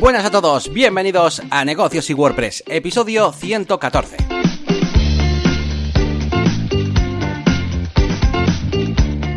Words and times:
Buenas 0.00 0.24
a 0.24 0.30
todos, 0.30 0.72
bienvenidos 0.72 1.42
a 1.50 1.62
Negocios 1.62 2.08
y 2.08 2.14
WordPress, 2.14 2.64
episodio 2.68 3.32
114. 3.32 4.16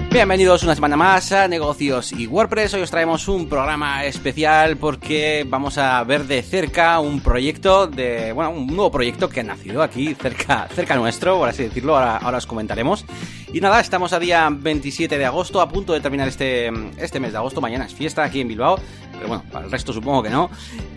Bienvenidos 0.10 0.64
una 0.64 0.74
semana 0.74 0.96
más 0.96 1.34
a 1.34 1.50
Negocios 1.50 2.14
y 2.14 2.28
WordPress. 2.28 2.76
Hoy 2.76 2.82
os 2.82 2.92
traemos 2.92 3.28
un 3.28 3.50
programa 3.50 4.06
especial 4.06 4.78
porque 4.78 5.46
vamos 5.46 5.78
a 5.78 6.02
ver 6.06 6.28
de 6.28 6.42
cerca 6.42 6.98
un 7.02 7.20
proyecto 7.20 7.88
de, 7.88 8.32
bueno, 8.32 8.52
un 8.52 8.68
nuevo 8.68 8.90
proyecto 8.90 9.28
que 9.28 9.42
ha 9.42 9.44
nacido 9.44 9.84
aquí 9.84 10.16
cerca, 10.16 10.70
cerca 10.74 10.96
nuestro, 10.96 11.40
por 11.40 11.50
así 11.50 11.64
decirlo. 11.64 11.98
Ahora, 11.98 12.18
ahora 12.18 12.38
os 12.38 12.48
comentaremos. 12.48 13.06
Y 13.52 13.60
nada, 13.60 13.82
estamos 13.82 14.14
a 14.14 14.20
día 14.20 14.48
27 14.50 15.18
de 15.18 15.26
agosto, 15.26 15.60
a 15.60 15.68
punto 15.68 15.92
de 15.92 16.00
terminar 16.00 16.30
este, 16.30 16.72
este 16.98 17.20
mes 17.20 17.34
de 17.34 17.40
agosto. 17.40 17.60
Mañana 17.60 17.86
es 17.86 17.94
fiesta 17.94 18.24
aquí 18.24 18.40
en 18.40 18.48
Bilbao 18.48 18.80
pero 19.14 19.28
bueno, 19.28 19.44
para 19.52 19.66
el 19.66 19.72
resto 19.72 19.94
supongo 19.94 20.24
que 20.24 20.30
no. 20.30 20.50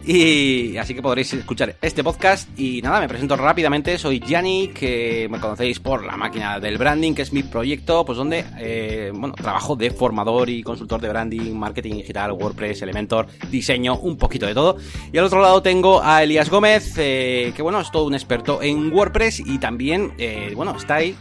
Y 0.07 0.77
así 0.77 0.95
que 0.95 1.03
podréis 1.03 1.33
escuchar 1.35 1.77
este 1.83 2.05
podcast. 2.05 2.49
Y 2.59 2.81
nada, 2.81 3.01
me 3.01 3.09
presento 3.09 3.37
rápidamente. 3.37 3.99
Soy 3.99 4.21
Yanni, 4.21 4.69
que 4.69 5.27
me 5.31 5.41
conocéis 5.41 5.81
por 5.81 6.05
la 6.05 6.17
máquina 6.17 6.61
del 6.61 6.79
branding, 6.79 7.13
que 7.13 7.23
es 7.23 7.33
mi 7.33 7.43
proyecto, 7.43 8.05
pues 8.05 8.17
donde, 8.17 8.45
eh, 8.59 9.11
bueno, 9.13 9.35
trabajo 9.35 9.75
de 9.75 9.91
formador 9.91 10.49
y 10.49 10.63
consultor 10.63 11.01
de 11.01 11.09
branding, 11.09 11.53
marketing 11.55 11.95
digital, 11.97 12.33
WordPress, 12.33 12.83
Elementor, 12.83 13.27
diseño, 13.51 13.99
un 13.99 14.17
poquito 14.17 14.47
de 14.47 14.55
todo. 14.55 14.77
Y 15.13 15.19
al 15.19 15.25
otro 15.25 15.43
lado 15.43 15.61
tengo 15.61 16.03
a 16.03 16.23
Elías 16.23 16.51
Gómez, 16.51 16.95
eh, 16.99 17.53
que 17.57 17.63
bueno, 17.63 17.81
es 17.81 17.91
todo 17.91 18.05
un 18.05 18.15
experto 18.15 18.63
en 18.63 18.93
WordPress 18.93 19.41
y 19.41 19.59
también, 19.59 20.13
eh, 20.19 20.53
bueno, 20.55 20.77
está 20.77 20.97
ahí, 20.97 21.17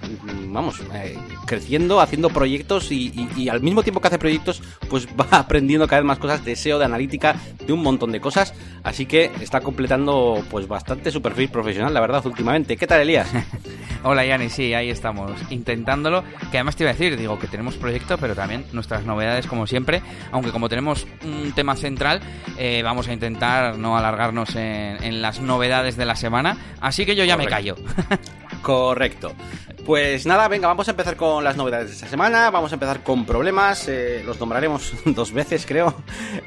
vamos, 0.48 0.79
creciendo, 1.45 2.01
haciendo 2.01 2.29
proyectos 2.29 2.91
y, 2.91 3.49
al 3.49 3.62
mismo 3.62 3.84
tiempo 3.84 4.01
que 4.01 4.07
hace 4.07 4.20
proyectos, 4.20 4.62
pues 4.89 5.07
va 5.20 5.39
aprendiendo 5.39 5.87
cada 5.87 6.01
vez 6.01 6.07
más 6.07 6.20
cosas 6.20 6.43
de 6.45 6.55
SEO, 6.55 6.79
de 6.79 6.84
analítica, 6.85 7.35
de 7.66 7.73
un 7.73 7.81
montón 7.81 8.12
de 8.12 8.20
cosas. 8.20 8.53
Así 8.84 9.05
que 9.05 9.32
está 9.41 9.62
completando 9.62 10.43
pues 10.49 10.68
bastante 10.68 11.12
su 11.12 11.21
perfil 11.21 11.49
profesional, 11.49 11.93
la 11.93 12.01
verdad, 12.01 12.26
últimamente. 12.26 12.77
¿Qué 12.77 12.87
tal, 12.87 13.01
Elías? 13.01 13.32
Hola, 14.04 14.23
Yanni, 14.23 14.49
sí, 14.49 14.73
ahí 14.76 14.91
estamos, 14.91 15.32
intentándolo. 15.49 16.24
Que 16.51 16.57
además 16.57 16.76
te 16.76 16.84
iba 16.84 16.91
a 16.91 16.93
decir, 16.93 17.18
digo, 17.18 17.40
que 17.40 17.48
tenemos 17.48 17.76
proyecto, 17.76 18.20
pero 18.20 18.35
también 18.35 18.63
nuestras 18.71 19.04
novedades, 19.04 19.48
como 19.48 19.65
siempre. 19.65 20.04
Aunque 20.32 20.51
como 20.51 20.70
tenemos 20.70 21.07
un 21.24 21.54
tema 21.54 21.76
central, 21.76 22.21
eh, 22.57 22.82
vamos 22.84 23.07
a 23.07 23.13
intentar 23.13 23.79
no 23.79 23.98
alargarnos 23.98 24.55
en, 24.55 25.21
las 25.24 25.40
novedades 25.40 25.98
de 25.98 26.05
la 26.05 26.15
semana. 26.15 26.57
Así 26.81 27.05
que 27.05 27.15
yo 27.15 27.24
ya 27.24 27.35
me 27.35 27.48
callo. 27.48 27.76
Correcto. 28.62 29.34
Pues 29.85 30.26
nada, 30.26 30.48
venga, 30.48 30.68
vamos 30.68 30.87
a 30.87 30.91
empezar 30.91 31.15
con 31.15 31.43
las 31.43 31.55
novedades 31.55 31.90
de 31.90 31.93
esta 31.93 32.07
semana. 32.07 32.49
Vamos 32.49 32.71
a 32.71 32.76
empezar 32.76 33.04
con 33.04 33.26
problemas. 33.26 33.87
Eh, 33.87 34.24
los 34.26 34.40
nombraremos 34.40 34.93
dos 35.05 35.31
veces, 35.31 35.65
creo, 35.68 35.93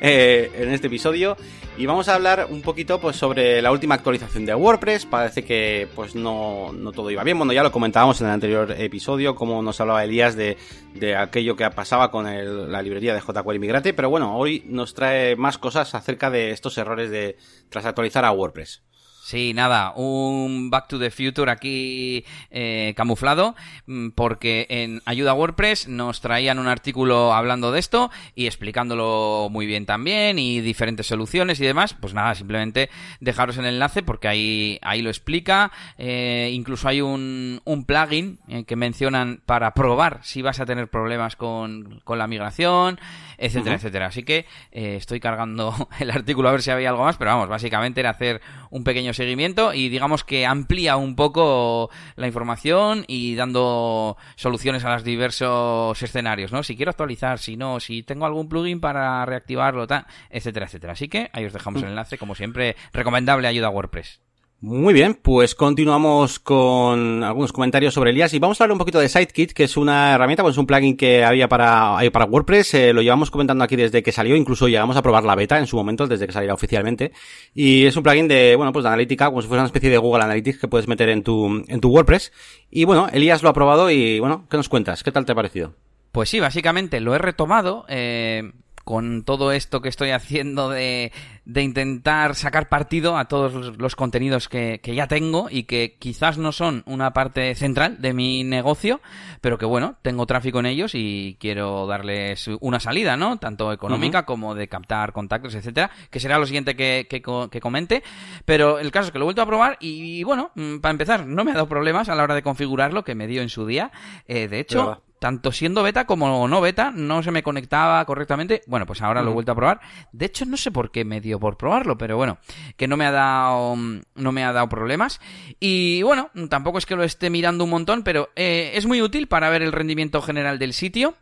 eh, 0.01 0.28
en 0.34 0.71
este 0.71 0.87
episodio. 0.87 1.37
Y 1.77 1.87
vamos 1.87 2.09
a 2.09 2.15
hablar 2.15 2.48
un 2.51 2.61
poquito 2.62 3.01
pues, 3.01 3.17
sobre 3.17 3.62
la 3.62 3.71
última 3.71 3.95
actualización 3.95 4.45
de 4.45 4.55
WordPress. 4.55 5.07
Parece 5.07 5.45
que 5.45 5.89
pues 5.95 6.15
no, 6.15 6.73
no 6.73 6.93
todo 6.93 7.11
iba 7.11 7.23
bien. 7.23 7.39
Bueno, 7.39 7.53
ya 7.53 7.62
lo 7.62 7.71
comentábamos 7.71 8.21
en 8.21 8.27
el 8.27 8.33
anterior 8.33 8.75
episodio, 8.77 9.34
como 9.34 9.62
nos 9.62 9.81
hablaba 9.81 10.03
Elías 10.05 10.34
de, 10.34 10.56
de 10.95 11.17
aquello 11.17 11.56
que 11.56 11.69
pasaba 11.71 12.11
con 12.11 12.27
la 12.71 12.83
librería 12.83 13.15
de 13.15 13.21
jQuery 13.21 13.59
Migrate. 13.59 13.95
Pero 13.95 14.11
bueno, 14.11 14.37
hoy 14.37 14.65
nos 14.67 14.95
trae 14.95 15.37
más 15.37 15.59
cosas 15.59 15.95
acerca 15.95 16.31
de 16.31 16.51
estos 16.51 16.77
errores 16.79 17.11
de 17.11 17.37
tras 17.69 17.84
actualizar 17.84 18.25
a 18.25 18.33
WordPress. 18.33 18.83
Sí, 19.29 19.53
nada, 19.53 19.93
un 19.95 20.71
Back 20.71 20.89
to 20.89 20.98
the 20.98 21.11
Future 21.11 21.51
aquí 21.51 22.25
eh, 22.51 22.95
camuflado, 22.97 23.55
mm, 23.84 24.09
porque 24.15 24.67
en 24.71 25.03
Ayuda 25.05 25.34
WordPress 25.34 25.87
nos 25.87 26.23
traían 26.23 26.59
un 26.59 26.67
artículo 26.67 27.34
hablando 27.34 27.71
de 27.71 27.79
esto 27.79 28.11
y 28.34 28.47
explicándolo 28.47 29.49
muy 29.51 29.67
bien 29.67 29.84
también 29.84 30.39
y 30.39 30.62
diferentes 30.62 31.09
soluciones 31.09 31.61
y 31.61 31.67
demás. 31.67 31.93
Pues 31.93 32.15
nada, 32.15 32.34
simplemente 32.37 32.89
dejaros 33.21 33.59
el 33.59 33.67
enlace 33.67 34.03
porque 34.03 34.29
ahí, 34.29 34.79
ahí 34.81 35.03
lo 35.03 35.11
explica. 35.11 35.73
Eh, 35.99 36.49
incluso 36.55 36.89
hay 36.89 37.03
un, 37.03 37.60
un 37.66 37.84
plugin 37.84 38.39
eh, 38.49 38.65
que 38.65 38.77
mencionan 38.77 39.43
para 39.45 39.75
probar 39.75 40.21
si 40.22 40.41
vas 40.41 40.59
a 40.59 40.65
tener 40.65 40.89
problemas 40.89 41.37
con, 41.37 42.00
con 42.03 42.16
la 42.16 42.28
migración, 42.28 42.99
etcétera, 43.37 43.77
etcétera. 43.77 44.06
Así 44.06 44.22
que 44.22 44.47
estoy 44.72 45.21
cargando 45.21 45.75
el 46.00 46.10
artículo 46.10 46.49
a 46.49 46.53
ver 46.53 46.62
si 46.62 46.71
había 46.71 46.89
algo 46.89 47.05
más, 47.05 47.19
pero 47.19 47.33
vamos, 47.33 47.50
básicamente 47.50 48.00
era 48.00 48.09
hacer 48.09 48.41
un 48.71 48.84
pequeño 48.84 49.12
seguimiento 49.19 49.75
y 49.75 49.91
digamos 49.91 50.25
que 50.25 50.47
amplía 50.47 50.97
un 50.97 51.15
poco 51.15 51.91
la 52.17 52.27
información 52.27 53.05
y 53.06 53.34
dando 53.34 54.17
soluciones 54.37 54.84
a 54.84 54.95
los 54.95 55.05
diversos 55.05 56.03
escenarios, 56.03 56.53
¿no? 56.53 56.62
Si 56.62 56.77
quiero 56.77 56.91
actualizar, 56.91 57.39
si 57.39 57.57
no, 57.57 57.81
si 57.81 58.03
tengo 58.03 58.25
algún 58.25 58.49
plugin 58.49 58.81
para 58.81 59.25
reactivarlo, 59.27 59.87
etcétera, 60.31 60.67
etcétera. 60.67 60.95
Así 60.95 61.09
que 61.09 61.31
ahí 61.33 61.45
os 61.45 61.53
dejamos 61.53 61.83
el 61.83 61.91
enlace, 61.91 62.17
como 62.17 62.34
siempre, 62.34 62.77
recomendable 62.93 63.49
ayuda 63.49 63.67
a 63.67 63.71
WordPress. 63.71 64.28
Muy 64.61 64.93
bien, 64.93 65.15
pues 65.15 65.55
continuamos 65.55 66.41
con 66.41 67.23
algunos 67.23 67.53
comentarios 67.53 67.95
sobre 67.95 68.11
Elías 68.11 68.35
y 68.35 68.41
vamos 68.41 68.61
a 68.61 68.65
hablar 68.65 68.73
un 68.73 68.81
poquito 68.81 68.99
de 68.99 69.09
Sidekit, 69.09 69.53
que 69.53 69.63
es 69.63 69.77
una 69.77 70.15
herramienta, 70.15 70.43
pues 70.43 70.59
un 70.59 70.67
plugin 70.67 70.97
que 70.97 71.23
había 71.23 71.49
para, 71.49 71.97
para 72.13 72.25
WordPress, 72.25 72.75
eh, 72.75 72.93
lo 72.93 73.01
llevamos 73.01 73.31
comentando 73.31 73.63
aquí 73.63 73.77
desde 73.77 74.03
que 74.03 74.11
salió, 74.11 74.35
incluso 74.35 74.67
llegamos 74.67 74.97
a 74.97 75.03
probar 75.03 75.23
la 75.23 75.37
beta 75.37 75.61
en 75.61 75.69
su 75.69 75.77
momento, 75.77 76.09
desde 76.09 76.27
que 76.27 76.33
saliera 76.33 76.55
oficialmente, 76.55 77.13
y 77.55 77.85
es 77.85 77.97
un 77.97 78.03
plugin 78.03 78.27
de, 78.27 78.57
bueno, 78.57 78.73
pues 78.73 78.83
de 78.83 78.89
analítica, 78.89 79.27
como 79.27 79.43
si 79.43 79.47
fuera 79.47 79.63
una 79.63 79.69
especie 79.69 79.91
de 79.91 79.99
Google 79.99 80.25
Analytics 80.25 80.59
que 80.59 80.67
puedes 80.67 80.89
meter 80.89 81.09
en 81.11 81.23
tu, 81.23 81.63
en 81.69 81.81
tu 81.81 81.91
WordPress, 81.91 82.33
y 82.69 82.83
bueno, 82.83 83.09
Elías 83.13 83.45
lo 83.45 83.51
ha 83.51 83.55
probado 83.55 83.93
y 83.93 84.19
bueno, 84.19 84.47
¿qué 84.51 84.57
nos 84.57 84.69
cuentas? 84.69 85.05
¿Qué 85.05 85.13
tal 85.13 85.25
te 85.25 85.31
ha 85.31 85.37
parecido? 85.37 85.77
Pues 86.11 86.31
sí, 86.31 86.41
básicamente 86.41 86.99
lo 86.99 87.15
he 87.15 87.19
retomado, 87.19 87.85
eh, 87.89 88.51
con 88.88 89.22
todo 89.22 89.53
esto 89.53 89.82
que 89.82 89.91
estoy 89.91 90.12
haciendo 90.12 90.71
de, 90.71 91.12
de 91.44 91.62
intentar 91.62 92.34
sacar 92.34 92.71
partido 92.71 93.19
a 93.19 93.26
todos 93.26 93.76
los, 93.76 93.97
contenidos 93.97 94.49
que, 94.49 94.81
que, 94.82 94.94
ya 94.94 95.06
tengo 95.06 95.49
y 95.50 95.65
que 95.65 95.99
quizás 95.99 96.38
no 96.38 96.53
son 96.53 96.84
una 96.87 97.12
parte 97.12 97.54
central 97.54 98.00
de 98.00 98.15
mi 98.15 98.44
negocio, 98.44 99.03
pero 99.43 99.59
que 99.59 99.66
bueno, 99.66 99.97
tengo 100.00 100.25
tráfico 100.25 100.60
en 100.60 100.65
ellos 100.65 100.93
y 100.94 101.37
quiero 101.38 101.87
darles 101.87 102.48
una 102.60 102.81
salida, 102.81 103.19
¿no? 103.19 103.37
Tanto 103.37 103.75
económica 103.75 104.25
como 104.25 104.54
de 104.54 104.69
captar 104.69 105.12
contactos, 105.12 105.54
etcétera, 105.54 105.91
que 106.10 106.19
será 106.19 106.38
lo 106.38 106.47
siguiente 106.47 106.75
que, 106.75 107.06
que, 107.10 107.21
que, 107.21 107.60
comente. 107.60 108.03
Pero 108.47 108.78
el 108.78 108.91
caso 108.91 109.09
es 109.09 109.12
que 109.12 109.19
lo 109.19 109.25
he 109.25 109.27
vuelto 109.27 109.43
a 109.43 109.47
probar 109.47 109.77
y, 109.81 110.25
bueno, 110.25 110.50
mm, 110.54 110.78
para 110.78 110.93
empezar, 110.93 111.27
no 111.27 111.44
me 111.44 111.50
ha 111.50 111.54
dado 111.56 111.69
problemas 111.69 112.09
a 112.09 112.15
la 112.15 112.22
hora 112.22 112.34
de 112.34 112.43
configurarlo, 112.43 113.04
que 113.04 113.15
me 113.15 113.27
dio 113.27 113.43
en 113.43 113.50
su 113.50 113.66
día. 113.66 113.93
Eh, 114.27 114.48
de 114.48 114.60
hecho, 114.60 115.03
tanto 115.19 115.53
siendo 115.53 115.83
beta 115.83 116.06
como 116.06 116.49
no 116.49 116.61
beta, 116.61 116.93
no 116.95 117.23
se 117.23 117.31
me 117.31 117.43
conectaba 117.43 118.05
correctamente. 118.05 118.62
Bueno, 118.67 118.87
pues 118.87 119.03
ahora 119.03 119.23
lo 119.23 119.31
he 119.31 119.34
vuelto 119.34 119.53
a 119.53 119.55
probar. 119.55 119.81
De 120.12 120.27
hecho, 120.27 120.45
no 120.47 120.56
sé 120.56 120.71
por 120.71 120.91
qué 120.91 121.05
me 121.05 121.21
dio 121.21 121.39
por 121.39 121.56
probarlo, 121.56 121.99
pero 121.99 122.17
bueno, 122.17 122.39
que 122.77 122.89
no 122.89 122.97
me 122.97 123.06
ha 123.06 123.11
dado, 123.11 123.77
no 123.77 124.33
me 124.33 124.45
ha 124.45 124.53
dado 124.53 124.69
problemas. 124.69 125.21
Y 125.61 126.03
bueno, 126.03 126.31
tampoco 126.49 126.78
es 126.78 126.87
que 126.87 126.97
lo 126.97 127.05
esté 127.05 127.31
mirando 127.31 127.65
un 127.65 127.71
montón, 127.71 128.03
pero 128.03 128.31
eh, 128.37 128.73
es 128.75 128.87
muy 128.87 129.03
útil 129.03 129.28
para 129.28 129.51
ver 129.51 129.62
el 129.62 129.73
rendimiento 129.73 130.23
general 130.23 130.59
del 130.59 130.73
sitio. 130.73 131.15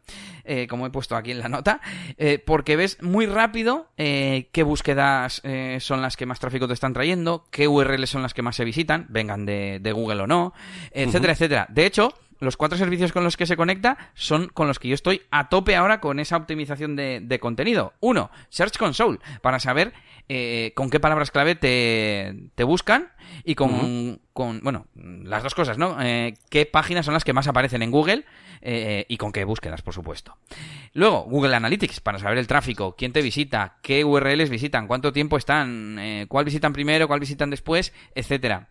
Eh, 0.49 0.69
como 0.69 0.87
he 0.87 0.91
puesto 0.91 1.17
aquí 1.17 1.33
en 1.33 1.41
la 1.41 1.49
nota, 1.49 1.81
eh, 2.19 2.39
porque 2.39 2.77
ves 2.77 3.03
muy 3.03 3.27
rápido 3.27 3.89
qué 3.97 4.62
búsquedas 4.65 5.43
son 5.81 6.03
las 6.03 6.17
que 6.17 6.25
más 6.25 6.39
tráfico 6.39 6.69
te 6.69 6.75
están 6.75 6.93
trayendo, 6.93 7.49
qué 7.51 7.67
URLs 7.67 8.09
son 8.09 8.23
las 8.23 8.33
que 8.33 8.43
más 8.43 8.55
se 8.55 8.65
visitan, 8.65 9.06
vengan 9.09 9.45
de, 9.45 9.93
Google 9.93 10.23
o 10.23 10.27
no, 10.29 10.55
etcétera, 10.93 11.33
etcétera. 11.33 11.67
De 11.69 11.85
hecho, 11.85 12.15
los 12.41 12.57
cuatro 12.57 12.79
servicios 12.79 13.13
con 13.13 13.25
los 13.25 13.37
que 13.37 13.47
se 13.47 13.57
conecta 13.57 14.11
son 14.15 14.49
con 14.49 14.69
los 14.69 14.79
que 14.79 14.89
yo 14.89 14.95
estoy 14.95 15.23
a 15.31 15.49
tope 15.49 15.77
ahora 15.77 16.01
con 16.01 16.21
esa 16.21 16.37
optimización 16.37 16.97
de, 16.97 17.39
contenido. 17.41 17.95
Uno, 18.01 18.31
Search 18.49 18.77
Console, 18.79 19.19
para 19.43 19.59
saber 19.59 19.93
eh, 20.29 20.73
con 20.75 20.91
qué 20.91 21.01
palabras 21.01 21.31
clave 21.31 21.55
te, 21.55 22.35
te 22.55 22.65
buscan 22.65 23.13
y 23.45 23.55
con, 23.55 24.21
con, 24.33 24.61
bueno, 24.61 24.87
las 24.95 25.43
dos 25.43 25.55
cosas, 25.55 25.79
¿no? 25.79 25.97
Eh, 26.03 26.35
qué 26.51 26.67
páginas 26.67 27.05
son 27.05 27.15
las 27.15 27.25
que 27.25 27.33
más 27.33 27.47
aparecen 27.47 27.83
en 27.83 27.91
Google 27.91 28.25
eh, 28.63 29.07
y 29.09 29.17
con 29.17 29.33
qué 29.33 29.45
búsquedas, 29.45 29.83
por 29.83 29.95
supuesto. 29.95 30.37
Luego, 30.95 31.25
Google 31.25 31.55
Analytics, 31.57 32.01
para 32.01 32.19
saber 32.19 32.39
el 32.39 32.47
tráfico, 32.47 32.97
quién 32.97 33.13
te 33.13 33.23
visita, 33.23 33.77
qué 33.82 34.05
URLs 34.05 34.50
visitan, 34.50 34.87
cuánto 34.87 35.12
tiempo 35.12 35.37
están, 35.37 36.27
cuál 36.29 36.44
visitan 36.44 36.73
primero, 36.73 37.06
cuál 37.06 37.21
visitan 37.21 37.50
después, 37.50 37.93
etcétera. 38.15 38.69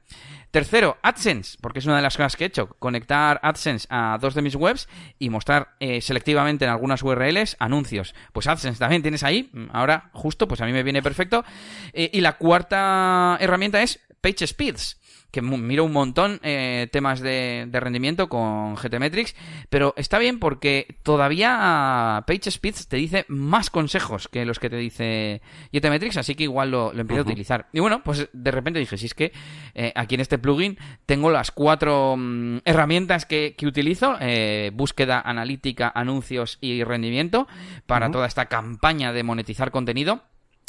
Tercero, 0.56 0.98
AdSense, 1.02 1.58
porque 1.60 1.80
es 1.80 1.86
una 1.86 1.98
de 1.98 2.02
las 2.02 2.16
cosas 2.16 2.38
que 2.38 2.46
he 2.46 2.48
hecho, 2.48 2.70
conectar 2.80 3.42
AdSense 3.44 3.88
a 3.90 4.18
dos 4.22 4.36
de 4.36 4.42
mis 4.42 4.56
webs 4.56 4.88
y 5.20 5.30
mostrar 5.30 5.76
eh, 5.82 6.00
selectivamente 6.00 6.64
en 6.64 6.72
algunas 6.72 7.04
URLs 7.04 7.58
anuncios. 7.60 8.16
Pues 8.32 8.48
AdSense 8.48 8.80
también 8.80 9.02
tienes 9.02 9.24
ahí, 9.24 9.52
ahora 9.74 10.12
justo, 10.14 10.48
pues 10.48 10.62
a 10.62 10.66
mí 10.66 10.72
me 10.72 10.82
viene 10.82 11.04
perfecto. 11.04 11.44
Eh, 11.92 12.10
y 12.14 12.22
la 12.22 12.38
cuarta 12.38 13.38
herramienta 13.42 13.84
es 13.84 14.00
PageSpeeds 14.22 14.98
que 15.32 15.42
miro 15.42 15.84
un 15.84 15.92
montón 15.92 16.40
eh, 16.44 16.88
temas 16.92 17.20
de, 17.20 17.68
rendimiento 17.72 18.30
con 18.30 18.76
GTmetrix, 18.76 19.36
pero 19.70 19.94
está 19.98 20.18
bien 20.18 20.40
porque 20.40 20.98
todavía 21.04 22.24
PageSpeed 22.26 22.76
te 22.88 22.98
dice 22.98 23.26
más 23.28 23.70
consejos 23.70 24.28
que 24.28 24.46
los 24.46 24.60
que 24.60 24.70
te 24.70 24.78
dice 24.78 25.42
GTmetrix, 25.74 26.18
así 26.18 26.36
que 26.36 26.44
igual 26.44 26.72
lo, 26.72 26.94
empiezo 26.94 27.22
a 27.22 27.26
utilizar. 27.26 27.68
Y 27.74 27.82
bueno, 27.82 28.02
pues 28.04 28.30
de 28.32 28.52
repente 28.52 28.80
dije, 28.80 28.98
si 28.98 29.08
es 29.08 29.14
que 29.14 29.34
eh, 29.74 29.92
aquí 29.96 30.16
en 30.16 30.22
este 30.22 30.38
plugin 30.38 30.78
tengo 31.06 31.30
las 31.32 31.52
cuatro 31.52 32.16
mm, 32.18 32.60
herramientas 32.64 33.26
que, 33.26 33.56
utilizo, 33.66 34.16
eh, 34.22 34.72
búsqueda 34.74 35.22
analítica, 35.22 35.92
anuncios 35.94 36.58
y 36.62 36.84
rendimiento, 36.84 37.48
para 37.86 38.12
toda 38.12 38.28
esta 38.28 38.46
campaña 38.46 39.12
de 39.12 39.24
monetizar 39.24 39.72
contenido. 39.72 40.22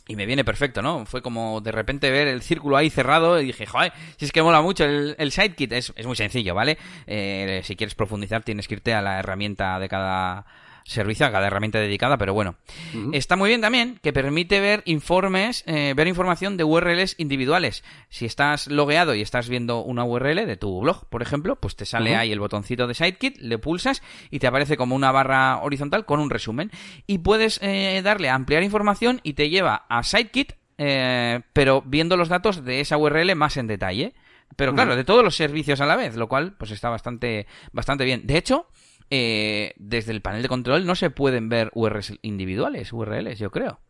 Y 0.09 0.17
me 0.17 0.27
viene 0.27 0.45
perfecto, 0.45 0.83
¿no? 0.83 1.05
Fue 1.05 1.23
como 1.23 1.61
de 1.61 1.73
repente 1.73 2.11
ver 2.11 2.29
el 2.29 2.43
círculo 2.43 2.77
ahí 2.77 2.91
cerrado 2.91 3.41
y 3.41 3.47
dije, 3.47 3.67
joder, 3.67 3.93
si 4.17 4.25
es 4.25 4.33
que 4.33 4.43
mola 4.43 4.63
mucho 4.63 4.85
el, 4.85 5.17
el 5.19 5.33
sidekit, 5.33 5.73
es, 5.73 5.93
es 5.97 6.07
muy 6.07 6.17
sencillo, 6.17 6.55
¿vale? 6.55 6.79
Eh, 7.07 7.61
si 7.65 7.77
quieres 7.77 7.95
profundizar 7.95 8.43
tienes 8.43 8.69
que 8.69 8.75
irte 8.75 8.95
a 8.95 9.03
la 9.03 9.19
herramienta 9.19 9.79
de 9.81 9.89
cada 9.89 10.47
servicio 10.87 11.27
a 11.27 11.33
cada 11.33 11.49
herramienta 11.49 11.79
dedicada, 11.79 12.17
pero 12.17 12.33
bueno. 12.33 12.55
Está 13.13 13.37
muy 13.37 13.49
bien 13.49 13.61
también 13.61 13.99
que 14.03 14.13
permite 14.13 14.61
ver 14.61 14.83
informes, 14.87 15.65
eh, 15.67 15.95
ver 15.97 16.07
información 16.07 16.57
de 16.57 16.65
URLs 16.65 17.17
individuales. 17.19 17.83
Si 18.09 18.25
estás 18.25 18.69
logueado 18.69 19.15
y 19.15 19.21
estás 19.21 19.49
viendo 19.49 19.83
una 19.83 20.05
URL 20.05 20.47
de 20.47 20.57
tu 20.57 20.81
blog, 20.81 21.07
por 21.09 21.23
ejemplo, 21.23 21.57
pues 21.57 21.75
te 21.75 21.85
sale 21.85 22.15
ahí 22.15 22.31
el 22.31 22.39
botoncito 22.39 22.87
de 22.87 22.95
SiteKit, 22.95 23.39
le 23.39 23.59
pulsas 23.59 24.03
y 24.31 24.39
te 24.39 24.47
aparece 24.47 24.77
como 24.77 24.95
una 24.95 25.11
barra 25.11 25.59
horizontal 25.59 26.07
con 26.07 26.21
un 26.21 26.31
resumen. 26.31 26.71
Y 27.07 27.19
puedes 27.19 27.59
eh, 27.63 28.01
darle 28.03 28.29
a 28.29 28.35
ampliar 28.35 28.63
información 28.63 29.21
y 29.25 29.33
te 29.33 29.51
lleva 29.51 29.87
a 29.89 30.05
SiteKit, 30.05 30.53
eh, 30.79 31.41
pero 31.53 31.83
viendo 31.83 32.17
los 32.17 32.29
datos 32.29 32.65
de 32.65 32.81
esa 32.81 32.97
URL 32.97 33.35
más 33.35 33.57
en 33.57 33.67
detalle. 33.67 34.15
Pero 34.55 34.73
claro, 34.73 34.95
de 34.95 35.05
todos 35.05 35.25
los 35.25 35.35
servicios 35.35 35.81
a 35.81 35.87
la 35.87 35.97
vez, 35.97 36.15
lo 36.15 36.29
cual 36.29 36.55
pues 36.57 36.71
está 36.71 36.89
bastante, 36.89 37.47
bastante 37.73 38.05
bien. 38.05 38.27
De 38.27 38.39
hecho, 38.39 38.69
eh, 39.11 39.73
desde 39.77 40.13
el 40.13 40.23
panel 40.23 40.43
de 40.43 40.49
control 40.49 40.87
no 40.87 40.95
se 40.95 41.11
pueden 41.11 41.49
ver 41.49 41.71
URLs 41.75 42.15
individuales, 42.23 42.93
URLs, 42.93 43.39
yo 43.39 43.51
creo. 43.51 43.81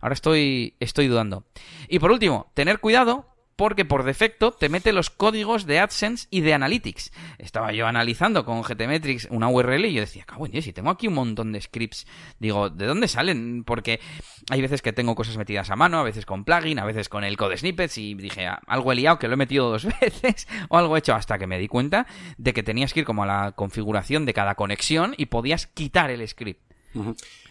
Ahora 0.00 0.14
estoy, 0.14 0.74
estoy 0.80 1.08
dudando. 1.08 1.44
Y 1.88 1.98
por 1.98 2.10
último, 2.10 2.50
tener 2.54 2.80
cuidado 2.80 3.35
porque 3.56 3.84
por 3.84 4.04
defecto 4.04 4.52
te 4.52 4.68
mete 4.68 4.92
los 4.92 5.10
códigos 5.10 5.66
de 5.66 5.80
AdSense 5.80 6.28
y 6.30 6.42
de 6.42 6.54
Analytics. 6.54 7.10
Estaba 7.38 7.72
yo 7.72 7.86
analizando 7.86 8.44
con 8.44 8.62
GTmetrix 8.62 9.28
una 9.30 9.48
URL 9.48 9.86
y 9.86 9.94
yo 9.94 10.00
decía, 10.00 10.24
cabrón, 10.24 10.50
si 10.60 10.72
tengo 10.72 10.90
aquí 10.90 11.08
un 11.08 11.14
montón 11.14 11.52
de 11.52 11.60
scripts, 11.60 12.06
digo, 12.38 12.68
¿de 12.70 12.86
dónde 12.86 13.08
salen? 13.08 13.64
Porque 13.64 14.00
hay 14.50 14.60
veces 14.60 14.82
que 14.82 14.92
tengo 14.92 15.14
cosas 15.14 15.38
metidas 15.38 15.70
a 15.70 15.76
mano, 15.76 15.98
a 15.98 16.02
veces 16.02 16.26
con 16.26 16.44
plugin, 16.44 16.78
a 16.78 16.84
veces 16.84 17.08
con 17.08 17.24
el 17.24 17.36
code 17.36 17.56
snippets 17.56 17.98
y 17.98 18.14
dije, 18.14 18.46
ah, 18.46 18.60
algo 18.66 18.92
he 18.92 18.94
liado 18.94 19.18
que 19.18 19.26
lo 19.26 19.34
he 19.34 19.38
metido 19.38 19.70
dos 19.70 19.86
veces 20.00 20.46
o 20.68 20.76
algo 20.76 20.96
he 20.96 20.98
hecho 20.98 21.14
hasta 21.14 21.38
que 21.38 21.46
me 21.46 21.58
di 21.58 21.68
cuenta 21.68 22.06
de 22.36 22.52
que 22.52 22.62
tenías 22.62 22.92
que 22.92 23.00
ir 23.00 23.06
como 23.06 23.22
a 23.22 23.26
la 23.26 23.52
configuración 23.52 24.26
de 24.26 24.34
cada 24.34 24.54
conexión 24.54 25.14
y 25.16 25.26
podías 25.26 25.66
quitar 25.66 26.10
el 26.10 26.26
script. 26.28 26.65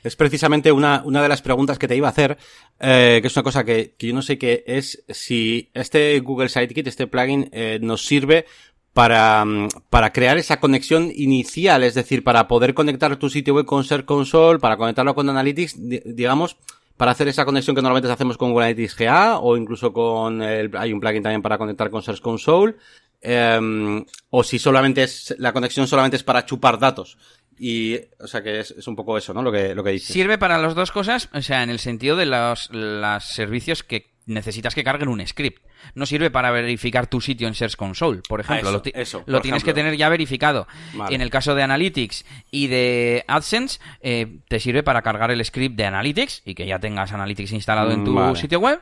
Es 0.03 0.15
precisamente 0.15 0.71
una, 0.71 1.01
una 1.03 1.21
de 1.21 1.29
las 1.29 1.41
preguntas 1.41 1.79
que 1.79 1.87
te 1.87 1.95
iba 1.95 2.07
a 2.07 2.11
hacer, 2.11 2.37
eh, 2.79 3.19
que 3.21 3.27
es 3.27 3.35
una 3.35 3.43
cosa 3.43 3.63
que, 3.63 3.95
que, 3.97 4.07
yo 4.07 4.13
no 4.13 4.21
sé 4.21 4.37
qué 4.37 4.63
es 4.67 5.03
si 5.09 5.69
este 5.73 6.19
Google 6.19 6.49
Sitekit, 6.49 6.87
este 6.87 7.07
plugin, 7.07 7.49
eh, 7.51 7.79
nos 7.81 8.05
sirve 8.05 8.45
para, 8.93 9.43
mm, 9.43 9.67
para 9.89 10.13
crear 10.13 10.37
esa 10.37 10.59
conexión 10.59 11.11
inicial, 11.13 11.83
es 11.83 11.95
decir, 11.95 12.23
para 12.23 12.47
poder 12.47 12.73
conectar 12.73 13.17
tu 13.17 13.29
sitio 13.29 13.55
web 13.55 13.65
con 13.65 13.83
Search 13.83 14.05
Console, 14.05 14.59
para 14.59 14.77
conectarlo 14.77 15.15
con 15.15 15.29
Analytics, 15.29 15.75
digamos, 16.05 16.57
para 16.95 17.11
hacer 17.11 17.27
esa 17.27 17.43
conexión 17.43 17.75
que 17.75 17.81
normalmente 17.81 18.13
hacemos 18.13 18.37
con 18.37 18.51
Google 18.51 18.67
Analytics 18.67 18.95
GA 18.95 19.39
o 19.39 19.57
incluso 19.57 19.91
con 19.91 20.41
el, 20.41 20.71
hay 20.77 20.93
un 20.93 20.99
plugin 20.99 21.23
también 21.23 21.41
para 21.41 21.57
conectar 21.57 21.89
con 21.89 22.01
Search 22.01 22.21
Console. 22.21 22.75
Eh, 23.21 24.05
o 24.29 24.43
si 24.43 24.59
solamente 24.59 25.03
es, 25.03 25.35
la 25.39 25.51
conexión 25.51 25.87
solamente 25.87 26.15
es 26.15 26.23
para 26.23 26.45
chupar 26.45 26.77
datos. 26.77 27.17
Y, 27.57 27.97
o 28.19 28.27
sea, 28.27 28.43
que 28.43 28.59
es, 28.59 28.87
un 28.87 28.95
poco 28.95 29.17
eso, 29.17 29.33
¿no? 29.33 29.41
Lo 29.41 29.51
que, 29.51 29.73
lo 29.73 29.83
que 29.83 29.91
dices. 29.91 30.13
Sirve 30.13 30.37
para 30.37 30.57
las 30.57 30.75
dos 30.75 30.91
cosas, 30.91 31.29
o 31.33 31.41
sea, 31.41 31.63
en 31.63 31.69
el 31.69 31.79
sentido 31.79 32.15
de 32.15 32.25
los, 32.25 32.69
los 32.71 33.23
servicios 33.23 33.83
que 33.83 34.15
necesitas 34.25 34.75
que 34.75 34.83
carguen 34.83 35.09
un 35.09 35.25
script. 35.25 35.63
No 35.93 36.05
sirve 36.05 36.31
para 36.31 36.51
verificar 36.51 37.07
tu 37.07 37.21
sitio 37.21 37.47
en 37.47 37.53
Search 37.53 37.75
Console, 37.75 38.21
por 38.27 38.41
ejemplo. 38.41 38.81
Ah, 38.83 38.89
eso, 38.95 39.23
lo, 39.27 39.41
tienes 39.41 39.63
que 39.63 39.73
tener 39.73 39.95
ya 39.97 40.09
verificado. 40.09 40.67
En 41.09 41.21
el 41.21 41.29
caso 41.29 41.53
de 41.53 41.61
Analytics 41.61 42.25
y 42.49 42.67
de 42.67 43.23
AdSense, 43.27 43.79
eh, 44.01 44.39
te 44.47 44.59
sirve 44.59 44.81
para 44.81 45.03
cargar 45.03 45.29
el 45.31 45.43
script 45.45 45.75
de 45.75 45.85
Analytics 45.85 46.41
y 46.45 46.55
que 46.55 46.65
ya 46.65 46.79
tengas 46.79 47.11
Analytics 47.11 47.51
instalado 47.51 47.91
en 47.91 48.03
tu 48.03 48.35
sitio 48.35 48.59
web. 48.59 48.81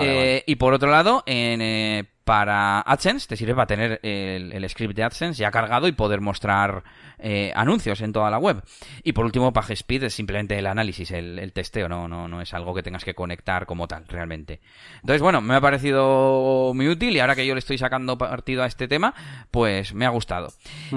Eh, 0.00 0.44
y 0.46 0.56
por 0.56 0.74
otro 0.74 0.90
lado, 0.90 1.22
en, 1.26 1.60
eh, 1.62 2.04
para 2.24 2.80
AdSense 2.80 3.26
te 3.26 3.36
sirve 3.36 3.54
para 3.54 3.66
tener 3.66 4.00
el, 4.02 4.68
script 4.68 4.94
de 4.94 5.02
AdSense 5.02 5.40
ya 5.40 5.50
cargado 5.50 5.88
y 5.88 5.92
poder 5.92 6.20
mostrar 6.20 6.84
eh, 7.18 7.52
anuncios 7.54 8.00
en 8.02 8.12
toda 8.12 8.30
la 8.30 8.38
web. 8.38 8.62
Y 9.02 9.12
por 9.12 9.24
último, 9.24 9.52
PageSpeed 9.52 10.04
es 10.04 10.14
simplemente 10.14 10.58
el 10.58 10.66
análisis, 10.66 11.10
el, 11.10 11.52
testeo, 11.52 11.88
no, 11.88 12.06
no, 12.08 12.28
no 12.28 12.40
es 12.40 12.54
algo 12.54 12.74
que 12.74 12.82
tengas 12.82 13.04
que 13.04 13.14
conectar 13.14 13.66
como 13.66 13.88
tal, 13.88 14.06
realmente. 14.06 14.60
Entonces, 14.96 15.22
bueno, 15.22 15.40
me 15.40 15.54
ha 15.54 15.60
parecido 15.60 16.72
muy 16.74 16.88
útil 16.88 17.16
y 17.16 17.20
ahora 17.20 17.34
que 17.34 17.46
yo 17.46 17.54
le 17.54 17.60
estoy 17.60 17.78
sacando 17.78 18.16
partido 18.18 18.62
a 18.62 18.66
este 18.66 18.86
tema, 18.86 19.14
pues 19.50 19.94
me 19.94 20.06
ha 20.06 20.10
gustado. 20.10 20.52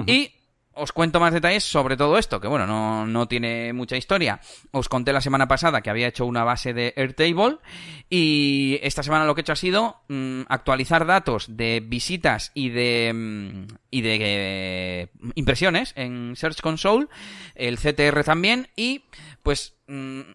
Y 0.06 0.30
os 0.74 0.92
cuento 0.92 1.20
más 1.20 1.32
detalles 1.32 1.64
sobre 1.64 1.96
todo 1.96 2.18
esto, 2.18 2.40
que 2.40 2.48
bueno, 2.48 2.66
no, 2.66 3.06
no, 3.06 3.28
tiene 3.28 3.72
mucha 3.72 3.96
historia. 3.96 4.40
Os 4.72 4.88
conté 4.88 5.12
la 5.12 5.20
semana 5.20 5.48
pasada 5.48 5.80
que 5.80 5.90
había 5.90 6.08
hecho 6.08 6.26
una 6.26 6.44
base 6.44 6.74
de 6.74 6.92
Airtable 6.96 7.58
y 8.10 8.78
esta 8.82 9.02
semana 9.02 9.24
lo 9.24 9.34
que 9.34 9.40
he 9.40 9.42
hecho 9.42 9.52
ha 9.52 9.56
sido 9.56 10.00
mm, 10.08 10.42
actualizar 10.48 11.06
datos 11.06 11.56
de 11.56 11.80
visitas 11.84 12.50
y 12.54 12.70
de, 12.70 13.12
mm, 13.14 13.66
y 13.90 14.02
de 14.02 14.18
eh, 14.20 15.08
impresiones 15.34 15.92
en 15.96 16.36
Search 16.36 16.60
Console, 16.60 17.06
el 17.54 17.78
CTR 17.78 18.24
también 18.24 18.68
y 18.76 19.04
pues 19.42 19.74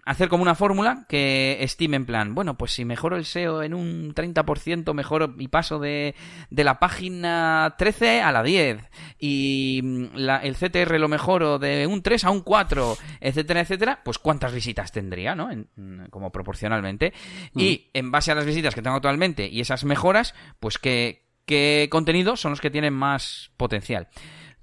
hacer 0.05 0.29
como 0.29 0.43
una 0.43 0.53
fórmula 0.53 1.05
que 1.09 1.57
estime 1.61 1.97
en 1.97 2.05
plan, 2.05 2.35
bueno, 2.35 2.55
pues 2.55 2.71
si 2.71 2.85
mejoro 2.85 3.17
el 3.17 3.25
SEO 3.25 3.63
en 3.63 3.73
un 3.73 4.13
30%, 4.13 4.93
mejoro 4.93 5.33
y 5.39 5.47
paso 5.47 5.79
de, 5.79 6.13
de 6.51 6.63
la 6.63 6.79
página 6.79 7.73
13 7.77 8.21
a 8.21 8.31
la 8.31 8.43
10 8.43 8.77
y 9.17 9.81
mm, 9.83 10.05
la, 10.15 10.37
el 10.37 10.55
CTR 10.55 10.99
lo 10.99 11.07
mejoro 11.07 11.57
de 11.57 11.87
un 11.87 12.03
3 12.03 12.25
a 12.25 12.29
un 12.29 12.41
4, 12.41 12.97
etcétera, 13.21 13.61
etcétera, 13.61 14.01
pues 14.05 14.19
cuántas 14.19 14.53
visitas 14.53 14.91
tendría, 14.91 15.33
¿no? 15.33 15.49
Mm, 15.75 16.05
como 16.11 16.31
proporcionalmente. 16.31 17.13
Y 17.55 17.89
en 17.93 18.11
base 18.11 18.31
a 18.31 18.35
las 18.35 18.45
visitas 18.45 18.75
que 18.75 18.83
tengo 18.83 18.97
actualmente 18.97 19.47
y 19.47 19.61
esas 19.61 19.83
mejoras, 19.83 20.35
pues 20.59 20.77
qué, 20.77 21.25
qué 21.45 21.87
contenidos 21.89 22.39
son 22.39 22.51
los 22.51 22.61
que 22.61 22.69
tienen 22.69 22.93
más 22.93 23.51
potencial. 23.57 24.09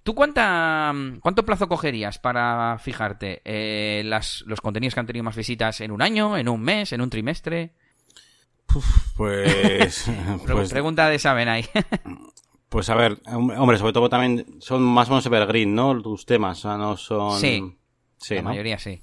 ¿Tú 0.07 0.15
cuánta, 0.15 0.95
cuánto 1.21 1.45
plazo 1.45 1.67
cogerías 1.67 2.21
para 2.21 2.79
fijarte 2.79 3.43
eh, 3.45 4.03
las, 4.05 4.45
los 4.47 4.61
contenidos 4.61 4.95
que 4.95 5.01
han 5.01 5.07
tenido 5.07 5.25
más 5.25 5.35
visitas 5.35 5.81
en 5.81 5.91
un 5.91 6.01
año, 6.01 6.37
en 6.37 6.49
un 6.49 6.63
mes, 6.63 6.93
en 6.93 7.01
un 7.01 7.11
trimestre? 7.11 7.73
pues, 9.17 10.09
pues, 10.47 10.71
Pregunta 10.71 11.09
de 11.09 11.19
Saben 11.19 11.49
ahí. 11.49 11.65
pues 12.69 12.89
a 12.89 12.95
ver, 12.95 13.21
hombre, 13.27 13.79
sobre 13.79 13.93
todo 13.93 14.09
también 14.09 14.47
son 14.61 14.81
más 14.81 15.09
o 15.09 15.11
menos 15.11 15.27
evergreen, 15.27 15.75
¿no? 15.75 16.01
Tus 16.01 16.25
temas, 16.25 16.59
o 16.61 16.69
sea, 16.69 16.77
no 16.77 16.97
son... 16.97 17.41
Sí, 17.41 17.77
sí 18.17 18.37
la 18.37 18.43
mayoría 18.43 18.79
sí. 18.79 19.03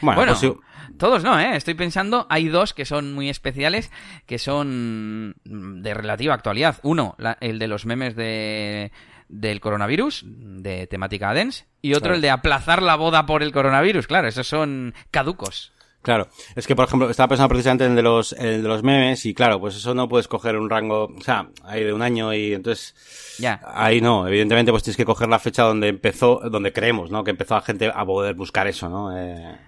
Bueno, 0.00 0.34
pues 0.34 0.52
todos 0.98 1.22
no, 1.22 1.38
¿eh? 1.38 1.54
Estoy 1.54 1.74
pensando, 1.74 2.26
hay 2.28 2.48
dos 2.48 2.74
que 2.74 2.86
son 2.86 3.14
muy 3.14 3.28
especiales, 3.28 3.92
que 4.26 4.40
son 4.40 5.36
de 5.44 5.94
relativa 5.94 6.34
actualidad. 6.34 6.80
Uno, 6.82 7.16
el 7.40 7.60
de 7.60 7.68
los 7.68 7.86
memes 7.86 8.16
de 8.16 8.90
del 9.30 9.60
coronavirus, 9.60 10.24
de 10.26 10.86
temática 10.86 11.32
dense, 11.32 11.66
y 11.82 11.94
otro 11.94 12.14
el 12.14 12.20
de 12.20 12.30
aplazar 12.30 12.82
la 12.82 12.96
boda 12.96 13.26
por 13.26 13.42
el 13.42 13.52
coronavirus. 13.52 14.06
Claro, 14.06 14.28
esos 14.28 14.46
son 14.46 14.94
caducos. 15.10 15.72
Claro, 16.02 16.28
es 16.56 16.66
que 16.66 16.74
por 16.74 16.86
ejemplo, 16.86 17.10
estaba 17.10 17.28
pensando 17.28 17.50
precisamente 17.50 17.84
en 17.84 17.90
el 17.90 17.96
de 17.96 18.02
los, 18.02 18.30
de 18.30 18.58
los 18.58 18.82
memes 18.82 19.26
y 19.26 19.34
claro, 19.34 19.60
pues 19.60 19.76
eso 19.76 19.94
no 19.94 20.08
puedes 20.08 20.28
coger 20.28 20.56
un 20.56 20.70
rango, 20.70 21.12
o 21.14 21.20
sea, 21.20 21.50
ahí 21.62 21.84
de 21.84 21.92
un 21.92 22.00
año 22.00 22.32
y 22.32 22.54
entonces, 22.54 23.36
ya. 23.38 23.60
ahí 23.66 24.00
no, 24.00 24.26
evidentemente 24.26 24.72
pues 24.72 24.82
tienes 24.82 24.96
que 24.96 25.04
coger 25.04 25.28
la 25.28 25.38
fecha 25.38 25.62
donde 25.62 25.88
empezó, 25.88 26.40
donde 26.50 26.72
creemos, 26.72 27.10
¿no? 27.10 27.22
Que 27.22 27.32
empezó 27.32 27.54
la 27.54 27.60
gente 27.60 27.92
a 27.94 28.04
poder 28.06 28.34
buscar 28.34 28.66
eso, 28.66 28.88
¿no? 28.88 29.14
Eh, 29.14 29.58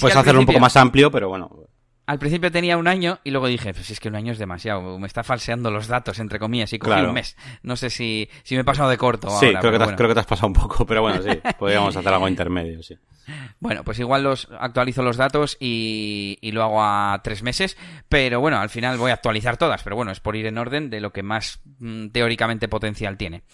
puedes 0.00 0.16
hacerlo 0.16 0.40
un 0.40 0.46
poco 0.46 0.58
más 0.58 0.76
amplio, 0.76 1.08
pero 1.10 1.28
bueno. 1.28 1.50
Al 2.10 2.18
principio 2.18 2.50
tenía 2.50 2.76
un 2.76 2.88
año 2.88 3.20
y 3.22 3.30
luego 3.30 3.46
dije, 3.46 3.72
pues 3.72 3.88
es 3.88 4.00
que 4.00 4.08
un 4.08 4.16
año 4.16 4.32
es 4.32 4.38
demasiado, 4.40 4.98
me 4.98 5.06
está 5.06 5.22
falseando 5.22 5.70
los 5.70 5.86
datos, 5.86 6.18
entre 6.18 6.40
comillas, 6.40 6.72
y 6.72 6.80
cogí 6.80 7.00
un 7.02 7.12
mes. 7.12 7.36
No 7.62 7.76
sé 7.76 7.88
si, 7.88 8.28
si 8.42 8.56
me 8.56 8.62
he 8.62 8.64
pasado 8.64 8.90
de 8.90 8.98
corto. 8.98 9.30
Sí, 9.38 9.54
creo, 9.60 9.70
que 9.70 9.78
te, 9.78 9.94
creo 9.94 10.08
que 10.08 10.14
te 10.14 10.18
has 10.18 10.26
pasado 10.26 10.48
un 10.48 10.54
poco, 10.54 10.84
pero 10.88 11.02
bueno, 11.02 11.22
sí, 11.22 11.38
podríamos 11.56 11.94
hacer 11.94 12.12
algo 12.12 12.26
intermedio, 12.26 12.82
sí. 12.82 12.98
Bueno, 13.60 13.84
pues 13.84 14.00
igual 14.00 14.24
los 14.24 14.48
actualizo 14.58 15.04
los 15.04 15.18
datos 15.18 15.56
y, 15.60 16.36
y, 16.40 16.50
lo 16.50 16.64
hago 16.64 16.82
a 16.82 17.20
tres 17.22 17.44
meses, 17.44 17.76
pero 18.08 18.40
bueno, 18.40 18.58
al 18.58 18.70
final 18.70 18.98
voy 18.98 19.12
a 19.12 19.14
actualizar 19.14 19.56
todas, 19.56 19.84
pero 19.84 19.94
bueno, 19.94 20.10
es 20.10 20.18
por 20.18 20.34
ir 20.34 20.46
en 20.46 20.58
orden 20.58 20.90
de 20.90 21.00
lo 21.00 21.12
que 21.12 21.22
más 21.22 21.60
mm, 21.78 22.08
teóricamente 22.08 22.66
potencial 22.66 23.18
tiene. 23.18 23.44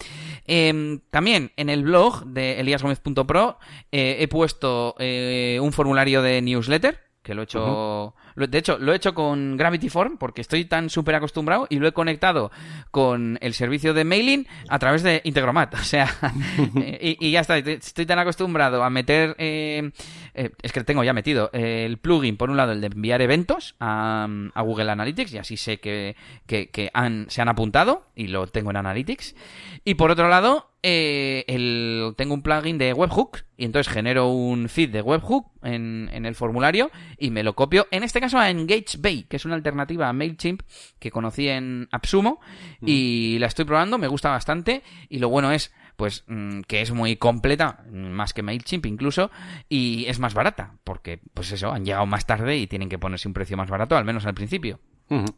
Em, 0.45 1.01
también 1.11 1.51
en 1.57 1.69
el 1.69 1.83
blog 1.83 2.25
de 2.25 2.59
eliasgomez.pro 2.59 3.59
eh, 3.91 4.17
he 4.19 4.27
puesto 4.27 4.95
eh, 4.97 5.59
un 5.61 5.71
formulario 5.71 6.23
de 6.23 6.41
newsletter, 6.41 7.01
que 7.21 7.35
lo 7.35 7.41
he 7.41 7.43
hecho... 7.43 8.15
De 8.37 8.57
hecho, 8.57 8.77
lo 8.77 8.93
he 8.93 8.95
hecho 8.95 9.15
con 9.15 9.57
Gravity 9.57 9.89
Form 9.89 10.17
porque 10.17 10.41
estoy 10.41 10.65
tan 10.65 10.89
súper 10.89 11.15
acostumbrado 11.15 11.65
y 11.69 11.79
lo 11.79 11.87
he 11.87 11.91
conectado 11.91 12.51
con 12.91 13.39
el 13.41 13.55
servicio 13.55 13.95
de 13.95 14.03
mailing 14.03 14.47
a 14.69 14.77
través 14.77 15.03
de 15.03 15.21
Integromat. 15.23 15.73
O 15.87 15.89
sea, 15.89 16.09
y, 16.99 17.31
ya 17.31 17.39
está. 17.39 17.57
Estoy 17.57 18.05
tan 18.05 18.19
acostumbrado 18.19 18.83
a 18.83 18.89
meter 18.89 19.35
eh, 19.37 19.91
eh, 20.37 20.51
es 20.61 20.71
que 20.71 20.83
tengo 20.83 21.03
ya 21.03 21.13
metido 21.13 21.49
el 21.51 21.97
plugin, 21.97 22.37
por 22.37 22.51
un 22.51 22.57
lado, 22.57 22.71
el 22.71 22.79
de 22.79 22.87
enviar 22.87 23.21
eventos 23.23 23.75
a, 23.79 24.27
Google 24.55 24.91
Analytics, 24.91 25.33
y 25.33 25.37
así 25.39 25.57
sé 25.57 25.79
que, 25.79 26.15
que, 26.45 26.91
han, 26.93 27.25
se 27.29 27.41
han 27.41 27.49
apuntado 27.49 28.05
y 28.15 28.27
lo 28.27 28.45
tengo 28.45 28.69
en 28.69 28.77
Analytics. 28.77 29.35
Y 29.83 29.95
por 29.95 30.11
otro 30.11 30.29
lado, 30.29 30.69
eh, 30.83 31.43
el, 31.47 32.13
tengo 32.17 32.35
un 32.35 32.43
plugin 32.43 32.77
de 32.77 32.93
webhook 32.93 33.39
y 33.57 33.65
entonces 33.65 33.91
genero 33.91 34.27
un 34.27 34.69
feed 34.69 34.91
de 34.91 35.01
webhook 35.01 35.47
en, 35.63 36.09
en 36.13 36.25
el 36.27 36.35
formulario 36.35 36.91
y 37.17 37.31
me 37.31 37.43
lo 37.43 37.55
copio, 37.55 37.87
en 37.89 38.03
este 38.03 38.21
caso 38.21 38.26
a 38.33 38.49
EngageBay, 38.49 39.23
que 39.23 39.37
es 39.37 39.45
una 39.45 39.55
alternativa 39.55 40.09
a 40.09 40.13
MailChimp 40.13 40.61
que 40.99 41.11
conocí 41.11 41.47
en 41.47 41.87
Absumo 41.91 42.39
y 42.81 43.37
la 43.39 43.47
estoy 43.47 43.65
probando, 43.65 43.97
me 43.97 44.07
gusta 44.07 44.29
bastante 44.29 44.83
y 45.09 45.19
lo 45.19 45.29
bueno 45.29 45.51
es 45.51 45.71
pues 45.97 46.23
mm, 46.27 46.61
que 46.61 46.81
es 46.81 46.91
muy 46.91 47.17
completa, 47.17 47.83
más 47.91 48.33
que 48.33 48.43
MailChimp 48.43 48.85
incluso, 48.85 49.31
y 49.67 50.05
es 50.05 50.19
más 50.19 50.35
barata, 50.35 50.75
porque 50.83 51.19
pues 51.33 51.51
eso, 51.51 51.73
han 51.73 51.85
llegado 51.85 52.05
más 52.05 52.25
tarde 52.25 52.55
y 52.57 52.67
tienen 52.67 52.87
que 52.87 52.99
ponerse 52.99 53.27
un 53.27 53.33
precio 53.33 53.57
más 53.57 53.69
barato, 53.69 53.97
al 53.97 54.05
menos 54.05 54.25
al 54.25 54.35
principio. 54.35 54.79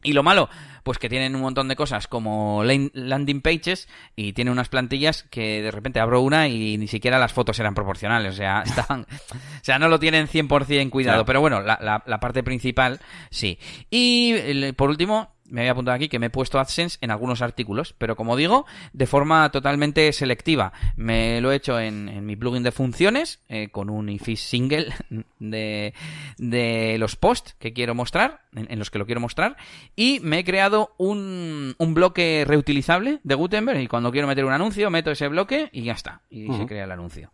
Y 0.03 0.13
lo 0.13 0.23
malo, 0.23 0.49
pues 0.83 0.97
que 0.97 1.09
tienen 1.09 1.35
un 1.35 1.41
montón 1.41 1.67
de 1.67 1.75
cosas 1.75 2.07
como 2.07 2.63
landing 2.63 3.41
pages 3.41 3.87
y 4.15 4.33
tiene 4.33 4.51
unas 4.51 4.69
plantillas 4.69 5.23
que 5.23 5.61
de 5.61 5.71
repente 5.71 5.99
abro 5.99 6.21
una 6.21 6.47
y 6.47 6.77
ni 6.77 6.87
siquiera 6.87 7.19
las 7.19 7.33
fotos 7.33 7.59
eran 7.59 7.75
proporcionales, 7.75 8.33
o 8.33 8.37
sea, 8.37 8.61
están, 8.65 9.01
o 9.01 9.63
sea, 9.63 9.77
no 9.77 9.87
lo 9.87 9.99
tienen 9.99 10.27
100% 10.27 10.89
cuidado, 10.89 11.25
pero 11.25 11.41
bueno, 11.41 11.61
la, 11.61 12.03
la, 12.05 12.19
parte 12.19 12.43
principal 12.43 12.99
sí. 13.29 13.59
Y 13.89 14.71
por 14.73 14.89
último, 14.89 15.33
me 15.49 15.61
había 15.61 15.71
apuntado 15.71 15.95
aquí 15.95 16.09
que 16.09 16.19
me 16.19 16.27
he 16.27 16.29
puesto 16.29 16.59
AdSense 16.59 16.97
en 17.01 17.11
algunos 17.11 17.41
artículos, 17.41 17.93
pero 17.97 18.15
como 18.15 18.35
digo, 18.35 18.65
de 18.93 19.07
forma 19.07 19.49
totalmente 19.51 20.11
selectiva. 20.13 20.73
Me 20.95 21.41
lo 21.41 21.51
he 21.51 21.55
hecho 21.55 21.79
en, 21.79 22.25
mi 22.25 22.35
plugin 22.35 22.63
de 22.63 22.71
funciones, 22.71 23.43
eh, 23.49 23.69
con 23.69 23.89
un 23.89 24.09
ifis 24.09 24.41
single 24.41 24.93
de, 25.39 25.93
de 26.37 26.97
los 26.99 27.15
posts 27.15 27.55
que 27.59 27.73
quiero 27.73 27.95
mostrar, 27.95 28.41
en, 28.55 28.79
los 28.79 28.89
que 28.89 28.99
lo 28.99 29.05
quiero 29.05 29.21
mostrar, 29.21 29.57
y 29.95 30.19
me 30.21 30.39
he 30.39 30.43
creado 30.43 30.93
un, 30.97 31.75
un 31.77 31.93
bloque 31.93 32.43
reutilizable 32.47 33.19
de 33.23 33.35
Gutenberg, 33.35 33.79
y 33.81 33.87
cuando 33.87 34.11
quiero 34.11 34.27
meter 34.27 34.45
un 34.45 34.53
anuncio, 34.53 34.89
meto 34.89 35.11
ese 35.11 35.27
bloque 35.27 35.69
y 35.71 35.83
ya 35.83 35.93
está, 35.93 36.21
y 36.29 36.51
se 36.53 36.65
crea 36.65 36.85
el 36.85 36.91
anuncio. 36.91 37.31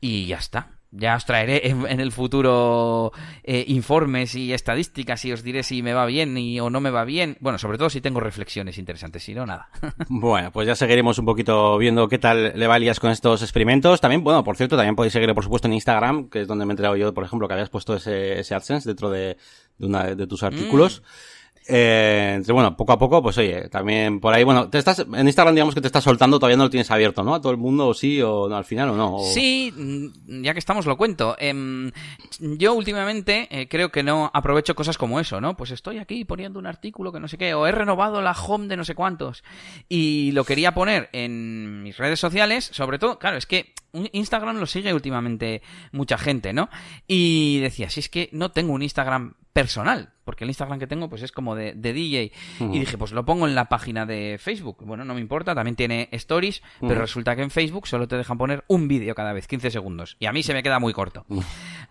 Y 0.00 0.26
ya 0.26 0.38
está 0.38 0.68
ya 0.96 1.16
os 1.16 1.24
traeré 1.24 1.68
en, 1.68 2.00
el 2.00 2.12
futuro 2.12 3.12
eh, 3.42 3.64
informes 3.68 4.34
y 4.34 4.52
estadísticas 4.52 5.24
y 5.24 5.32
os 5.32 5.42
diré 5.42 5.62
si 5.62 5.82
me 5.82 5.92
va 5.92 6.06
bien 6.06 6.36
y, 6.38 6.60
o 6.60 6.70
no 6.70 6.80
me 6.80 6.90
va 6.90 7.04
bien. 7.04 7.36
Bueno, 7.40 7.58
sobre 7.58 7.78
todo 7.78 7.90
si 7.90 8.00
tengo 8.00 8.20
reflexiones 8.20 8.78
interesantes, 8.78 9.24
si 9.24 9.34
no, 9.34 9.44
nada. 9.44 9.68
bueno, 10.08 10.52
pues 10.52 10.66
ya 10.66 10.76
seguiremos 10.76 11.18
un 11.18 11.26
poquito 11.26 11.76
viendo 11.78 12.08
qué 12.08 12.18
tal 12.18 12.52
le 12.54 12.66
valías 12.66 13.00
con 13.00 13.10
estos 13.10 13.42
experimentos. 13.42 14.00
También, 14.00 14.22
bueno, 14.22 14.44
por 14.44 14.56
cierto, 14.56 14.76
también 14.76 14.94
podéis 14.96 15.12
seguirlo, 15.12 15.34
por 15.34 15.44
supuesto, 15.44 15.68
en 15.68 15.74
Instagram, 15.74 16.28
que 16.28 16.42
es 16.42 16.48
donde 16.48 16.64
me 16.64 16.72
he 16.72 16.74
enterado 16.74 16.96
yo, 16.96 17.12
por 17.12 17.24
ejemplo, 17.24 17.48
que 17.48 17.54
habías 17.54 17.70
puesto 17.70 17.96
ese, 17.96 18.38
ese 18.38 18.54
AdSense 18.54 18.88
dentro 18.88 19.10
de, 19.10 19.36
de, 19.78 19.86
una, 19.86 20.14
de 20.14 20.26
tus 20.26 20.42
artículos. 20.42 21.02
Mm. 21.02 21.34
Eh, 21.66 22.42
bueno, 22.48 22.76
poco 22.76 22.92
a 22.92 22.98
poco, 22.98 23.22
pues 23.22 23.38
oye, 23.38 23.68
también 23.68 24.20
por 24.20 24.34
ahí, 24.34 24.44
bueno, 24.44 24.68
te 24.68 24.78
estás, 24.78 24.98
en 24.98 25.26
Instagram 25.26 25.54
digamos 25.54 25.74
que 25.74 25.80
te 25.80 25.86
estás 25.86 26.04
soltando, 26.04 26.38
todavía 26.38 26.58
no 26.58 26.64
lo 26.64 26.70
tienes 26.70 26.90
abierto, 26.90 27.24
¿no? 27.24 27.34
A 27.34 27.40
todo 27.40 27.52
el 27.52 27.58
mundo, 27.58 27.88
o 27.88 27.94
sí, 27.94 28.20
o 28.20 28.48
no, 28.48 28.56
al 28.56 28.64
final, 28.64 28.90
o 28.90 28.96
no. 28.96 29.18
Sí, 29.32 29.72
mm, 29.74 30.42
ya 30.42 30.52
que 30.52 30.58
estamos 30.58 30.84
lo 30.84 30.98
cuento. 30.98 31.36
Em, 31.38 31.90
yo 32.38 32.74
últimamente 32.74 33.48
eh, 33.50 33.66
creo 33.68 33.90
que 33.90 34.02
no 34.02 34.30
aprovecho 34.34 34.74
cosas 34.74 34.98
como 34.98 35.20
eso, 35.20 35.40
¿no? 35.40 35.56
Pues 35.56 35.70
estoy 35.70 35.98
aquí 35.98 36.26
poniendo 36.26 36.58
un 36.58 36.66
artículo 36.66 37.12
que 37.12 37.20
no 37.20 37.28
sé 37.28 37.38
qué, 37.38 37.54
o 37.54 37.66
he 37.66 37.72
renovado 37.72 38.20
la 38.20 38.32
home 38.32 38.68
de 38.68 38.76
no 38.76 38.84
sé 38.84 38.94
cuántos, 38.94 39.42
y 39.88 40.32
lo 40.32 40.44
quería 40.44 40.74
poner 40.74 41.08
en 41.12 41.82
mis 41.82 41.96
redes 41.96 42.20
sociales, 42.20 42.68
sobre 42.72 42.98
todo, 42.98 43.18
claro, 43.18 43.38
es 43.38 43.46
que 43.46 43.72
Instagram 44.12 44.58
lo 44.58 44.66
sigue 44.66 44.92
últimamente 44.92 45.62
mucha 45.92 46.18
gente, 46.18 46.52
¿no? 46.52 46.68
Y 47.06 47.60
decía, 47.60 47.88
si 47.88 48.00
es 48.00 48.08
que 48.10 48.28
no 48.32 48.50
tengo 48.50 48.72
un 48.74 48.82
Instagram 48.82 49.34
personal, 49.54 50.10
porque 50.24 50.42
el 50.42 50.50
Instagram 50.50 50.80
que 50.80 50.88
tengo 50.88 51.08
pues 51.08 51.22
es 51.22 51.30
como 51.32 51.54
de, 51.54 51.74
DJ. 51.74 52.32
Y 52.60 52.78
dije, 52.80 52.98
pues 52.98 53.12
lo 53.12 53.24
pongo 53.24 53.46
en 53.46 53.54
la 53.54 53.66
página 53.70 54.04
de 54.04 54.36
Facebook. 54.38 54.78
Bueno, 54.84 55.04
no 55.04 55.14
me 55.14 55.20
importa, 55.20 55.54
también 55.54 55.76
tiene 55.76 56.08
stories, 56.10 56.60
pero 56.80 57.00
resulta 57.00 57.36
que 57.36 57.42
en 57.42 57.50
Facebook 57.50 57.86
solo 57.86 58.08
te 58.08 58.16
dejan 58.16 58.36
poner 58.36 58.64
un 58.66 58.88
vídeo 58.88 59.14
cada 59.14 59.32
vez, 59.32 59.46
15 59.46 59.70
segundos. 59.70 60.16
Y 60.18 60.26
a 60.26 60.32
mí 60.32 60.42
se 60.42 60.52
me 60.52 60.62
queda 60.62 60.80
muy 60.80 60.92
corto. 60.92 61.24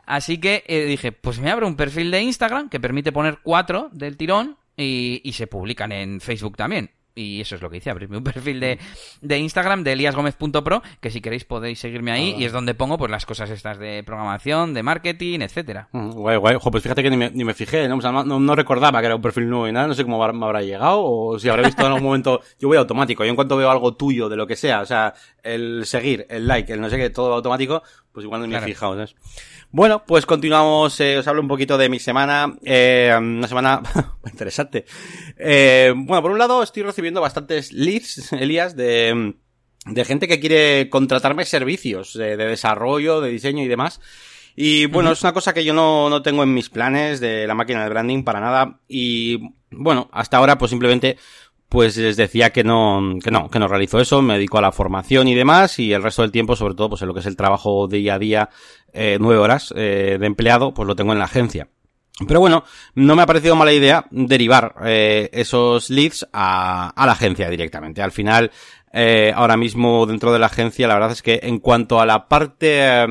Así 0.06 0.40
que 0.40 0.66
eh, 0.68 0.86
dije, 0.86 1.14
pues 1.14 1.40
me 1.40 1.50
abro 1.50 1.66
un 1.66 1.78
perfil 1.78 2.12
de 2.12 2.22
Instagram 2.22 2.70
que 2.70 2.82
permite 2.82 3.14
poner 3.14 3.40
cuatro 3.42 3.90
del 3.94 4.18
tirón 4.18 4.58
y, 4.76 5.22
y 5.24 5.32
se 5.32 5.48
publican 5.48 5.94
en 5.94 6.20
Facebook 6.20 6.58
también. 6.58 6.92
Y 7.16 7.42
eso 7.42 7.56
es 7.56 7.62
lo 7.62 7.70
que 7.70 7.78
hice, 7.78 7.90
abrirme 7.90 8.18
un 8.18 8.24
perfil 8.24 8.60
de, 8.60 8.80
de 9.22 9.38
Instagram 9.38 9.84
de 9.84 9.94
eliasgomez.pro, 9.94 10.82
que 11.00 11.12
si 11.12 11.22
queréis 11.22 11.46
podéis 11.46 11.80
seguirme 11.80 12.12
ahí, 12.12 12.36
y 12.38 12.46
es 12.46 12.52
donde 12.52 12.74
pongo 12.74 12.98
pues 12.98 13.12
las 13.12 13.26
cosas 13.26 13.50
estas 13.50 13.78
de 13.78 14.04
programación, 14.04 14.74
de 14.74 14.84
marketing, 14.84 15.42
etcétera. 15.42 15.90
Guay, 15.92 16.38
guay. 16.38 16.58
pues 16.60 16.84
fíjate 16.84 17.04
que 17.04 17.10
ni 17.10 17.18
me, 17.18 17.30
ni 17.30 17.44
me 17.44 17.54
fijé, 17.54 17.88
¿no? 17.88 17.98
no, 18.24 18.56
recordaba 18.56 19.00
que 19.00 19.06
era 19.06 19.16
un 19.16 19.22
perfil 19.22 19.50
nuevo 19.50 19.68
y 19.68 19.72
nada, 19.72 19.88
no 19.88 19.94
sé 19.94 20.04
cómo 20.04 20.18
me 20.34 20.46
habrá 20.46 20.62
llegado, 20.62 21.04
o 21.04 21.40
si 21.40 21.50
habré 21.50 21.64
visto 21.64 21.82
en 21.82 21.88
algún 21.88 22.04
momento, 22.04 22.42
yo 22.60 22.68
voy 22.68 22.78
automático, 22.78 23.24
yo 23.24 23.30
en 23.30 23.36
cuanto 23.36 23.58
veo 23.58 23.70
algo 23.70 23.96
tuyo, 23.96 24.30
de 24.30 24.36
lo 24.36 24.48
que 24.48 24.56
sea, 24.56 24.82
o 24.82 24.86
sea, 24.86 25.14
el 25.44 25.86
seguir, 25.86 26.26
el 26.30 26.48
like, 26.48 26.74
el 26.74 26.82
no 26.82 26.90
sé 26.90 26.98
qué, 26.98 27.10
todo 27.10 27.34
automático, 27.34 27.84
pues 28.14 28.24
igual 28.24 28.42
no 28.42 28.48
me 28.48 28.58
he 28.58 28.62
fijado, 28.62 28.94
¿sabes? 28.94 29.16
Bueno, 29.72 30.04
pues 30.06 30.28
continuamos, 30.28 31.00
eh, 31.00 31.18
os 31.18 31.28
hablo 31.28 31.42
un 31.42 31.48
poquito 31.48 31.80
de 31.80 31.90
mi 31.90 32.00
semana, 32.00 32.56
eh, 32.64 33.12
una 33.18 33.48
semana 33.48 33.82
interesante. 34.32 34.86
Eh, 35.36 35.92
bueno, 35.96 36.22
por 36.22 36.32
un 36.32 36.38
lado 36.38 36.62
estoy 36.62 36.84
recibiendo 36.84 37.22
bastantes 37.22 37.74
leads, 37.74 38.32
Elías, 38.34 38.76
de, 38.76 39.34
de 39.88 40.06
gente 40.06 40.28
que 40.28 40.40
quiere 40.40 40.90
contratarme 40.90 41.44
servicios 41.46 42.14
de, 42.14 42.38
desarrollo, 42.38 43.20
de 43.20 43.32
diseño 43.32 43.64
y 43.64 43.68
demás. 43.68 44.00
Y 44.56 44.86
bueno, 44.86 45.12
es 45.12 45.24
una 45.24 45.34
cosa 45.34 45.56
que 45.56 45.66
yo 45.66 45.74
no, 45.74 46.12
no 46.12 46.22
tengo 46.22 46.44
en 46.44 46.54
mis 46.54 46.70
planes 46.70 47.20
de 47.20 47.48
la 47.48 47.56
máquina 47.56 47.84
de 47.84 47.90
branding 47.90 48.24
para 48.24 48.40
nada. 48.40 48.80
Y 48.88 49.40
bueno, 49.72 50.08
hasta 50.12 50.38
ahora 50.38 50.60
pues 50.60 50.70
simplemente 50.70 51.18
pues 51.74 51.98
les 51.98 52.18
decía 52.18 52.52
que 52.52 52.64
no, 52.64 53.16
que 53.24 53.32
no, 53.32 53.50
que 53.50 53.58
no 53.58 53.68
realizo 53.68 54.00
eso, 54.00 54.22
me 54.22 54.36
dedico 54.36 54.60
a 54.60 54.62
la 54.62 54.72
formación 54.72 55.28
y 55.28 55.34
demás, 55.34 55.80
y 55.80 55.92
el 55.92 56.04
resto 56.04 56.22
del 56.22 56.32
tiempo, 56.32 56.56
sobre 56.56 56.76
todo, 56.76 56.90
pues 56.90 57.02
en 57.02 57.08
lo 57.08 57.16
que 57.16 57.22
es 57.22 57.26
el 57.26 57.36
trabajo 57.36 57.88
día 57.88 58.14
a 58.14 58.20
día, 58.20 58.50
eh, 58.94 59.18
nueve 59.20 59.40
horas 59.40 59.74
eh, 59.76 60.18
de 60.20 60.28
empleado, 60.28 60.76
pues 60.76 60.88
lo 60.88 60.96
tengo 60.96 61.14
en 61.14 61.18
la 61.18 61.26
agencia. 61.26 61.70
Pero 62.28 62.40
bueno, 62.40 62.64
no 62.94 63.16
me 63.16 63.24
ha 63.24 63.26
parecido 63.26 63.56
mala 63.56 63.74
idea 63.74 64.06
derivar 64.12 64.76
eh, 64.86 65.32
esos 65.34 65.90
leads 65.90 66.28
a, 66.32 66.94
la 66.96 67.12
agencia 67.12 67.50
directamente. 67.50 68.04
Al 68.04 68.12
final, 68.12 68.52
eh, 68.94 69.34
ahora 69.36 69.58
mismo 69.58 70.06
dentro 70.06 70.32
de 70.32 70.38
la 70.38 70.46
agencia, 70.46 70.88
la 70.88 70.94
verdad 70.94 71.14
es 71.14 71.24
que 71.24 71.40
en 71.42 71.58
cuanto 71.58 72.00
a 72.00 72.06
la 72.06 72.28
parte, 72.28 72.86
eh, 72.86 73.08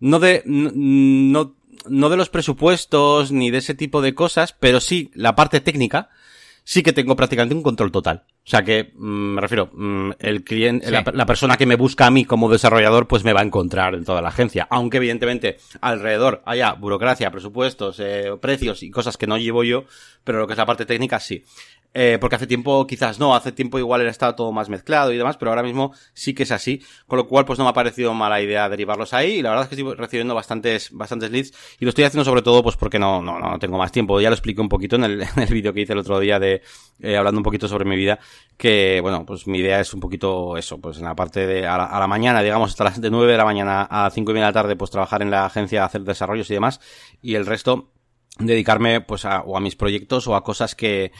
no 0.00 0.18
de, 0.18 0.42
no, 0.46 1.54
no 1.88 2.08
de 2.08 2.16
los 2.16 2.28
presupuestos 2.28 3.30
ni 3.30 3.52
de 3.52 3.58
ese 3.58 3.74
tipo 3.74 4.02
de 4.02 4.16
cosas, 4.16 4.52
pero 4.58 4.80
sí 4.80 5.12
la 5.14 5.36
parte 5.36 5.60
técnica, 5.60 6.10
sí 6.64 6.82
que 6.82 6.92
tengo 6.92 7.14
prácticamente 7.14 7.54
un 7.54 7.62
control 7.62 7.92
total. 7.92 8.24
O 8.26 8.50
sea 8.50 8.62
que, 8.62 8.92
mm, 8.94 9.34
me 9.34 9.40
refiero, 9.40 9.70
mm, 9.72 10.12
el 10.18 10.42
cliente, 10.42 10.90
la, 10.90 11.26
persona 11.26 11.56
que 11.56 11.66
me 11.66 11.76
busca 11.76 12.06
a 12.06 12.10
mí 12.10 12.24
como 12.24 12.50
desarrollador, 12.50 13.06
pues 13.06 13.22
me 13.22 13.32
va 13.32 13.40
a 13.40 13.44
encontrar 13.44 13.94
en 13.94 14.04
toda 14.04 14.22
la 14.22 14.28
agencia. 14.28 14.66
Aunque 14.70 14.96
evidentemente 14.96 15.58
alrededor 15.80 16.42
haya 16.46 16.72
burocracia, 16.72 17.30
presupuestos, 17.30 18.00
eh, 18.00 18.32
precios 18.40 18.82
y 18.82 18.90
cosas 18.90 19.16
que 19.16 19.26
no 19.26 19.38
llevo 19.38 19.62
yo, 19.62 19.84
pero 20.24 20.38
lo 20.38 20.46
que 20.46 20.54
es 20.54 20.58
la 20.58 20.66
parte 20.66 20.86
técnica 20.86 21.20
sí. 21.20 21.44
Eh, 21.96 22.18
porque 22.20 22.34
hace 22.34 22.48
tiempo 22.48 22.88
quizás 22.88 23.20
no, 23.20 23.36
hace 23.36 23.52
tiempo 23.52 23.78
igual 23.78 24.00
era 24.00 24.10
estado 24.10 24.34
todo 24.34 24.50
más 24.50 24.68
mezclado 24.68 25.12
y 25.12 25.16
demás, 25.16 25.36
pero 25.36 25.52
ahora 25.52 25.62
mismo 25.62 25.92
sí 26.12 26.34
que 26.34 26.42
es 26.42 26.50
así, 26.50 26.82
con 27.06 27.18
lo 27.18 27.28
cual 27.28 27.44
pues 27.44 27.56
no 27.56 27.64
me 27.64 27.70
ha 27.70 27.72
parecido 27.72 28.12
mala 28.14 28.42
idea 28.42 28.68
derivarlos 28.68 29.14
ahí 29.14 29.34
y 29.34 29.42
la 29.42 29.50
verdad 29.50 29.62
es 29.66 29.68
que 29.68 29.80
estoy 29.80 29.94
recibiendo 29.94 30.34
bastantes, 30.34 30.90
bastantes 30.90 31.30
leads 31.30 31.52
y 31.78 31.84
lo 31.84 31.90
estoy 31.90 32.02
haciendo 32.02 32.24
sobre 32.24 32.42
todo 32.42 32.64
pues 32.64 32.76
porque 32.76 32.98
no, 32.98 33.22
no, 33.22 33.38
no 33.38 33.60
tengo 33.60 33.78
más 33.78 33.92
tiempo, 33.92 34.20
ya 34.20 34.28
lo 34.28 34.34
expliqué 34.34 34.60
un 34.60 34.68
poquito 34.68 34.96
en 34.96 35.04
el, 35.04 35.22
en 35.36 35.42
el 35.42 35.54
vídeo 35.54 35.72
que 35.72 35.82
hice 35.82 35.92
el 35.92 36.00
otro 36.00 36.18
día 36.18 36.40
de, 36.40 36.62
eh, 36.98 37.16
hablando 37.16 37.38
un 37.38 37.44
poquito 37.44 37.68
sobre 37.68 37.84
mi 37.84 37.94
vida, 37.94 38.18
que 38.56 38.98
bueno, 39.00 39.24
pues 39.24 39.46
mi 39.46 39.58
idea 39.58 39.78
es 39.78 39.94
un 39.94 40.00
poquito 40.00 40.56
eso, 40.56 40.80
pues 40.80 40.98
en 40.98 41.04
la 41.04 41.14
parte 41.14 41.46
de 41.46 41.64
a 41.64 41.78
la, 41.78 42.06
mañana, 42.08 42.42
digamos 42.42 42.70
hasta 42.70 42.82
las 42.82 43.00
de 43.00 43.08
9 43.08 43.30
de 43.30 43.38
la 43.38 43.44
mañana 43.44 43.86
a 43.88 44.10
5 44.10 44.32
y 44.32 44.34
media 44.34 44.46
de 44.46 44.52
la 44.52 44.62
tarde 44.62 44.74
pues 44.74 44.90
trabajar 44.90 45.22
en 45.22 45.30
la 45.30 45.46
agencia, 45.46 45.84
a 45.84 45.86
hacer 45.86 46.02
desarrollos 46.02 46.50
y 46.50 46.54
demás. 46.54 46.80
Y 47.22 47.36
el 47.36 47.46
resto 47.46 47.92
dedicarme 48.38 49.00
pues 49.00 49.24
a, 49.24 49.42
o 49.42 49.56
a 49.56 49.60
mis 49.60 49.76
proyectos 49.76 50.26
o 50.26 50.34
a 50.34 50.42
cosas 50.42 50.74
que, 50.74 51.12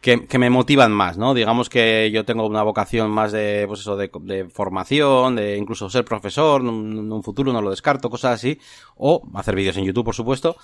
que, 0.00 0.26
que, 0.26 0.38
me 0.38 0.50
motivan 0.50 0.92
más, 0.92 1.18
¿no? 1.18 1.34
Digamos 1.34 1.68
que 1.68 2.10
yo 2.10 2.24
tengo 2.24 2.46
una 2.46 2.62
vocación 2.62 3.10
más 3.10 3.32
de, 3.32 3.64
pues 3.68 3.80
eso, 3.80 3.96
de, 3.96 4.10
de 4.22 4.48
formación, 4.48 5.36
de 5.36 5.56
incluso 5.56 5.90
ser 5.90 6.04
profesor, 6.04 6.62
en 6.62 7.12
un 7.12 7.22
futuro 7.22 7.52
no 7.52 7.60
lo 7.60 7.70
descarto, 7.70 8.08
cosas 8.08 8.34
así, 8.34 8.58
o 8.96 9.22
hacer 9.34 9.54
vídeos 9.54 9.76
en 9.76 9.84
YouTube, 9.84 10.04
por 10.04 10.14
supuesto, 10.14 10.56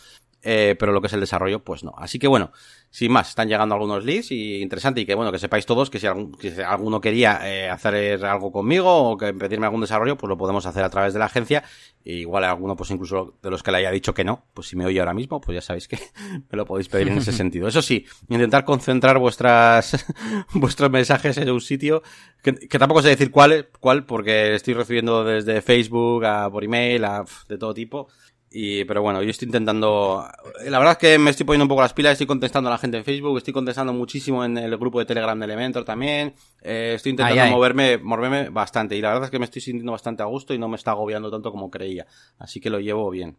eh, 0.49 0.77
pero 0.79 0.93
lo 0.93 1.01
que 1.01 1.09
es 1.09 1.13
el 1.13 1.19
desarrollo, 1.19 1.65
pues 1.65 1.83
no. 1.83 1.93
Así 1.99 2.21
que 2.21 2.29
bueno, 2.29 2.53
sin 2.91 3.11
más, 3.11 3.31
están 3.31 3.49
llegando 3.49 3.75
algunos 3.75 4.05
leads 4.05 4.31
y 4.31 4.63
interesante 4.63 5.01
y 5.01 5.07
que 5.07 5.17
bueno, 5.17 5.33
que 5.33 5.41
sepáis 5.41 5.67
todos 5.67 5.91
que 5.91 5.99
si, 5.99 6.07
alguno 6.07 7.01
quería 7.01 7.41
eh, 7.43 7.69
hacer 7.69 8.25
algo 8.25 8.53
conmigo 8.53 9.11
o 9.11 9.17
que 9.17 9.35
pedirme 9.35 9.67
algún 9.67 9.81
desarrollo, 9.81 10.17
pues 10.17 10.29
lo 10.29 10.37
podemos 10.37 10.65
hacer 10.65 10.85
a 10.85 10.91
través 10.91 11.15
de 11.15 11.19
la 11.19 11.25
agencia. 11.25 11.65
igual 12.05 12.45
alguno, 12.45 12.77
pues 12.77 12.93
incluso 12.93 13.35
de 13.43 13.51
los 13.51 13.65
que 13.65 13.73
le 13.73 13.79
haya 13.79 13.91
dicho 13.91 14.15
que 14.15 14.23
no, 14.23 14.45
pues 14.55 14.69
si 14.69 14.77
me 14.77 14.87
oye 14.87 15.01
ahora 15.01 15.15
mismo, 15.15 15.41
pues 15.41 15.57
ya 15.57 15.63
sabéis 15.63 15.89
que 15.89 15.99
me 16.49 16.57
lo 16.57 16.65
podéis 16.65 16.89
pedir 16.89 17.09
en 17.09 17.19
ese 17.19 17.33
sentido. 17.33 17.67
Eso 17.67 17.83
sí, 17.83 18.07
intentar 18.29 18.65
concentrar 18.65 19.19
vuestras, 19.27 20.07
vuestros 20.55 20.89
mensajes 20.89 21.37
en 21.37 21.51
un 21.51 21.61
sitio 21.61 22.05
que, 22.43 22.79
tampoco 22.79 23.03
sé 23.03 23.09
decir 23.09 23.33
cuál, 23.33 23.69
cuál, 23.81 24.05
porque 24.07 24.55
estoy 24.55 24.75
recibiendo 24.75 25.25
desde 25.25 25.63
Facebook, 25.63 26.25
a, 26.25 26.49
por 26.49 26.63
email, 26.63 27.05
a, 27.05 27.25
de 27.49 27.59
todo 27.59 27.75
tipo 27.75 28.07
Y, 28.53 28.85
pero 28.85 29.03
bueno, 29.03 29.21
yo 29.21 29.31
estoy 29.31 29.47
intentando. 29.47 30.25
La 30.65 30.79
verdad 30.79 30.93
es 30.93 30.99
que 30.99 31.19
me 31.19 31.31
estoy 31.31 31.45
poniendo 31.45 31.65
un 31.65 31.69
poco 31.69 31.83
las 31.83 31.93
pilas, 31.93 32.13
estoy 32.13 32.29
contestando 32.29 32.71
a 32.71 32.73
la 32.75 32.79
gente 32.79 32.99
en 32.99 33.05
Facebook, 33.05 33.37
estoy 33.37 33.53
contestando 33.53 33.93
muchísimo 33.93 34.45
en 34.45 34.57
el 34.59 34.77
grupo 34.77 35.01
de 35.01 35.07
Telegram 35.07 35.37
de 35.37 35.45
Elementor 35.45 35.85
también. 35.85 36.35
Eh, 36.63 36.93
estoy 36.95 37.11
intentando 37.11 37.43
Ay, 37.43 37.49
ay. 37.49 37.53
moverme, 37.53 37.99
moverme 37.99 38.49
bastante. 38.51 38.97
Y 38.97 39.01
la 39.01 39.09
verdad 39.09 39.25
es 39.25 39.31
que 39.33 39.41
me 39.41 39.47
estoy 39.47 39.63
sintiendo 39.63 39.91
bastante 39.91 40.23
a 40.23 40.27
gusto 40.27 40.55
y 40.55 40.59
no 40.59 40.69
me 40.69 40.77
está 40.77 40.93
agobiando 40.93 41.33
tanto 41.33 41.51
como 41.51 41.69
creía. 41.69 42.07
Así 42.39 42.61
que 42.61 42.71
lo 42.71 42.79
llevo 42.79 43.11
bien. 43.11 43.37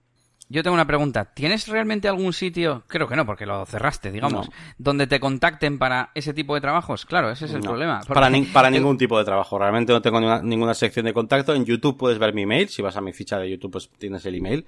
Yo 0.50 0.64
tengo 0.64 0.74
una 0.76 0.88
pregunta. 0.88 1.26
¿Tienes 1.26 1.68
realmente 1.68 2.08
algún 2.08 2.32
sitio, 2.32 2.84
creo 2.88 3.08
que 3.08 3.18
no, 3.18 3.26
porque 3.26 3.46
lo 3.46 3.66
cerraste, 3.66 4.12
digamos, 4.14 4.48
No. 4.48 4.54
donde 4.78 5.06
te 5.06 5.20
contacten 5.20 5.78
para 5.78 6.12
ese 6.16 6.34
tipo 6.34 6.56
de 6.56 6.62
trabajos? 6.62 7.06
Claro, 7.06 7.30
ese 7.30 7.46
es 7.46 7.52
el 7.54 7.60
No, 7.60 7.66
problema. 7.72 8.00
Para, 8.08 8.30
ni- 8.30 8.44
para 8.44 8.70
ningún 8.70 8.98
tipo 8.98 9.18
de 9.20 9.26
trabajo. 9.26 9.60
Realmente 9.60 9.92
no 9.92 10.02
tengo 10.02 10.20
ninguna, 10.22 10.42
ninguna 10.42 10.74
sección 10.74 11.06
de 11.06 11.14
contacto. 11.14 11.54
En 11.54 11.66
YouTube 11.66 11.98
puedes 11.98 12.18
ver 12.18 12.34
mi 12.34 12.44
email. 12.44 12.70
Si 12.70 12.82
vas 12.82 12.96
a 12.96 13.02
mi 13.02 13.12
ficha 13.12 13.38
de 13.40 13.50
YouTube, 13.50 13.72
pues 13.74 13.90
tienes 13.98 14.26
el 14.26 14.36
email. 14.36 14.66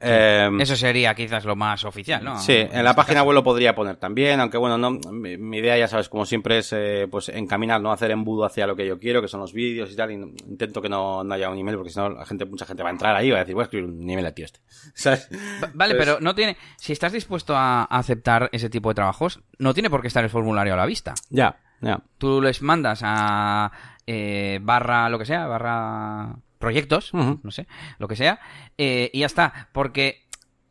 Eh, 0.00 0.48
Eso 0.60 0.76
sería 0.76 1.14
quizás 1.14 1.44
lo 1.44 1.56
más 1.56 1.84
oficial, 1.84 2.22
¿no? 2.22 2.38
Sí, 2.38 2.54
en 2.56 2.84
la 2.84 2.94
página 2.94 3.22
web 3.24 3.34
lo 3.34 3.42
podría 3.42 3.74
poner 3.74 3.96
también, 3.96 4.38
aunque 4.38 4.56
bueno, 4.56 4.78
no, 4.78 4.92
mi, 5.10 5.36
mi 5.36 5.58
idea 5.58 5.76
ya 5.76 5.88
sabes, 5.88 6.08
como 6.08 6.24
siempre 6.24 6.58
es 6.58 6.72
eh, 6.72 7.08
pues 7.10 7.28
encaminar, 7.30 7.80
no 7.80 7.90
hacer 7.90 8.10
embudo 8.12 8.44
hacia 8.44 8.66
lo 8.66 8.76
que 8.76 8.86
yo 8.86 8.98
quiero, 8.98 9.20
que 9.20 9.28
son 9.28 9.40
los 9.40 9.52
vídeos 9.52 9.90
y 9.92 9.96
tal, 9.96 10.12
y 10.12 10.16
no- 10.16 10.28
intento 10.46 10.80
que 10.80 10.88
no, 10.88 11.24
no 11.24 11.34
haya 11.34 11.50
un 11.50 11.58
email, 11.58 11.76
porque 11.76 11.90
si 11.90 11.98
no 11.98 12.10
la 12.10 12.24
gente, 12.26 12.44
mucha 12.44 12.64
gente 12.64 12.82
va 12.82 12.90
a 12.90 12.92
entrar 12.92 13.16
ahí 13.16 13.28
y 13.28 13.30
va 13.30 13.38
a 13.38 13.40
decir, 13.40 13.54
voy 13.54 13.62
a 13.62 13.64
escribir 13.64 13.88
un 13.90 14.08
email 14.08 14.26
a 14.26 14.32
tío 14.32 14.44
este. 14.44 14.60
¿Sabes? 14.94 15.28
Va- 15.62 15.70
Vale, 15.74 15.94
Pues- 15.96 16.06
pero 16.06 16.20
no 16.20 16.34
tiene. 16.34 16.56
Si 16.76 16.92
estás 16.92 17.12
dispuesto 17.12 17.56
a 17.56 17.82
a 17.82 17.98
aceptar 17.98 18.48
ese 18.52 18.70
tipo 18.70 18.88
de 18.90 18.94
trabajos, 18.94 19.40
no 19.58 19.74
tiene 19.74 19.90
por 19.90 20.00
qué 20.00 20.08
estar 20.08 20.22
el 20.24 20.30
formulario 20.30 20.74
a 20.74 20.76
la 20.76 20.86
vista. 20.86 21.14
Ya, 21.30 21.56
ya. 21.80 22.00
Tú 22.18 22.40
les 22.40 22.62
mandas 22.62 23.00
a 23.04 23.70
eh, 24.06 24.58
barra 24.62 25.08
lo 25.08 25.18
que 25.18 25.24
sea, 25.26 25.46
barra 25.46 26.36
proyectos, 26.58 27.12
no 27.14 27.50
sé, 27.50 27.66
lo 27.98 28.08
que 28.08 28.16
sea, 28.16 28.40
eh, 28.76 29.10
y 29.12 29.20
ya 29.20 29.26
está. 29.26 29.68
Porque. 29.72 30.24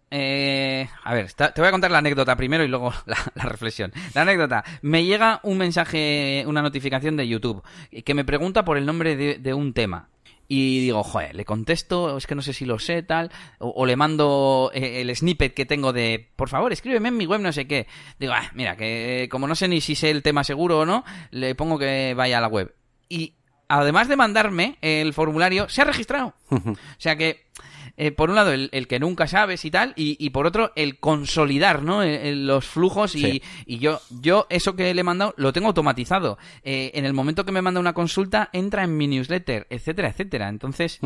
eh, 0.10 0.88
a 1.04 1.14
ver, 1.14 1.26
está- 1.26 1.54
te 1.54 1.60
voy 1.62 1.68
a 1.68 1.72
contar 1.72 1.92
la 1.92 1.98
anécdota 1.98 2.36
primero 2.38 2.64
y 2.64 2.68
luego 2.70 2.94
la, 3.06 3.18
la 3.36 3.44
reflexión. 3.44 3.92
La 4.14 4.22
anécdota. 4.22 4.64
Me 4.82 5.04
llega 5.06 5.40
un 5.44 5.58
mensaje, 5.58 6.44
una 6.48 6.62
notificación 6.62 7.18
de 7.18 7.28
YouTube 7.28 7.62
que 8.06 8.14
me 8.14 8.24
pregunta 8.26 8.64
por 8.64 8.78
el 8.78 8.86
nombre 8.86 9.16
de, 9.16 9.38
de 9.38 9.54
un 9.54 9.74
tema. 9.74 10.10
Y 10.50 10.80
digo, 10.80 11.04
joder, 11.04 11.36
le 11.36 11.44
contesto, 11.44 12.16
es 12.16 12.26
que 12.26 12.34
no 12.34 12.42
sé 12.42 12.54
si 12.54 12.64
lo 12.64 12.80
sé, 12.80 13.04
tal, 13.04 13.32
o, 13.60 13.68
o 13.76 13.86
le 13.86 13.98
mando 13.98 14.72
eh, 14.74 15.02
el 15.02 15.14
snippet 15.14 15.54
que 15.54 15.66
tengo 15.66 15.92
de, 15.92 16.30
por 16.38 16.48
favor, 16.48 16.72
escríbeme 16.72 17.10
en 17.10 17.18
mi 17.18 17.26
web, 17.26 17.42
no 17.42 17.52
sé 17.52 17.68
qué. 17.68 17.86
Digo, 18.18 18.32
ah, 18.34 18.50
mira, 18.54 18.78
que 18.78 19.28
como 19.30 19.46
no 19.46 19.56
sé 19.56 19.68
ni 19.68 19.82
si 19.82 19.94
sé 19.96 20.10
el 20.10 20.24
tema 20.24 20.46
seguro 20.46 20.80
o 20.80 20.86
no, 20.86 21.04
le 21.32 21.54
pongo 21.54 21.78
que 21.78 22.14
vaya 22.16 22.38
a 22.38 22.42
la 22.42 22.48
web. 22.48 22.74
Y 23.10 23.34
además 23.68 24.08
de 24.08 24.16
mandarme 24.16 24.78
el 24.82 25.14
formulario, 25.14 25.70
se 25.70 25.82
ha 25.82 25.86
registrado. 25.86 26.34
O 26.50 26.60
sea 26.98 27.16
que, 27.16 27.46
eh, 28.00 28.12
por 28.12 28.30
un 28.30 28.36
lado, 28.36 28.52
el, 28.52 28.70
el 28.74 28.88
que 28.88 29.00
nunca 29.00 29.26
sabes 29.28 29.66
y 29.66 29.72
tal, 29.72 29.94
y, 29.96 30.16
y 30.24 30.30
por 30.30 30.46
otro, 30.46 30.72
el 30.76 31.00
consolidar, 31.00 31.82
¿no? 31.82 32.04
El- 32.04 32.10
el- 32.10 32.48
los 32.48 32.66
flujos 32.68 33.16
y, 33.16 33.20
Sí. 33.22 33.42
y 33.66 33.80
yo, 33.80 34.00
yo 34.22 34.46
eso 34.52 34.76
que 34.76 34.94
le 34.94 35.02
he 35.02 35.04
mandado 35.04 35.34
lo 35.38 35.52
tengo 35.52 35.68
automatizado. 35.68 36.38
Eh, 36.64 36.92
en 36.94 37.06
el 37.06 37.14
momento 37.14 37.44
que 37.44 37.52
me 37.52 37.62
manda 37.64 37.80
una 37.80 37.94
consulta, 37.94 38.50
entra 38.54 38.84
en 38.84 38.96
mi 38.96 39.08
newsletter, 39.08 39.66
etcétera, 39.72 40.10
etcétera. 40.10 40.48
Entonces. 40.50 41.00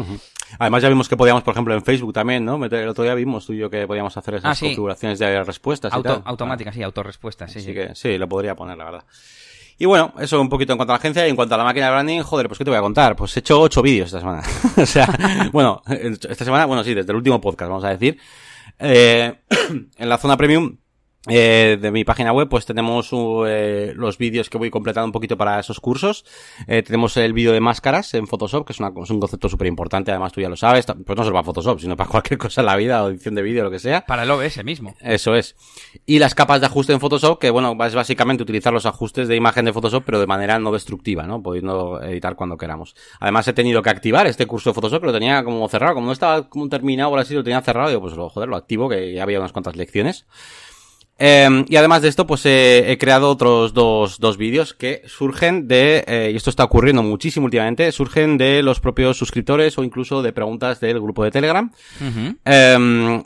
Además 0.60 0.84
ya 0.84 0.90
vimos 0.90 1.08
que 1.08 1.16
podíamos, 1.16 1.44
por 1.44 1.54
ejemplo, 1.54 1.74
en 1.74 1.82
Facebook 1.84 2.12
también, 2.14 2.44
¿no? 2.44 2.64
El 2.66 2.88
otro 2.90 3.04
día 3.06 3.14
vimos 3.16 3.46
tú 3.46 3.54
y 3.54 3.58
yo 3.60 3.70
que 3.70 3.88
podíamos 3.88 4.18
hacer 4.18 4.34
esas 4.36 4.52
Ah, 4.52 4.56
sí. 4.56 4.66
configuraciones 4.66 5.18
de 5.20 5.44
respuestas 5.46 5.94
y 5.94 5.96
auto, 5.96 6.14
tal. 6.16 6.24
automática, 6.26 6.74
sí, 6.74 6.84
autorrespuesta, 6.84 7.48
sí, 7.48 7.60
Así 7.60 7.68
sí. 7.70 7.74
que 7.74 7.96
sí, 7.96 8.18
lo 8.18 8.28
podría 8.28 8.54
poner, 8.56 8.78
la 8.78 8.84
verdad. 8.86 9.06
Y 9.82 9.86
bueno, 9.86 10.14
eso 10.20 10.40
un 10.40 10.48
poquito 10.48 10.74
en 10.74 10.78
cuanto 10.78 10.94
a 10.94 10.96
la 10.96 11.00
agencia 11.00 11.26
y 11.26 11.32
en 11.32 11.36
cuanto 11.36 11.56
a 11.56 11.58
la 11.58 11.64
máquina 11.64 11.88
de 11.88 11.92
branding, 11.94 12.22
joder, 12.22 12.48
pues 12.48 12.60
qué 12.60 12.64
te 12.64 12.70
voy 12.70 12.78
a 12.78 12.84
contar. 12.84 13.16
Pues 13.16 13.36
he 13.36 13.40
hecho 13.40 13.60
ocho 13.60 13.82
vídeos 13.82 14.10
esta 14.10 14.20
semana. 14.20 14.44
o 14.78 14.86
sea, 14.86 15.08
bueno, 15.52 15.82
esta 15.90 16.46
semana, 16.46 16.66
bueno, 16.68 16.84
sí, 16.84 16.94
desde 16.94 17.12
el 17.12 17.16
último 17.16 17.42
podcast, 17.42 17.68
vamos 17.68 17.84
a 17.86 17.90
decir. 17.90 18.20
Eh, 18.78 19.34
en 19.98 20.08
la 20.08 20.20
zona 20.20 20.38
premium 20.38 20.78
eh, 21.28 21.78
de 21.80 21.92
mi 21.92 22.04
página 22.04 22.34
web, 22.34 22.50
pues 22.50 22.66
tenemos 22.66 23.14
uh, 23.14 23.46
eh, 23.48 23.94
los 23.96 24.18
vídeos 24.18 24.50
que 24.50 24.58
voy 24.58 24.72
completando 24.72 25.06
un 25.06 25.12
poquito 25.12 25.38
para 25.38 25.60
esos 25.60 25.80
cursos. 25.80 26.26
Eh, 26.68 26.82
tenemos 26.82 27.16
el 27.18 27.34
vídeo 27.34 27.52
de 27.52 27.60
máscaras 27.60 28.14
en 28.16 28.26
Photoshop, 28.26 28.66
que 28.66 28.74
es, 28.74 28.80
una- 28.80 28.92
es 29.04 29.10
un 29.12 29.20
concepto 29.20 29.48
súper 29.48 29.68
importante, 29.68 30.10
además 30.12 30.32
tú 30.34 30.42
ya 30.42 30.50
lo 30.50 30.58
sabes, 30.58 30.86
pues 31.06 31.16
no 31.18 31.24
solo 31.24 31.34
para 31.34 31.44
Photoshop, 31.44 31.80
sino 31.80 31.96
para 31.96 32.10
cualquier 32.12 32.40
cosa 32.40 32.62
en 32.62 32.66
la 32.66 32.76
vida, 32.76 33.04
o 33.04 33.10
edición 33.10 33.36
de 33.36 33.44
vídeo, 33.44 33.64
lo 33.64 33.70
que 33.70 33.78
sea. 33.80 34.02
Para 34.06 34.24
el 34.24 34.32
OBS 34.32 34.64
mismo. 34.64 34.96
Eso 35.00 35.36
es. 35.36 35.56
Y 36.08 36.18
las 36.18 36.34
capas 36.34 36.60
de 36.60 36.66
ajuste 36.66 36.94
en 36.94 37.00
Photoshop, 37.00 37.38
que 37.40 37.52
bueno, 37.52 37.78
es 37.86 37.94
básicamente 37.94 38.42
utilizar 38.42 38.74
los 38.74 38.88
ajustes 38.88 39.28
de 39.28 39.36
imagen 39.36 39.66
de 39.66 39.74
Photoshop, 39.74 40.04
pero 40.06 40.20
de 40.20 40.26
manera 40.28 40.58
no 40.58 40.72
destructiva, 40.72 41.24
¿no? 41.28 41.44
Pudiendo 41.44 42.02
editar 42.02 42.36
cuando 42.36 42.58
queramos. 42.58 42.96
Además 43.20 43.48
he 43.48 43.54
tenido 43.54 43.84
que 43.84 43.92
activar 43.92 44.26
este 44.26 44.48
curso 44.48 44.72
de 44.72 44.74
Photoshop, 44.74 45.02
que 45.02 45.06
lo 45.08 45.14
tenía 45.14 45.44
como 45.44 45.68
cerrado, 45.70 45.94
como 45.94 46.08
no 46.08 46.14
estaba 46.14 46.50
como 46.50 46.68
terminado 46.68 47.12
o 47.12 47.18
así, 47.18 47.36
lo 47.36 47.44
tenía 47.44 47.62
cerrado, 47.62 47.90
digo, 47.90 48.02
pues 48.02 48.16
lo, 48.16 48.28
joder, 48.30 48.50
lo 48.50 48.56
activo, 48.56 48.90
que 48.90 49.14
ya 49.14 49.22
había 49.22 49.38
unas 49.40 49.52
cuantas 49.52 49.76
lecciones. 49.76 50.26
Eh, 51.24 51.66
y 51.70 51.76
además 51.76 52.02
de 52.02 52.08
esto, 52.08 52.26
pues 52.26 52.44
eh, 52.48 52.92
he 52.92 52.98
creado 52.98 53.30
otros 53.30 53.76
dos, 53.76 54.20
dos 54.20 54.38
vídeos 54.38 54.74
que 54.74 55.04
surgen 55.06 55.68
de, 55.68 56.04
eh, 56.08 56.32
y 56.34 56.36
esto 56.36 56.50
está 56.50 56.64
ocurriendo 56.64 57.04
muchísimo 57.04 57.46
últimamente, 57.46 57.92
surgen 57.92 58.40
de 58.40 58.64
los 58.64 58.80
propios 58.80 59.18
suscriptores 59.18 59.78
o 59.78 59.84
incluso 59.84 60.24
de 60.24 60.34
preguntas 60.34 60.80
del 60.80 61.00
grupo 61.00 61.24
de 61.24 61.30
Telegram. 61.30 61.72
Em, 62.44 63.24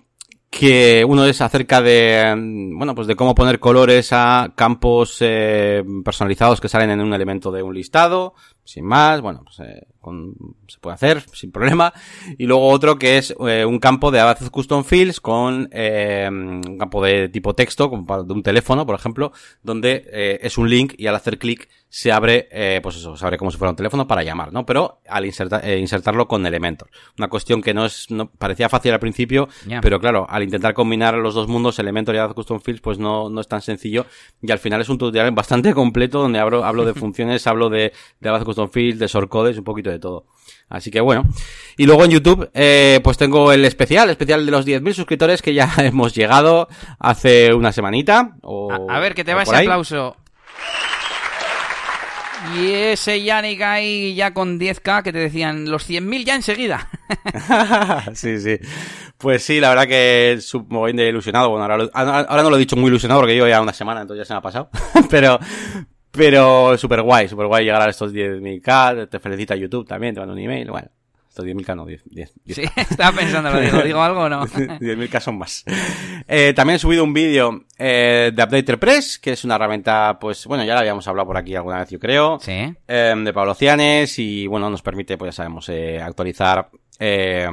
que 0.49 1.05
uno 1.05 1.25
es 1.25 1.39
acerca 1.39 1.81
de, 1.81 2.19
em, 2.19 2.77
bueno, 2.77 2.95
pues 2.95 3.07
de 3.07 3.15
cómo 3.15 3.33
poner 3.33 3.59
colores 3.59 4.09
a 4.11 4.51
campos 4.55 5.17
eh, 5.21 5.81
personalizados 6.03 6.59
que 6.59 6.69
salen 6.69 6.91
en 6.91 7.01
un 7.01 7.13
elemento 7.13 7.49
de 7.49 7.63
un 7.63 7.73
listado, 7.73 8.33
sin 8.65 8.85
más, 8.85 9.21
bueno, 9.21 9.41
pues 9.43 9.59
eh, 9.61 9.87
con- 10.05 10.35
se 10.67 10.77
puede 10.79 10.93
hacer 10.93 11.21
sin 11.33 11.51
problema. 11.51 11.91
Y 12.37 12.45
luego 12.45 12.67
otro 12.69 12.97
que 12.97 13.17
es 13.17 13.35
eh, 13.47 13.65
un 13.65 13.79
campo 13.79 14.11
de 14.11 14.19
Abacus 14.19 14.49
Custom 14.49 14.83
Fields 14.83 15.19
con 15.19 15.67
eh, 15.71 16.27
un 16.29 16.77
campo 16.77 17.03
de 17.03 17.27
tipo 17.29 17.53
texto, 17.53 17.89
como 17.89 18.05
para- 18.05 18.23
de 18.23 18.31
un 18.33 18.43
teléfono, 18.43 18.85
por 18.85 18.95
ejemplo, 18.95 19.31
donde 19.63 20.05
eh, 20.11 20.39
es 20.43 20.57
un 20.57 20.69
link 20.69 20.93
y 20.97 21.07
al 21.07 21.15
hacer 21.15 21.37
clic 21.39 21.67
se 21.89 22.11
abre, 22.11 22.49
eh, 22.51 22.81
pues 22.83 22.97
eso, 22.97 23.15
se 23.15 23.25
abre 23.25 23.37
como 23.37 23.51
si 23.51 23.57
fuera 23.57 23.69
un 23.69 23.77
teléfono 23.77 24.05
para 24.05 24.21
llamar, 24.21 24.51
¿no? 24.51 24.65
Pero 24.65 24.99
al 25.07 25.25
inserta- 25.25 25.61
eh, 25.63 25.79
insertarlo 25.79 26.27
con 26.27 26.45
Elementor. 26.45 26.89
Una 27.17 27.29
cuestión 27.29 27.61
que 27.61 27.73
no 27.73 27.85
es, 27.85 28.11
no, 28.11 28.29
parecía 28.29 28.67
fácil 28.67 28.91
al 28.91 28.99
principio, 28.99 29.47
pero 29.81 29.99
claro, 30.01 30.27
al 30.29 30.43
intentar 30.43 30.73
combinar 30.73 31.13
los 31.15 31.33
dos 31.35 31.47
mundos, 31.47 31.79
Elementor 31.79 32.13
y 32.15 32.17
Abacus 32.17 32.35
Custom 32.45 32.59
Fields, 32.59 32.81
pues 32.81 32.99
no, 32.99 33.29
no 33.29 33.39
es 33.39 33.47
tan 33.47 33.61
sencillo. 33.61 34.05
Y 34.41 34.51
al 34.51 34.59
final 34.59 34.81
es 34.81 34.89
un 34.89 34.97
tutorial 34.97 35.31
bastante 35.31 35.73
completo 35.73 36.19
donde 36.19 36.37
hablo, 36.39 36.65
hablo 36.65 36.83
de 36.83 36.93
funciones, 37.05 37.47
hablo 37.47 37.69
de, 37.69 37.93
de 38.19 38.29
Abacus 38.29 38.47
Custom 38.47 38.69
Fields, 38.69 38.99
de 38.99 39.07
shortcodes, 39.07 39.57
un 39.57 39.63
poquito 39.63 39.89
de 39.89 39.94
todo. 39.99 40.25
Así 40.69 40.91
que 40.91 40.99
bueno. 41.01 41.23
Y 41.77 41.85
luego 41.85 42.05
en 42.05 42.11
YouTube, 42.11 42.49
eh, 42.53 42.99
pues 43.03 43.17
tengo 43.17 43.51
el 43.51 43.65
especial, 43.65 44.09
especial 44.09 44.45
de 44.45 44.51
los 44.51 44.65
10.000 44.65 44.93
suscriptores 44.93 45.41
que 45.41 45.53
ya 45.53 45.71
hemos 45.77 46.13
llegado 46.15 46.67
hace 46.99 47.53
una 47.53 47.71
semanita. 47.71 48.35
O, 48.41 48.71
A, 48.71 48.97
a 48.97 48.99
ver, 48.99 49.13
que 49.13 49.23
te 49.23 49.33
va 49.33 49.43
ese 49.43 49.55
ahí. 49.55 49.65
aplauso. 49.65 50.17
Y 52.55 52.71
ese 52.71 53.23
Yannick 53.23 53.61
ahí 53.61 54.13
ya 54.13 54.33
con 54.33 54.59
10k 54.59 55.01
que 55.03 55.11
te 55.11 55.17
decían 55.17 55.69
los 55.69 55.89
100.000 55.89 56.25
ya 56.25 56.35
enseguida. 56.35 56.89
sí, 58.13 58.39
sí. 58.39 58.59
Pues 59.17 59.43
sí, 59.43 59.59
la 59.59 59.69
verdad 59.69 59.87
que 59.87 60.37
mogollón 60.69 60.97
de 60.97 61.09
ilusionado. 61.09 61.49
Bueno, 61.49 61.63
ahora, 61.65 61.89
ahora 61.93 62.19
ahora 62.19 62.43
no 62.43 62.49
lo 62.51 62.55
he 62.57 62.59
dicho 62.59 62.75
muy 62.75 62.89
ilusionado 62.89 63.21
porque 63.21 63.33
llevo 63.33 63.47
ya 63.47 63.61
una 63.61 63.73
semana, 63.73 64.01
entonces 64.01 64.23
ya 64.23 64.27
se 64.27 64.33
me 64.33 64.39
ha 64.39 64.41
pasado. 64.41 64.69
pero, 65.09 65.39
pero 66.15 66.77
súper 66.77 67.01
guay, 67.01 67.27
súper 67.27 67.47
guay 67.47 67.65
llegar 67.65 67.81
a 67.81 67.89
estos 67.89 68.13
10.000k. 68.13 69.09
Te 69.09 69.19
felicita 69.19 69.55
YouTube 69.55 69.87
también, 69.87 70.13
te 70.13 70.19
mando 70.19 70.33
un 70.33 70.39
email. 70.39 70.69
Bueno, 70.69 70.87
estos 71.27 71.45
10.000k 71.45 71.75
no, 71.75 71.85
10, 71.85 72.03
10, 72.05 72.33
10. 72.45 72.55
Sí, 72.55 72.63
estaba 72.77 73.11
pensando, 73.17 73.49
lo 73.49 73.59
digo, 73.59 73.81
¿digo 73.81 74.01
algo 74.01 74.21
o 74.21 74.29
no? 74.29 74.45
10.000k 74.47 75.19
son 75.19 75.37
más. 75.37 75.63
Eh, 76.27 76.53
también 76.55 76.75
he 76.77 76.79
subido 76.79 77.03
un 77.03 77.13
vídeo 77.13 77.65
eh, 77.77 78.31
de 78.33 78.43
Updater 78.43 78.79
Press, 78.79 79.19
que 79.19 79.33
es 79.33 79.43
una 79.43 79.55
herramienta, 79.55 80.17
pues 80.19 80.45
bueno, 80.47 80.63
ya 80.63 80.73
la 80.73 80.79
habíamos 80.79 81.07
hablado 81.07 81.27
por 81.27 81.37
aquí 81.37 81.55
alguna 81.55 81.79
vez, 81.79 81.89
yo 81.89 81.99
creo. 81.99 82.39
Sí. 82.39 82.51
eh, 82.87 83.13
de 83.17 83.33
Pablo 83.33 83.53
Cianes 83.53 84.17
y 84.19 84.47
bueno, 84.47 84.69
nos 84.69 84.81
permite, 84.81 85.17
pues 85.17 85.29
ya 85.35 85.43
sabemos, 85.43 85.67
eh, 85.69 86.01
actualizar 86.01 86.69
eh, 86.99 87.47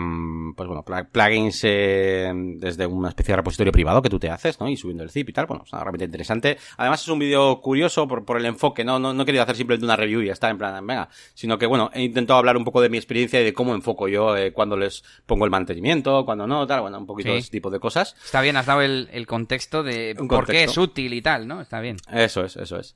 pues 0.56 0.66
bueno, 0.68 0.84
plugins 1.10 1.60
eh, 1.64 2.30
desde 2.34 2.86
una 2.86 3.08
especie 3.08 3.32
de 3.32 3.36
repositorio 3.36 3.72
privado 3.72 4.02
que 4.02 4.08
tú 4.10 4.18
te 4.18 4.30
haces, 4.30 4.60
¿no? 4.60 4.68
Y 4.68 4.76
subiendo 4.76 5.02
el 5.02 5.10
zip 5.10 5.28
y 5.28 5.32
tal, 5.32 5.46
bueno, 5.46 5.64
es 5.66 5.72
una 5.72 5.82
herramienta 5.82 6.04
interesante. 6.04 6.58
Además 6.76 7.02
es 7.02 7.08
un 7.08 7.18
vídeo 7.18 7.60
curioso 7.60 8.06
por, 8.06 8.24
por 8.24 8.36
el 8.38 8.46
enfoque, 8.46 8.84
¿no? 8.84 8.98
No, 8.98 9.12
no 9.12 9.22
he 9.22 9.26
querido 9.26 9.42
hacer 9.42 9.56
simplemente 9.56 9.84
una 9.84 9.96
review 9.96 10.22
y 10.22 10.26
ya 10.26 10.32
está, 10.32 10.48
en 10.50 10.58
plan, 10.58 10.86
venga, 10.86 11.08
sino 11.34 11.58
que 11.58 11.66
bueno, 11.66 11.90
he 11.92 12.02
intentado 12.02 12.38
hablar 12.38 12.56
un 12.56 12.64
poco 12.64 12.80
de 12.80 12.88
mi 12.88 12.96
experiencia 12.96 13.40
y 13.40 13.44
de 13.44 13.52
cómo 13.52 13.74
enfoco 13.74 14.08
yo 14.08 14.36
eh, 14.36 14.52
cuando 14.52 14.76
les 14.76 15.02
pongo 15.26 15.44
el 15.44 15.50
mantenimiento, 15.50 16.24
cuando 16.24 16.46
no, 16.46 16.66
tal, 16.66 16.82
bueno, 16.82 16.98
un 16.98 17.06
poquito 17.06 17.28
Sí. 17.28 17.32
de 17.34 17.38
ese 17.38 17.50
tipo 17.50 17.70
de 17.70 17.78
cosas. 17.80 18.16
Está 18.24 18.40
bien, 18.40 18.56
has 18.56 18.66
dado 18.66 18.82
el, 18.82 19.08
el 19.12 19.26
contexto 19.26 19.82
de 19.82 20.14
Un 20.18 20.28
por 20.28 20.46
qué 20.46 20.64
es 20.64 20.76
útil 20.76 21.12
y 21.14 21.22
tal, 21.22 21.46
¿no? 21.46 21.60
Está 21.60 21.80
bien. 21.80 21.96
Eso 22.12 22.44
es, 22.44 22.56
eso 22.56 22.78
es. 22.78 22.94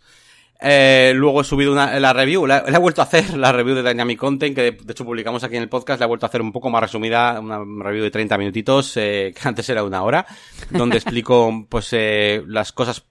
Eh, 0.60 1.12
luego 1.14 1.42
he 1.42 1.44
subido 1.44 1.72
una, 1.72 1.98
la 2.00 2.12
review, 2.12 2.46
la, 2.46 2.64
la 2.66 2.76
he 2.76 2.80
vuelto 2.80 3.02
a 3.02 3.04
hacer, 3.04 3.36
la 3.36 3.52
review 3.52 3.74
de 3.74 3.82
Dynamic 3.82 4.18
Content, 4.18 4.54
que 4.54 4.62
de, 4.62 4.70
de 4.72 4.92
hecho 4.92 5.04
publicamos 5.04 5.44
aquí 5.44 5.56
en 5.56 5.62
el 5.62 5.68
podcast, 5.68 6.00
la 6.00 6.06
he 6.06 6.08
vuelto 6.08 6.26
a 6.26 6.28
hacer 6.28 6.40
un 6.40 6.52
poco 6.52 6.70
más 6.70 6.80
resumida, 6.80 7.38
una 7.40 7.58
review 7.84 8.04
de 8.04 8.10
30 8.10 8.38
minutitos, 8.38 8.96
eh, 8.96 9.34
que 9.34 9.48
antes 9.48 9.68
era 9.68 9.84
una 9.84 10.02
hora, 10.02 10.26
donde 10.70 10.96
explico, 10.96 11.66
pues, 11.68 11.88
eh, 11.92 12.42
las 12.46 12.72
cosas 12.72 13.04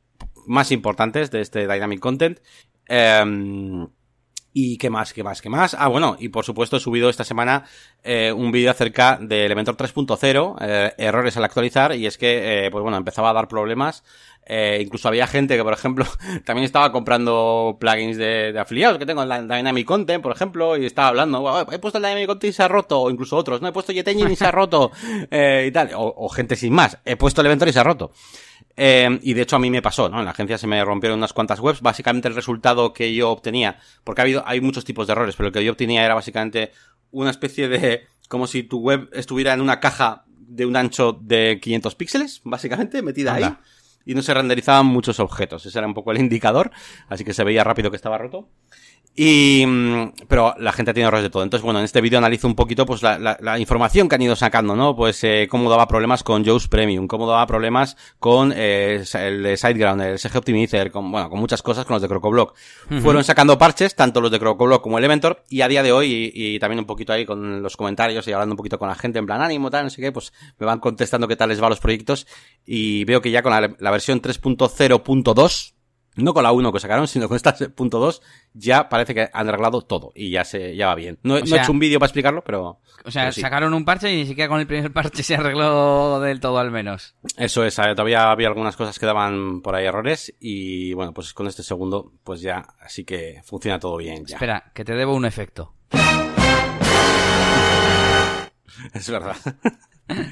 más 0.47 0.71
importantes 0.71 1.31
de 1.31 1.41
este 1.41 1.67
Dynamic 1.67 1.99
Content. 1.99 2.39
Eh, 2.87 3.87
¿Y 4.57 4.77
qué 4.77 4.89
más? 4.89 5.11
¿Qué 5.11 5.21
más? 5.21 5.41
¿Qué 5.41 5.49
más? 5.49 5.75
Ah, 5.77 5.89
bueno, 5.89 6.15
y 6.17 6.29
por 6.29 6.45
supuesto 6.45 6.77
he 6.77 6.79
subido 6.79 7.09
esta 7.09 7.25
semana 7.25 7.65
eh, 8.05 8.31
un 8.31 8.53
vídeo 8.53 8.71
acerca 8.71 9.19
de 9.21 9.45
Elementor 9.45 9.75
3.0, 9.75 10.55
eh, 10.61 10.93
errores 10.97 11.35
al 11.35 11.43
actualizar, 11.43 11.93
y 11.93 12.05
es 12.05 12.17
que, 12.17 12.67
eh, 12.67 12.71
pues 12.71 12.81
bueno, 12.81 12.95
empezaba 12.95 13.31
a 13.31 13.33
dar 13.33 13.49
problemas. 13.49 14.05
Eh, 14.45 14.79
incluso 14.81 15.09
había 15.09 15.27
gente 15.27 15.57
que, 15.57 15.63
por 15.63 15.73
ejemplo, 15.73 16.05
también 16.45 16.63
estaba 16.63 16.93
comprando 16.93 17.75
plugins 17.81 18.15
de, 18.15 18.53
de 18.53 18.59
afiliados 18.59 18.97
que 18.97 19.05
tengo 19.05 19.23
en 19.23 19.27
la 19.27 19.41
Dynamic 19.41 19.85
Content, 19.85 20.23
por 20.23 20.31
ejemplo, 20.31 20.77
y 20.77 20.85
estaba 20.85 21.09
hablando, 21.09 21.41
"Wow, 21.41 21.67
he 21.73 21.79
puesto 21.79 21.97
el 21.97 22.05
Dynamic 22.05 22.27
Content 22.27 22.51
y 22.51 22.53
se 22.53 22.63
ha 22.63 22.69
roto, 22.69 23.01
o 23.01 23.09
incluso 23.09 23.35
otros, 23.35 23.61
no, 23.61 23.67
he 23.67 23.73
puesto 23.73 23.91
Jet 23.91 24.07
Engine 24.07 24.31
y 24.31 24.35
se 24.37 24.45
ha 24.45 24.51
roto, 24.51 24.89
eh, 25.31 25.65
y 25.67 25.71
tal, 25.73 25.91
o, 25.95 26.13
o 26.15 26.29
gente 26.29 26.55
sin 26.55 26.71
más, 26.71 26.97
he 27.03 27.17
puesto 27.17 27.41
Elementor 27.41 27.67
y 27.67 27.73
se 27.73 27.79
ha 27.81 27.83
roto. 27.83 28.11
Eh, 28.77 29.19
y 29.21 29.33
de 29.33 29.41
hecho 29.41 29.55
a 29.55 29.59
mí 29.59 29.69
me 29.69 29.81
pasó, 29.81 30.09
¿no? 30.09 30.19
En 30.19 30.25
la 30.25 30.31
agencia 30.31 30.57
se 30.57 30.67
me 30.67 30.83
rompieron 30.83 31.17
unas 31.17 31.33
cuantas 31.33 31.59
webs. 31.59 31.81
Básicamente 31.81 32.27
el 32.27 32.35
resultado 32.35 32.93
que 32.93 33.13
yo 33.13 33.29
obtenía, 33.29 33.79
porque 34.03 34.21
ha 34.21 34.23
habido, 34.23 34.43
hay 34.45 34.61
muchos 34.61 34.85
tipos 34.85 35.07
de 35.07 35.13
errores, 35.13 35.35
pero 35.35 35.47
el 35.47 35.53
que 35.53 35.63
yo 35.63 35.71
obtenía 35.71 36.03
era 36.03 36.13
básicamente 36.13 36.71
una 37.11 37.29
especie 37.29 37.67
de, 37.67 38.07
como 38.27 38.47
si 38.47 38.63
tu 38.63 38.79
web 38.79 39.09
estuviera 39.13 39.53
en 39.53 39.61
una 39.61 39.79
caja 39.79 40.25
de 40.27 40.65
un 40.65 40.75
ancho 40.75 41.17
de 41.21 41.59
500 41.61 41.95
píxeles, 41.95 42.41
básicamente, 42.43 43.01
metida 43.01 43.35
ahí. 43.35 43.55
Y 44.05 44.13
no 44.13 44.21
se 44.21 44.33
renderizaban 44.33 44.85
muchos 44.85 45.19
objetos. 45.19 45.65
Ese 45.65 45.79
era 45.79 45.87
un 45.87 45.95
poco 45.95 46.11
el 46.11 46.19
indicador. 46.19 46.71
Así 47.09 47.23
que 47.23 47.33
se 47.33 47.43
veía 47.43 47.63
rápido 47.63 47.89
que 47.89 47.95
estaba 47.95 48.17
roto. 48.17 48.49
Y, 49.17 49.65
mm, 49.65 50.11
pero 50.27 50.53
la 50.59 50.73
gente 50.73 50.93
tiene 50.93 51.07
errores 51.07 51.23
de 51.23 51.29
todo. 51.29 51.43
Entonces, 51.43 51.63
bueno, 51.63 51.79
en 51.79 51.85
este 51.85 52.01
vídeo 52.01 52.17
analizo 52.17 52.47
un 52.47 52.55
poquito, 52.55 52.85
pues, 52.85 53.01
la, 53.01 53.17
la, 53.17 53.37
la 53.39 53.57
información 53.57 54.09
que 54.09 54.15
han 54.15 54.21
ido 54.21 54.35
sacando, 54.35 54.75
¿no? 54.75 54.93
Pues, 54.93 55.23
eh, 55.23 55.47
cómo 55.49 55.69
daba 55.69 55.87
problemas 55.87 56.21
con 56.21 56.45
Joe's 56.45 56.67
Premium, 56.67 57.07
cómo 57.07 57.25
daba 57.25 57.47
problemas 57.47 57.95
con, 58.19 58.53
eh, 58.53 59.05
el 59.13 59.43
de 59.43 59.55
SiteGround, 59.55 60.01
el 60.01 60.19
SG 60.19 60.37
Optimizer, 60.37 60.91
con, 60.91 61.09
bueno, 61.09 61.29
con 61.29 61.39
muchas 61.39 61.61
cosas 61.61 61.85
con 61.85 61.93
los 61.93 62.01
de 62.01 62.09
CrocoBlock. 62.09 62.55
Fueron 63.01 63.23
sacando 63.23 63.57
parches, 63.57 63.95
tanto 63.95 64.19
los 64.19 64.31
de 64.31 64.39
CrocoBlock 64.39 64.81
como 64.81 64.97
Elementor, 64.97 65.45
y 65.49 65.61
a 65.61 65.69
día 65.69 65.81
de 65.81 65.93
hoy, 65.93 66.31
y, 66.33 66.55
y 66.55 66.59
también 66.59 66.79
un 66.79 66.85
poquito 66.85 67.13
ahí 67.13 67.25
con 67.25 67.63
los 67.63 67.77
comentarios 67.77 68.27
y 68.27 68.33
hablando 68.33 68.51
un 68.53 68.57
poquito 68.57 68.77
con 68.77 68.89
la 68.89 68.95
gente 68.95 69.19
en 69.19 69.25
plan 69.25 69.41
ánimo, 69.41 69.69
tal, 69.69 69.85
no 69.85 69.89
sé 69.89 70.01
qué, 70.01 70.11
pues, 70.11 70.33
me 70.59 70.65
van 70.65 70.79
contestando 70.79 71.27
qué 71.29 71.37
tal 71.37 71.47
les 71.47 71.61
va 71.61 71.67
a 71.67 71.69
los 71.69 71.79
proyectos, 71.79 72.27
y 72.65 73.05
veo 73.05 73.21
que 73.21 73.31
ya 73.31 73.41
con 73.41 73.53
la, 73.53 73.75
la 73.79 73.91
versión 73.91 74.21
3.0.2, 74.21 75.74
no 76.15 76.33
con 76.33 76.43
la 76.43 76.51
1 76.51 76.71
que 76.73 76.79
sacaron, 76.79 77.07
sino 77.09 77.27
con 77.27 77.35
esta 77.35 77.53
punto 77.75 77.99
2, 77.99 78.21
ya 78.53 78.89
parece 78.89 79.13
que 79.13 79.29
han 79.31 79.47
arreglado 79.49 79.81
todo 79.81 80.11
y 80.15 80.29
ya 80.31 80.43
se 80.45 80.75
ya 80.75 80.87
va 80.87 80.95
bien. 80.95 81.19
No, 81.23 81.39
no 81.39 81.45
sea- 81.45 81.57
he 81.59 81.61
hecho 81.63 81.71
un 81.71 81.79
vídeo 81.79 81.99
para 81.99 82.07
explicarlo, 82.07 82.43
pero, 82.43 82.79
O 83.05 83.11
sea, 83.11 83.23
pero 83.23 83.33
sí. 83.33 83.41
sacaron 83.41 83.73
un 83.73 83.85
parche 83.85 84.11
y 84.13 84.17
ni 84.17 84.25
siquiera 84.25 84.47
con 84.49 84.59
el 84.59 84.67
primer 84.67 84.91
parche 84.93 85.23
se 85.23 85.35
arregló 85.35 86.19
del 86.19 86.39
todo 86.39 86.57
al 86.59 86.71
menos. 86.71 87.15
eso 87.37 87.63
es, 87.63 87.77
eh, 87.79 87.83
todavía 87.91 88.31
había 88.31 88.47
algunas 88.47 88.75
cosas 88.75 88.97
que 88.99 89.05
daban 89.05 89.61
por 89.61 89.75
ahí 89.75 89.85
errores 89.85 90.33
y 90.39 90.93
bueno, 90.93 91.13
pues 91.13 91.33
con 91.33 91.47
este 91.47 91.63
segundo 91.63 92.11
pues 92.23 92.41
ya 92.41 92.65
así 92.79 93.03
que 93.05 93.41
funciona 93.43 93.79
todo 93.79 93.97
bien 93.97 94.25
ya. 94.25 94.35
Espera, 94.35 94.71
que 94.73 94.83
te 94.85 94.93
debo 94.93 95.13
un 95.15 95.25
efecto. 95.25 95.73
Es 98.93 99.09
verdad. 99.09 99.35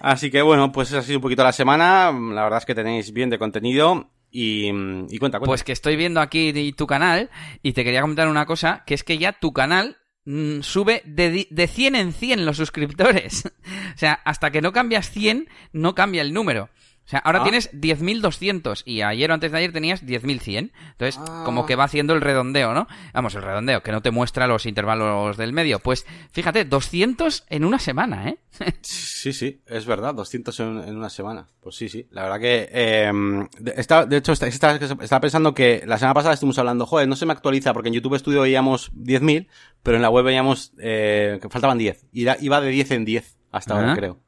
Así 0.00 0.30
que 0.30 0.42
bueno, 0.42 0.70
pues 0.72 0.88
esa 0.88 0.98
ha 0.98 1.02
sido 1.02 1.18
un 1.18 1.22
poquito 1.22 1.44
la 1.44 1.52
semana. 1.52 2.12
La 2.12 2.42
verdad 2.42 2.58
es 2.58 2.66
que 2.66 2.74
tenéis 2.74 3.12
bien 3.12 3.30
de 3.30 3.38
contenido 3.38 4.10
y, 4.34 4.66
y 4.66 5.18
cuenta, 5.18 5.38
cuenta. 5.38 5.46
Pues 5.46 5.62
que 5.62 5.70
estoy 5.70 5.94
viendo 5.94 6.20
aquí 6.20 6.72
tu 6.72 6.88
canal 6.88 7.30
y 7.62 7.72
te 7.72 7.84
quería 7.84 8.00
comentar 8.00 8.26
una 8.26 8.46
cosa, 8.46 8.82
que 8.84 8.94
es 8.94 9.04
que 9.04 9.16
ya 9.16 9.32
tu 9.32 9.52
canal 9.52 9.98
mm, 10.24 10.60
sube 10.60 11.02
de, 11.04 11.46
de 11.48 11.66
100 11.68 11.94
en 11.94 12.12
100 12.12 12.44
los 12.44 12.56
suscriptores. 12.56 13.44
o 13.94 13.98
sea, 13.98 14.14
hasta 14.24 14.50
que 14.50 14.60
no 14.60 14.72
cambias 14.72 15.08
100, 15.10 15.48
no 15.72 15.94
cambia 15.94 16.20
el 16.20 16.34
número. 16.34 16.68
O 17.04 17.08
sea, 17.08 17.18
ahora 17.20 17.40
Ah. 17.40 17.42
tienes 17.42 17.70
10.200 17.72 18.82
y 18.86 19.02
ayer 19.02 19.30
o 19.30 19.34
antes 19.34 19.52
de 19.52 19.58
ayer 19.58 19.72
tenías 19.72 20.04
10.100. 20.06 20.72
Entonces, 20.92 21.20
Ah. 21.20 21.42
como 21.44 21.66
que 21.66 21.76
va 21.76 21.84
haciendo 21.84 22.14
el 22.14 22.20
redondeo, 22.20 22.72
¿no? 22.72 22.86
Vamos, 23.12 23.34
el 23.34 23.42
redondeo, 23.42 23.82
que 23.82 23.92
no 23.92 24.00
te 24.02 24.10
muestra 24.10 24.46
los 24.46 24.64
intervalos 24.66 25.36
del 25.36 25.52
medio. 25.52 25.80
Pues, 25.80 26.06
fíjate, 26.32 26.64
200 26.64 27.44
en 27.50 27.64
una 27.64 27.78
semana, 27.78 28.28
¿eh? 28.30 28.38
Sí, 28.82 29.32
sí, 29.32 29.60
es 29.66 29.86
verdad, 29.86 30.14
200 30.14 30.58
en, 30.60 30.78
en 30.86 30.96
una 30.96 31.10
semana. 31.10 31.46
Pues 31.60 31.76
sí, 31.76 31.88
sí, 31.88 32.06
la 32.10 32.22
verdad 32.24 32.40
que... 32.40 32.68
Eh, 32.72 33.12
de, 33.58 33.74
está- 33.76 34.04
de 34.06 34.16
hecho, 34.18 34.32
está- 34.32 34.46
está- 34.46 34.74
estaba 34.74 35.20
pensando 35.20 35.54
que 35.54 35.82
la 35.86 35.98
semana 35.98 36.14
pasada 36.14 36.34
estuvimos 36.34 36.58
hablando, 36.58 36.86
joder, 36.86 37.08
no 37.08 37.16
se 37.16 37.26
me 37.26 37.32
actualiza 37.32 37.72
porque 37.72 37.88
en 37.88 37.94
YouTube 37.94 38.18
Studio 38.18 38.42
veíamos 38.42 38.92
10.000, 38.94 39.48
pero 39.82 39.96
en 39.96 40.02
la 40.02 40.10
web 40.10 40.24
veíamos 40.24 40.72
eh, 40.78 41.38
que 41.40 41.48
faltaban 41.48 41.78
10. 41.78 42.06
Y 42.12 42.22
iba 42.40 42.60
de 42.60 42.68
10 42.68 42.90
en 42.92 43.04
10 43.04 43.36
hasta 43.50 43.74
ahora, 43.74 43.94
creo. 43.94 44.20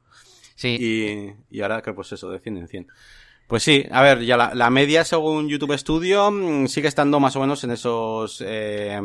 Sí. 0.57 0.75
Y, 0.79 1.57
y 1.57 1.61
ahora, 1.61 1.81
que 1.81 1.93
pues 1.93 2.11
eso, 2.11 2.29
de 2.29 2.39
100 2.39 2.57
en 2.57 2.67
100. 2.67 2.87
Pues 3.47 3.63
sí, 3.63 3.85
a 3.91 4.01
ver, 4.01 4.25
ya 4.25 4.35
la, 4.35 4.53
la 4.53 4.69
media 4.69 5.05
según 5.05 5.47
YouTube 5.47 5.77
Studio 5.77 6.29
mm, 6.29 6.67
sigue 6.67 6.89
estando 6.89 7.21
más 7.21 7.33
o 7.37 7.39
menos 7.39 7.63
en 7.63 7.71
esos 7.71 8.43
eh, 8.45 8.99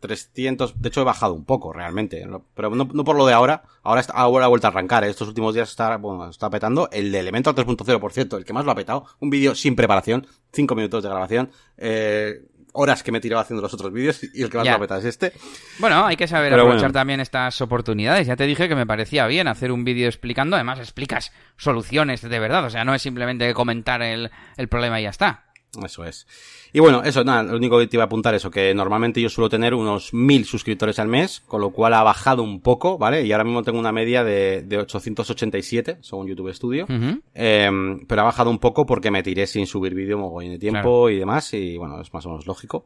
300, 0.00 0.80
de 0.80 0.88
hecho 0.88 1.02
he 1.02 1.04
bajado 1.04 1.34
un 1.34 1.44
poco 1.44 1.74
realmente, 1.74 2.26
pero 2.54 2.70
no, 2.70 2.88
no 2.90 3.04
por 3.04 3.16
lo 3.16 3.26
de 3.26 3.34
ahora, 3.34 3.64
ahora 3.82 4.02
ha 4.14 4.26
vuelto 4.26 4.66
a 4.66 4.70
arrancar, 4.70 5.04
¿eh? 5.04 5.10
estos 5.10 5.28
últimos 5.28 5.52
días 5.54 5.68
está, 5.68 5.98
bueno, 5.98 6.30
está 6.30 6.48
petando 6.48 6.88
el 6.90 7.12
de 7.12 7.18
Elementor 7.18 7.54
3.0, 7.54 8.00
por 8.00 8.14
cierto, 8.14 8.38
el 8.38 8.46
que 8.46 8.54
más 8.54 8.64
lo 8.64 8.70
ha 8.70 8.76
petado, 8.76 9.04
un 9.20 9.28
vídeo 9.28 9.54
sin 9.54 9.76
preparación, 9.76 10.26
5 10.54 10.74
minutos 10.74 11.02
de 11.02 11.10
grabación, 11.10 11.50
eh, 11.76 12.46
horas 12.76 13.02
que 13.02 13.10
me 13.10 13.18
he 13.18 13.20
tirado 13.20 13.42
haciendo 13.42 13.62
los 13.62 13.72
otros 13.74 13.92
vídeos 13.92 14.20
y 14.22 14.42
el 14.42 14.50
que 14.50 14.58
más 14.58 14.78
petado 14.78 15.00
es 15.00 15.06
este. 15.06 15.32
Bueno, 15.78 16.06
hay 16.06 16.16
que 16.16 16.28
saber 16.28 16.50
Pero 16.50 16.62
aprovechar 16.62 16.88
bueno. 16.88 17.00
también 17.00 17.20
estas 17.20 17.60
oportunidades. 17.60 18.26
Ya 18.26 18.36
te 18.36 18.44
dije 18.46 18.68
que 18.68 18.74
me 18.74 18.86
parecía 18.86 19.26
bien 19.26 19.48
hacer 19.48 19.72
un 19.72 19.84
vídeo 19.84 20.06
explicando. 20.06 20.56
Además, 20.56 20.78
explicas 20.78 21.32
soluciones 21.56 22.22
de 22.22 22.38
verdad. 22.38 22.64
O 22.64 22.70
sea, 22.70 22.84
no 22.84 22.94
es 22.94 23.02
simplemente 23.02 23.52
comentar 23.54 24.02
el, 24.02 24.30
el 24.56 24.68
problema 24.68 25.00
y 25.00 25.04
ya 25.04 25.10
está. 25.10 25.45
Eso 25.84 26.04
es. 26.04 26.26
Y 26.72 26.80
bueno, 26.80 27.02
eso, 27.02 27.24
nada, 27.24 27.42
lo 27.42 27.56
único 27.56 27.78
que 27.78 27.86
te 27.86 27.96
iba 27.96 28.04
a 28.04 28.06
apuntar 28.06 28.34
eso, 28.34 28.50
que 28.50 28.74
normalmente 28.74 29.20
yo 29.20 29.28
suelo 29.28 29.48
tener 29.48 29.74
unos 29.74 30.12
mil 30.14 30.44
suscriptores 30.44 30.98
al 30.98 31.08
mes, 31.08 31.40
con 31.46 31.60
lo 31.60 31.70
cual 31.70 31.94
ha 31.94 32.02
bajado 32.02 32.42
un 32.42 32.60
poco, 32.60 32.98
¿vale? 32.98 33.24
Y 33.24 33.32
ahora 33.32 33.44
mismo 33.44 33.62
tengo 33.62 33.78
una 33.78 33.92
media 33.92 34.24
de, 34.24 34.62
de 34.62 34.78
887, 34.78 35.98
según 36.00 36.26
YouTube 36.26 36.52
Studio. 36.54 36.86
Eh, 37.34 37.70
pero 38.06 38.20
ha 38.22 38.24
bajado 38.24 38.50
un 38.50 38.58
poco 38.58 38.86
porque 38.86 39.10
me 39.10 39.22
tiré 39.22 39.46
sin 39.46 39.66
subir 39.66 39.94
vídeo 39.94 40.18
mogollón 40.18 40.52
de 40.52 40.58
tiempo 40.58 40.76
Claro. 41.04 41.10
y 41.10 41.18
demás, 41.18 41.52
y 41.54 41.76
bueno, 41.76 42.00
es 42.00 42.12
más 42.12 42.24
o 42.26 42.30
menos 42.30 42.46
lógico. 42.46 42.84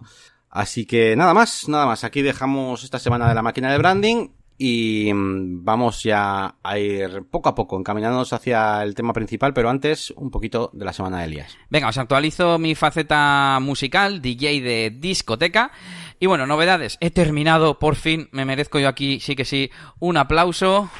Así 0.50 0.84
que 0.84 1.14
nada 1.16 1.32
más, 1.32 1.68
nada 1.68 1.86
más. 1.86 2.02
Aquí 2.04 2.22
dejamos 2.22 2.82
esta 2.82 2.98
semana 2.98 3.28
de 3.28 3.34
la 3.34 3.42
máquina 3.42 3.70
de 3.70 3.78
branding 3.78 4.28
y 4.62 5.10
mm, 5.10 5.64
vamos 5.64 6.02
ya 6.02 6.56
a 6.62 6.78
ir 6.78 7.22
poco 7.30 7.48
a 7.48 7.54
poco 7.54 7.78
encaminándonos 7.78 8.34
hacia 8.34 8.82
el 8.82 8.94
tema 8.94 9.14
principal, 9.14 9.54
pero 9.54 9.70
antes 9.70 10.10
un 10.10 10.30
poquito 10.30 10.68
de 10.74 10.84
la 10.84 10.92
semana 10.92 11.20
de 11.20 11.24
Elías. 11.24 11.56
Venga, 11.70 11.88
os 11.88 11.96
actualizo 11.96 12.58
mi 12.58 12.74
faceta 12.74 13.58
musical, 13.62 14.20
DJ 14.20 14.60
de 14.60 14.90
discoteca. 14.90 15.72
Y 16.18 16.26
bueno, 16.26 16.46
novedades. 16.46 16.98
He 17.00 17.10
terminado, 17.10 17.78
por 17.78 17.96
fin, 17.96 18.28
me 18.32 18.44
merezco 18.44 18.78
yo 18.78 18.88
aquí, 18.88 19.18
sí 19.20 19.34
que 19.34 19.46
sí, 19.46 19.70
un 19.98 20.18
aplauso. 20.18 20.90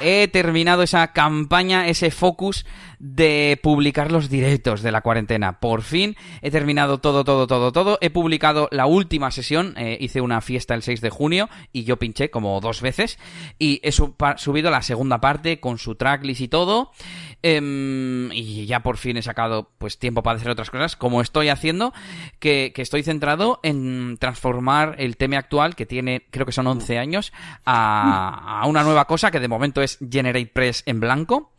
He 0.00 0.28
terminado 0.28 0.82
esa 0.82 1.12
campaña, 1.12 1.88
ese 1.88 2.10
focus 2.10 2.64
de 3.00 3.58
publicar 3.62 4.12
los 4.12 4.28
directos 4.28 4.82
de 4.82 4.92
la 4.92 5.00
cuarentena. 5.00 5.58
Por 5.58 5.82
fin 5.82 6.16
he 6.42 6.50
terminado 6.50 6.98
todo, 6.98 7.24
todo, 7.24 7.46
todo, 7.46 7.72
todo. 7.72 7.98
He 8.00 8.10
publicado 8.10 8.68
la 8.70 8.86
última 8.86 9.30
sesión. 9.30 9.74
eh, 9.76 9.96
hice 10.00 10.20
una 10.20 10.40
fiesta 10.42 10.74
el 10.74 10.82
6 10.82 11.00
de 11.00 11.10
junio 11.10 11.48
y 11.72 11.84
yo 11.84 11.98
pinché 11.98 12.30
como 12.30 12.60
dos 12.60 12.82
veces. 12.82 13.18
Y 13.58 13.80
he 13.82 13.90
subido 13.90 14.70
la 14.70 14.82
segunda 14.82 15.20
parte 15.20 15.60
con 15.60 15.78
su 15.78 15.94
tracklist 15.94 16.42
y 16.42 16.48
todo. 16.48 16.92
Em, 17.42 18.30
y 18.32 18.66
ya 18.66 18.80
por 18.80 18.98
fin 18.98 19.16
he 19.16 19.22
sacado 19.22 19.70
pues 19.78 19.98
tiempo 19.98 20.22
para 20.22 20.36
hacer 20.36 20.50
otras 20.50 20.70
cosas, 20.70 20.94
como 20.94 21.22
estoy 21.22 21.48
haciendo, 21.48 21.94
que, 22.38 22.72
estoy 22.76 23.02
centrado 23.02 23.60
en 23.62 24.18
transformar 24.18 24.96
el 24.98 25.16
tema 25.16 25.38
actual, 25.38 25.74
que 25.74 25.86
tiene, 25.86 26.26
creo 26.30 26.44
que 26.44 26.52
son 26.52 26.66
11 26.66 26.98
años, 26.98 27.32
a, 27.64 28.62
una 28.66 28.82
nueva 28.82 29.06
cosa 29.06 29.30
que 29.30 29.40
de 29.40 29.48
momento 29.48 29.80
es 29.80 29.98
GeneratePress 30.10 30.82
en 30.86 31.00
blanco. 31.00 31.52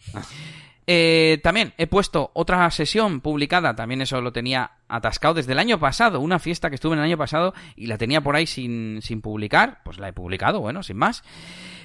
Eh, 0.87 1.39
también 1.43 1.73
he 1.77 1.87
puesto 1.87 2.31
otra 2.33 2.69
sesión 2.71 3.21
publicada, 3.21 3.75
también 3.75 4.01
eso 4.01 4.19
lo 4.21 4.31
tenía 4.31 4.71
atascado 4.87 5.35
desde 5.35 5.53
el 5.53 5.59
año 5.59 5.79
pasado, 5.79 6.19
una 6.19 6.39
fiesta 6.39 6.69
que 6.69 6.75
estuve 6.75 6.93
en 6.93 6.99
el 6.99 7.05
año 7.05 7.17
pasado 7.17 7.53
y 7.75 7.87
la 7.87 7.97
tenía 7.97 8.21
por 8.21 8.35
ahí 8.35 8.47
sin, 8.47 9.01
sin 9.01 9.21
publicar, 9.21 9.81
pues 9.83 9.99
la 9.99 10.09
he 10.09 10.13
publicado, 10.13 10.59
bueno, 10.59 10.83
sin 10.83 10.97
más. 10.97 11.23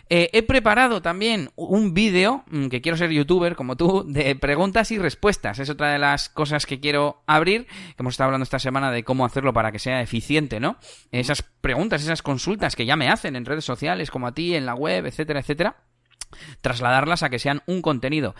Eh, 0.09 0.30
he 0.32 0.44
preparado 0.44 1.02
también 1.02 1.50
un 1.56 1.92
vídeo, 1.92 2.44
mm, 2.50 2.68
que 2.68 2.80
quiero 2.80 2.96
ser 2.96 3.11
youtuber 3.11 3.56
como 3.56 3.76
tú, 3.76 4.04
de 4.06 4.37
preguntas 4.37 4.92
y 4.92 4.98
respuestas. 4.98 5.59
Es 5.59 5.68
otra 5.68 5.90
de 5.90 5.98
las 5.98 6.28
cosas 6.28 6.64
que 6.64 6.78
quiero 6.78 7.22
abrir, 7.26 7.66
que 7.66 7.96
hemos 7.98 8.14
estado 8.14 8.26
hablando 8.28 8.44
esta 8.44 8.61
semana 8.61 8.92
de 8.92 9.02
cómo 9.02 9.24
hacerlo 9.24 9.52
para 9.52 9.72
que 9.72 9.80
sea 9.80 10.00
eficiente, 10.00 10.61
¿no? 10.61 10.76
Esas 11.11 11.42
preguntas, 11.42 12.02
esas 12.02 12.22
consultas 12.22 12.76
que 12.76 12.87
ya 12.87 12.94
me 12.94 13.09
hacen 13.09 13.35
en 13.35 13.44
redes 13.44 13.64
sociales, 13.64 14.11
como 14.12 14.28
a 14.28 14.35
ti, 14.35 14.54
en 14.54 14.64
la 14.64 14.74
web, 14.74 15.06
etcétera, 15.06 15.40
etcétera 15.40 15.76
trasladarlas 16.60 17.22
a 17.22 17.30
que 17.30 17.38
sean 17.38 17.62
un 17.66 17.82
contenido. 17.82 18.34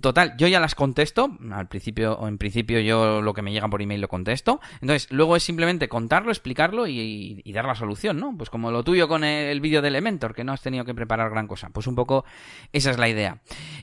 Total, 0.00 0.34
yo 0.38 0.48
ya 0.48 0.60
las 0.60 0.74
contesto, 0.74 1.36
al 1.52 1.68
principio 1.68 2.14
o 2.14 2.28
en 2.28 2.38
principio 2.38 2.80
yo 2.80 3.22
lo 3.22 3.34
que 3.34 3.42
me 3.42 3.52
llega 3.52 3.68
por 3.68 3.82
email 3.82 4.00
lo 4.00 4.08
contesto, 4.08 4.60
entonces 4.80 5.10
luego 5.10 5.36
es 5.36 5.42
simplemente 5.42 5.88
contarlo, 5.88 6.30
explicarlo 6.30 6.86
y, 6.86 7.42
dar 7.54 7.66
la 7.66 7.76
solución, 7.76 8.18
¿no? 8.18 8.36
Pues 8.36 8.50
como 8.50 8.72
lo 8.72 8.82
tuyo 8.82 9.06
con 9.06 9.22
el, 9.22 9.46
el 9.46 9.60
vídeo 9.60 9.80
de 9.80 9.88
Elementor, 9.88 10.34
que 10.34 10.42
no 10.42 10.52
has 10.52 10.60
tenido 10.60 10.84
que 10.84 10.94
preparar 10.94 11.30
gran 11.30 11.46
cosa, 11.46 11.70
pues 11.70 11.86
un 11.86 11.94
poco 11.94 12.24
esa 12.72 12.90
es 12.90 12.98
la 12.98 13.08
idea. 13.08 13.38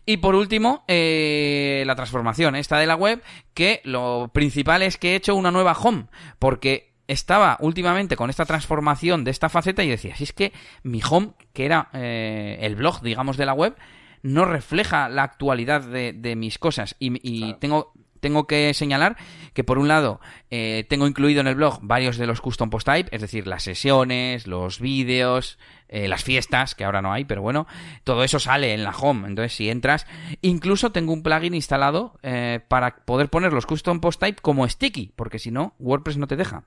Y 0.05 0.17
por 0.17 0.35
último, 0.35 0.83
eh, 0.87 1.83
la 1.85 1.95
transformación 1.95 2.55
esta 2.55 2.77
de 2.77 2.87
la 2.87 2.95
web, 2.95 3.21
que 3.53 3.81
lo 3.83 4.29
principal 4.33 4.81
es 4.81 4.97
que 4.97 5.11
he 5.11 5.15
hecho 5.15 5.35
una 5.35 5.51
nueva 5.51 5.73
home, 5.73 6.07
porque 6.39 6.90
estaba 7.11 7.57
últimamente 7.59 8.15
con 8.15 8.29
esta 8.29 8.45
transformación 8.45 9.23
de 9.23 9.31
esta 9.31 9.49
faceta 9.49 9.83
y 9.83 9.89
decía, 9.89 10.15
si 10.15 10.23
es 10.23 10.33
que 10.33 10.53
mi 10.83 11.01
home, 11.07 11.33
que 11.53 11.65
era 11.65 11.89
eh, 11.93 12.59
el 12.61 12.75
blog, 12.75 13.01
digamos, 13.01 13.37
de 13.37 13.45
la 13.45 13.53
web, 13.53 13.75
no 14.23 14.45
refleja 14.45 15.09
la 15.09 15.23
actualidad 15.23 15.81
de, 15.81 16.35
mis 16.35 16.57
cosas 16.57 16.95
y, 16.99 17.53
tengo 17.55 17.93
tengo 18.21 18.45
que 18.45 18.71
señalar 18.75 19.17
que 19.53 19.63
por 19.63 19.79
un 19.79 19.87
lado 19.87 20.21
eh, 20.51 20.85
tengo 20.87 21.07
incluido 21.07 21.41
en 21.41 21.47
el 21.47 21.55
blog 21.55 21.79
varios 21.81 22.17
de 22.17 22.27
los 22.27 22.39
custom 22.39 22.69
post 22.69 22.85
type, 22.85 23.09
es 23.15 23.19
decir, 23.19 23.47
las 23.47 23.63
sesiones, 23.63 24.45
los 24.45 24.79
vídeos, 24.79 25.57
eh, 25.89 26.07
las 26.07 26.23
fiestas, 26.23 26.75
que 26.75 26.85
ahora 26.85 27.01
no 27.01 27.11
hay, 27.11 27.25
pero 27.25 27.41
bueno, 27.41 27.67
todo 28.03 28.23
eso 28.23 28.39
sale 28.39 28.73
en 28.73 28.83
la 28.83 28.91
home. 28.91 29.27
Entonces, 29.27 29.53
si 29.53 29.69
entras, 29.69 30.05
incluso 30.41 30.91
tengo 30.91 31.11
un 31.11 31.23
plugin 31.23 31.55
instalado 31.55 32.17
eh, 32.21 32.59
para 32.67 32.97
poder 32.97 33.29
poner 33.29 33.51
los 33.51 33.65
custom 33.65 33.99
post 33.99 34.19
type 34.21 34.41
como 34.41 34.69
sticky, 34.69 35.11
porque 35.15 35.39
si 35.39 35.51
no, 35.51 35.73
WordPress 35.79 36.17
no 36.17 36.27
te 36.27 36.37
deja. 36.37 36.63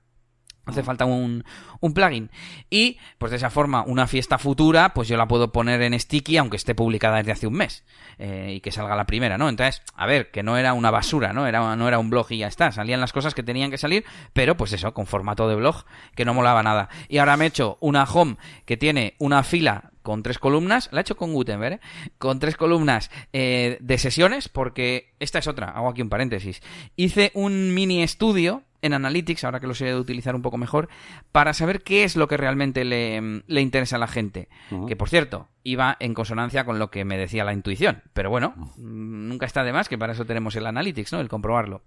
Hace 0.67 0.83
falta 0.83 1.05
un, 1.05 1.45
un, 1.81 1.93
plugin. 1.93 2.31
Y, 2.71 2.99
pues 3.19 3.31
de 3.31 3.37
esa 3.37 3.51
forma, 3.51 3.85
una 3.87 4.07
fiesta 4.07 4.39
futura, 4.39 4.95
pues 4.95 5.09
yo 5.09 5.17
la 5.17 5.29
puedo 5.29 5.53
poner 5.53 5.83
en 5.83 5.99
Sticky, 5.99 6.39
aunque 6.39 6.57
esté 6.57 6.75
publicada 6.75 7.19
desde 7.19 7.33
hace 7.33 7.47
un 7.47 7.55
mes. 7.55 7.85
Eh, 8.19 8.55
y 8.57 8.61
que 8.61 8.71
salga 8.71 8.97
la 8.97 9.05
primera, 9.05 9.37
¿no? 9.37 9.49
Entonces, 9.49 9.83
a 9.95 10.07
ver, 10.07 10.31
que 10.31 10.43
no 10.43 10.57
era 10.57 10.73
una 10.73 10.91
basura, 10.91 11.33
¿no? 11.33 11.47
Era, 11.47 11.77
no 11.77 11.89
era 11.89 11.99
un 11.99 12.11
blog 12.11 12.27
y 12.31 12.39
ya 12.39 12.47
está. 12.47 12.73
Salían 12.73 13.01
las 13.01 13.13
cosas 13.13 13.35
que 13.35 13.43
tenían 13.43 13.71
que 13.71 13.79
salir, 13.79 14.05
pero 14.33 14.57
pues 14.57 14.73
eso, 14.73 14.95
con 14.95 15.07
formato 15.07 15.49
de 15.49 15.57
blog, 15.57 15.85
que 16.15 16.25
no 16.25 16.33
molaba 16.33 16.63
nada. 16.63 16.89
Y 17.09 17.19
ahora 17.19 17.37
me 17.37 17.45
he 17.45 17.49
hecho 17.49 17.77
una 17.81 18.05
home 18.05 18.37
que 18.65 18.77
tiene 18.77 19.15
una 19.19 19.43
fila 19.43 19.91
con 20.05 20.23
tres 20.23 20.39
columnas, 20.39 20.91
la 20.93 21.01
he 21.01 21.03
hecho 21.03 21.17
con 21.17 21.33
Gutenberg, 21.33 21.75
¿eh? 21.75 21.81
con 22.19 22.39
tres 22.39 22.59
columnas 22.59 23.11
eh, 23.33 23.79
de 23.81 23.99
sesiones, 23.99 24.51
porque 24.51 25.15
esta 25.19 25.39
es 25.39 25.49
otra, 25.49 25.71
hago 25.71 25.89
aquí 25.89 26.03
un 26.03 26.11
paréntesis. 26.11 26.63
Hice 26.95 27.33
un 27.35 27.73
mini 27.73 28.03
estudio 28.03 28.63
en 28.85 28.93
Analytics, 28.93 29.45
ahora 29.45 29.61
que 29.61 29.67
lo 29.67 29.75
sé 29.75 29.87
de 29.87 29.97
utilizar 29.97 30.35
un 30.35 30.43
poco 30.43 30.59
mejor, 30.59 30.89
para 31.33 31.55
saber 31.55 31.83
qué 31.83 32.05
es 32.05 32.17
lo 32.17 32.29
que 32.29 32.37
realmente 32.37 32.85
le, 32.85 33.43
interesa 33.61 33.97
a 33.97 33.99
la 33.99 34.07
gente. 34.07 34.49
Que 34.87 34.95
por 34.95 35.09
cierto, 35.09 35.49
iba 35.63 35.97
en 36.01 36.15
consonancia 36.15 36.65
con 36.65 36.79
lo 36.79 36.91
que 36.91 37.05
me 37.05 37.17
decía 37.17 37.45
la 37.45 37.53
intuición. 37.53 38.03
Pero 38.13 38.31
bueno, 38.31 38.55
nunca 38.77 39.47
está 39.47 39.65
de 39.65 39.73
más, 39.73 39.89
que 39.89 39.99
para 39.99 40.13
eso 40.13 40.27
tenemos 40.27 40.55
el 40.57 40.67
Analytics, 40.67 41.13
¿no? 41.13 41.21
El 41.21 41.29
comprobarlo. 41.29 41.83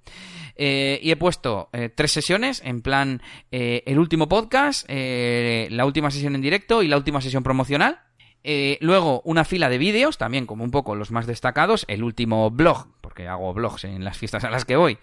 Eh, 0.56 1.00
y 1.04 1.12
he 1.12 1.16
puesto 1.16 1.70
eh, 1.72 1.90
tres 1.94 2.12
sesiones, 2.12 2.62
en 2.66 2.82
plan, 2.82 3.22
eh, 3.52 3.84
el 3.86 4.00
último 4.00 4.28
podcast, 4.28 4.90
la 4.90 5.86
última 5.86 6.12
sesión 6.12 6.36
en 6.36 6.42
directo 6.42 6.82
y 6.82 6.88
la 6.88 6.98
última 6.98 7.22
sesión 7.22 7.44
promocional. 7.44 8.02
Eh, 8.50 8.78
luego, 8.80 9.22
una 9.26 9.44
fila 9.44 9.68
de 9.68 9.78
vídeos, 9.78 10.18
también 10.18 10.46
como 10.46 10.64
un 10.64 10.72
poco 10.72 10.96
los 10.96 11.12
más 11.12 11.28
destacados. 11.28 11.84
El 11.90 12.02
último 12.02 12.50
blog, 12.50 12.88
porque 13.02 13.28
hago 13.28 13.54
blogs 13.54 13.84
en 13.84 14.06
las 14.06 14.18
fiestas 14.18 14.46
a 14.46 14.50
las 14.50 14.64
que 14.64 14.78
voy. 14.78 14.98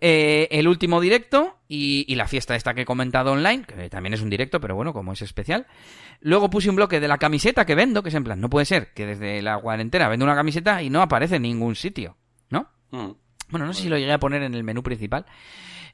Eh, 0.00 0.48
el 0.50 0.68
último 0.68 1.00
directo 1.00 1.58
y, 1.68 2.14
la 2.14 2.26
fiesta 2.26 2.56
esta 2.56 2.74
que 2.74 2.82
he 2.82 2.84
comentado 2.84 3.32
online, 3.32 3.64
que 3.64 3.88
también 3.90 4.14
es 4.14 4.22
un 4.22 4.30
directo, 4.30 4.60
pero 4.60 4.74
bueno, 4.74 4.92
como 4.92 5.12
es 5.12 5.22
especial. 5.22 5.66
Luego 6.20 6.50
puse 6.50 6.70
un 6.70 6.76
bloque 6.76 7.00
de 7.00 7.08
la 7.08 7.18
camiseta 7.18 7.64
que 7.64 7.74
vendo, 7.74 8.02
que 8.02 8.08
es 8.08 8.14
en 8.14 8.24
plan, 8.24 8.40
no 8.40 8.50
puede 8.50 8.66
ser 8.66 8.92
que 8.92 9.06
desde 9.06 9.42
la 9.42 9.58
cuarentena 9.58 10.08
vendo 10.08 10.24
una 10.24 10.34
camiseta 10.34 10.82
y 10.82 10.90
no 10.90 11.02
aparece 11.02 11.36
en 11.36 11.42
ningún 11.42 11.76
sitio, 11.76 12.16
¿no? 12.50 12.68
Mm. 12.90 13.12
Bueno, 13.50 13.66
no 13.66 13.72
sé 13.72 13.82
si 13.82 13.88
lo 13.88 13.98
llegué 13.98 14.12
a 14.12 14.18
poner 14.18 14.42
en 14.42 14.54
el 14.54 14.64
menú 14.64 14.82
principal. 14.82 15.26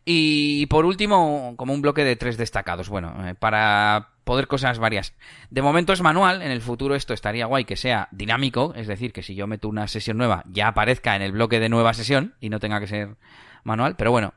Y 0.04 0.66
por 0.66 0.84
último, 0.84 1.54
como 1.56 1.72
un 1.72 1.80
bloque 1.80 2.04
de 2.04 2.16
tres 2.16 2.36
destacados. 2.36 2.88
Bueno, 2.88 3.26
eh, 3.26 3.34
para 3.34 4.10
poder 4.24 4.48
cosas 4.48 4.78
varias. 4.78 5.14
De 5.50 5.62
momento 5.62 5.92
es 5.92 6.02
manual, 6.02 6.42
en 6.42 6.50
el 6.50 6.60
futuro 6.60 6.94
esto 6.94 7.14
estaría 7.14 7.46
guay 7.46 7.64
que 7.64 7.76
sea 7.76 8.08
dinámico, 8.10 8.72
es 8.74 8.86
decir, 8.86 9.12
que 9.12 9.22
si 9.22 9.34
yo 9.34 9.46
meto 9.46 9.68
una 9.68 9.86
sesión 9.86 10.16
nueva 10.16 10.44
ya 10.46 10.68
aparezca 10.68 11.14
en 11.14 11.22
el 11.22 11.32
bloque 11.32 11.60
de 11.60 11.68
nueva 11.68 11.94
sesión 11.94 12.34
y 12.40 12.48
no 12.48 12.58
tenga 12.58 12.80
que 12.80 12.86
ser 12.86 13.16
manual, 13.64 13.96
pero 13.96 14.10
bueno. 14.10 14.34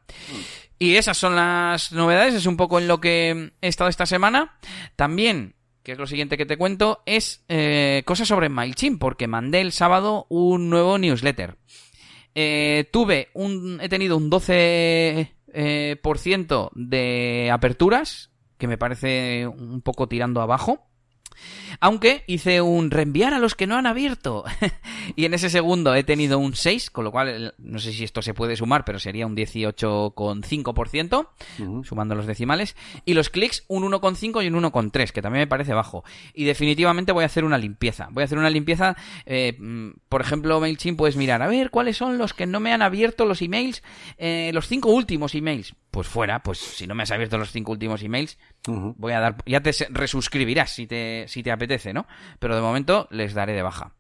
Y 0.79 0.95
esas 0.95 1.17
son 1.17 1.35
las 1.35 1.91
novedades, 1.91 2.33
es 2.33 2.45
un 2.45 2.57
poco 2.57 2.79
en 2.79 2.87
lo 2.87 2.99
que 2.99 3.51
he 3.61 3.67
estado 3.67 3.89
esta 3.89 4.05
semana. 4.05 4.57
También, 4.95 5.55
que 5.83 5.93
es 5.93 5.97
lo 5.97 6.05
siguiente 6.05 6.37
que 6.37 6.45
te 6.45 6.57
cuento, 6.57 7.01
es 7.05 7.43
eh, 7.47 8.03
cosas 8.05 8.27
sobre 8.27 8.49
MailChimp, 8.49 8.99
porque 8.99 9.27
mandé 9.27 9.61
el 9.61 9.71
sábado 9.71 10.27
un 10.29 10.69
nuevo 10.69 10.97
newsletter. 10.97 11.57
Eh, 12.35 12.87
tuve 12.91 13.29
un, 13.33 13.79
he 13.81 13.89
tenido 13.89 14.15
un 14.17 14.29
12 14.29 15.33
eh, 15.53 15.95
por 16.03 16.19
ciento 16.19 16.71
de 16.75 17.49
aperturas, 17.51 18.31
que 18.59 18.67
me 18.67 18.77
parece 18.77 19.47
un 19.47 19.81
poco 19.81 20.07
tirando 20.07 20.41
abajo. 20.41 20.87
Aunque 21.79 22.23
hice 22.27 22.61
un 22.61 22.91
reenviar 22.91 23.33
a 23.33 23.39
los 23.39 23.55
que 23.55 23.67
no 23.67 23.75
han 23.75 23.85
abierto. 23.85 24.43
y 25.15 25.25
en 25.25 25.33
ese 25.33 25.49
segundo 25.49 25.93
he 25.95 26.03
tenido 26.03 26.39
un 26.39 26.55
6, 26.55 26.89
con 26.89 27.03
lo 27.05 27.11
cual 27.11 27.53
no 27.57 27.79
sé 27.79 27.93
si 27.93 28.03
esto 28.03 28.21
se 28.21 28.33
puede 28.33 28.55
sumar, 28.55 28.85
pero 28.85 28.99
sería 28.99 29.27
un 29.27 29.35
18,5%, 29.35 31.27
sumando 31.83 32.15
los 32.15 32.25
decimales. 32.25 32.75
Y 33.05 33.13
los 33.13 33.29
clics 33.29 33.63
un 33.67 33.83
1,5 33.83 34.43
y 34.43 34.47
un 34.47 34.63
1,3, 34.63 35.11
que 35.11 35.21
también 35.21 35.43
me 35.43 35.47
parece 35.47 35.73
bajo. 35.73 36.03
Y 36.33 36.45
definitivamente 36.45 37.11
voy 37.11 37.23
a 37.23 37.27
hacer 37.27 37.43
una 37.43 37.57
limpieza. 37.57 38.09
Voy 38.11 38.21
a 38.23 38.25
hacer 38.25 38.37
una 38.37 38.49
limpieza, 38.49 38.95
eh, 39.25 39.55
mm, 39.57 39.89
por 40.09 40.21
ejemplo, 40.21 40.59
MailChimp 40.59 40.97
puedes 40.97 41.15
mirar, 41.15 41.41
a 41.41 41.47
ver, 41.47 41.69
¿cuáles 41.69 41.97
son 41.97 42.17
los 42.17 42.33
que 42.33 42.45
no 42.45 42.59
me 42.59 42.73
han 42.73 42.81
abierto 42.81 43.25
los 43.25 43.41
emails, 43.41 43.83
eh, 44.17 44.51
los 44.53 44.67
cinco 44.67 44.89
últimos 44.89 45.35
emails? 45.35 45.73
Pues 45.97 46.09
fuera, 46.09 46.43
pues 46.43 46.59
si 46.59 46.85
no 46.85 46.93
me 46.93 47.01
has 47.01 47.09
abierto 47.09 47.39
los 47.39 47.51
cinco 47.51 47.71
últimos 47.71 48.03
emails, 48.03 48.37
voy 48.67 49.13
a 49.13 49.19
dar, 49.19 49.37
ya 49.47 49.61
te 49.61 49.71
resuscribirás 49.89 50.69
si 50.69 50.85
te, 50.85 51.25
si 51.27 51.41
te 51.41 51.51
apetece, 51.51 51.91
¿no? 51.91 52.05
Pero 52.37 52.55
de 52.55 52.61
momento 52.61 53.07
les 53.09 53.33
daré 53.33 53.53
de 53.53 53.63
baja. 53.63 53.95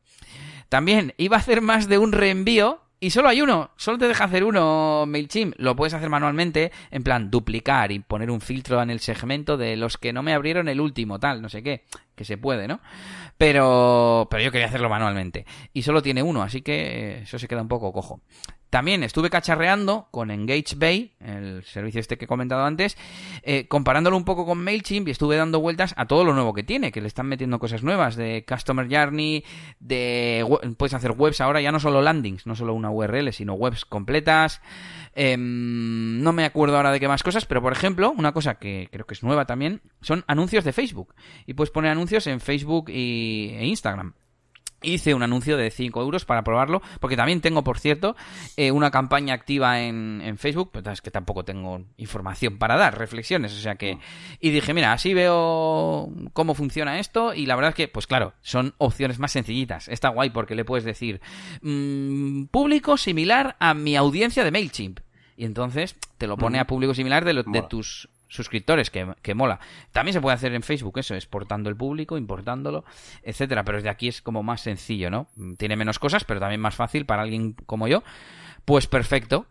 También 0.69 1.15
iba 1.17 1.37
a 1.37 1.39
hacer 1.39 1.61
más 1.61 1.89
de 1.89 1.97
un 1.97 2.11
reenvío 2.11 2.83
y 2.99 3.09
solo 3.09 3.29
hay 3.29 3.41
uno, 3.41 3.71
solo 3.77 3.97
te 3.97 4.07
deja 4.07 4.25
hacer 4.25 4.43
uno 4.43 5.05
MailChimp. 5.07 5.55
Lo 5.57 5.75
puedes 5.75 5.95
hacer 5.95 6.11
manualmente, 6.11 6.71
en 6.91 7.01
plan 7.01 7.31
duplicar 7.31 7.91
y 7.91 7.97
poner 7.97 8.29
un 8.29 8.41
filtro 8.41 8.79
en 8.79 8.91
el 8.91 8.99
segmento 8.99 9.57
de 9.57 9.75
los 9.75 9.97
que 9.97 10.13
no 10.13 10.21
me 10.21 10.35
abrieron 10.35 10.67
el 10.67 10.79
último, 10.79 11.19
tal, 11.19 11.41
no 11.41 11.49
sé 11.49 11.63
qué, 11.63 11.85
que 12.15 12.25
se 12.25 12.37
puede, 12.37 12.67
¿no? 12.67 12.79
Pero, 13.39 14.27
pero 14.29 14.43
yo 14.43 14.51
quería 14.51 14.67
hacerlo 14.67 14.89
manualmente. 14.89 15.47
Y 15.73 15.81
solo 15.81 16.03
tiene 16.03 16.21
uno, 16.21 16.43
así 16.43 16.61
que 16.61 17.21
eso 17.23 17.39
se 17.39 17.47
queda 17.47 17.63
un 17.63 17.67
poco 17.67 17.91
cojo. 17.91 18.21
También 18.69 19.03
estuve 19.03 19.29
cacharreando 19.29 20.09
con 20.11 20.29
Engage 20.29 20.75
Bay, 20.75 21.13
el 21.21 21.63
servicio 21.63 22.01
este 22.01 22.17
que 22.17 22.25
he 22.25 22.27
comentado 22.27 22.65
antes, 22.65 22.97
eh, 23.43 23.67
comparándolo 23.67 24.17
un 24.17 24.25
poco 24.25 24.45
con 24.45 24.57
MailChimp 24.57 25.07
y 25.07 25.11
estuve 25.11 25.37
dando 25.37 25.61
vueltas 25.61 25.93
a 25.95 26.05
todo 26.05 26.25
lo 26.25 26.33
nuevo 26.33 26.53
que 26.53 26.63
tiene, 26.63 26.91
que 26.91 26.99
le 26.99 27.07
están 27.07 27.27
metiendo 27.27 27.59
cosas 27.59 27.83
nuevas 27.83 28.17
de 28.17 28.45
Customer 28.47 28.87
Journey, 28.89 29.45
de 29.79 30.45
puedes 30.77 30.93
hacer 30.93 31.11
webs 31.11 31.39
ahora 31.39 31.61
ya 31.61 31.71
no 31.71 31.79
solo 31.79 32.01
landings, 32.01 32.45
no 32.45 32.55
solo 32.55 32.73
una 32.73 32.91
URL, 32.91 33.31
sino 33.31 33.53
webs 33.53 33.85
completas. 33.85 34.61
Em, 35.15 36.21
no 36.21 36.33
me 36.33 36.43
acuerdo 36.43 36.75
ahora 36.75 36.91
de 36.91 36.99
qué 36.99 37.07
más 37.07 37.23
cosas, 37.23 37.45
pero 37.45 37.61
por 37.61 37.71
ejemplo, 37.71 38.11
una 38.11 38.33
cosa 38.33 38.55
que 38.55 38.89
creo 38.91 39.05
que 39.05 39.13
es 39.13 39.23
nueva 39.23 39.45
también, 39.45 39.81
son 40.01 40.25
anuncios 40.27 40.65
de 40.65 40.73
Facebook. 40.73 41.15
Y 41.45 41.53
puedes 41.53 41.71
poner 41.71 41.91
anuncios 41.91 42.27
en 42.27 42.41
Facebook 42.41 42.89
e 42.89 43.65
Instagram. 43.65 44.13
Hice 44.81 45.13
un 45.13 45.23
anuncio 45.23 45.57
de 45.57 45.71
5 45.71 46.01
euros 46.01 46.25
para 46.25 46.43
probarlo, 46.43 46.81
porque 46.99 47.17
también 47.17 47.41
tengo, 47.41 47.63
por 47.63 47.79
cierto, 47.79 48.15
eh, 48.57 48.71
una 48.71 48.91
campaña 48.91 49.33
activa 49.33 49.81
en, 49.81 50.21
en, 50.23 50.37
Facebook, 50.37 50.69
pero 50.71 50.91
es 50.91 51.01
que 51.01 51.09
tampoco 51.09 51.43
tengo 51.43 51.81
información 51.97 52.57
para 52.57 52.77
dar, 52.77 52.97
reflexiones, 52.97 53.53
o 53.53 53.59
sea 53.59 53.75
que... 53.75 53.97
Y 54.39 54.51
dije, 54.51 54.73
mira, 54.73 54.93
así 54.93 55.13
veo 55.13 56.09
cómo 56.33 56.53
funciona 56.53 56.99
esto, 56.99 57.33
y 57.33 57.47
la 57.47 57.55
verdad 57.55 57.69
es 57.69 57.75
que, 57.75 57.87
pues 57.87 58.05
claro, 58.05 58.33
son 58.41 58.75
opciones 58.77 59.19
más 59.19 59.31
sencillitas. 59.31 59.87
Está 59.87 60.09
guay 60.09 60.29
porque 60.29 60.55
le 60.55 60.65
puedes 60.65 60.83
decir, 60.83 61.21
mmm, 61.61 62.45
público 62.45 62.97
similar 62.97 63.55
a 63.59 63.73
mi 63.73 63.95
audiencia 63.95 64.43
de 64.43 64.51
MailChimp. 64.51 64.99
Y 65.35 65.45
entonces 65.45 65.95
te 66.17 66.25
lo 66.25 66.35
pone 66.35 66.59
a 66.59 66.65
público 66.65 66.95
similar 66.95 67.23
de, 67.23 67.43
de 67.45 67.61
tus 67.63 68.09
suscriptores, 68.27 68.89
que, 68.89 69.13
que, 69.21 69.33
mola. 69.33 69.59
También 69.91 70.13
se 70.13 70.21
puede 70.21 70.35
hacer 70.35 70.53
en 70.53 70.63
Facebook 70.63 70.99
eso, 70.99 71.15
exportando 71.15 71.69
el 71.69 71.75
público, 71.75 72.17
importándolo, 72.17 72.85
etcétera, 73.23 73.63
pero 73.63 73.77
desde 73.77 73.89
aquí 73.89 74.07
es 74.07 74.21
como 74.21 74.43
más 74.43 74.61
sencillo, 74.61 75.09
¿no? 75.09 75.27
Tiene 75.57 75.75
menos 75.75 75.99
cosas, 75.99 76.23
pero 76.23 76.39
también 76.39 76.61
más 76.61 76.75
fácil 76.75 77.05
para 77.05 77.23
alguien 77.23 77.53
como 77.65 77.87
yo. 77.87 78.03
Pues 78.67 78.85
perfecto. 78.85 79.45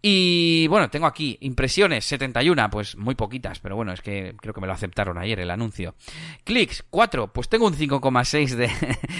Y 0.00 0.68
bueno, 0.68 0.88
tengo 0.90 1.06
aquí 1.06 1.36
impresiones 1.40 2.04
71, 2.04 2.70
pues 2.70 2.96
muy 2.96 3.16
poquitas, 3.16 3.58
pero 3.58 3.74
bueno, 3.74 3.92
es 3.92 4.00
que 4.00 4.36
creo 4.40 4.54
que 4.54 4.60
me 4.60 4.68
lo 4.68 4.72
aceptaron 4.72 5.18
ayer 5.18 5.40
el 5.40 5.50
anuncio. 5.50 5.96
Clics 6.44 6.84
4, 6.88 7.32
pues 7.32 7.48
tengo 7.48 7.66
un 7.66 7.74
5,6 7.74 8.54
de 8.54 8.70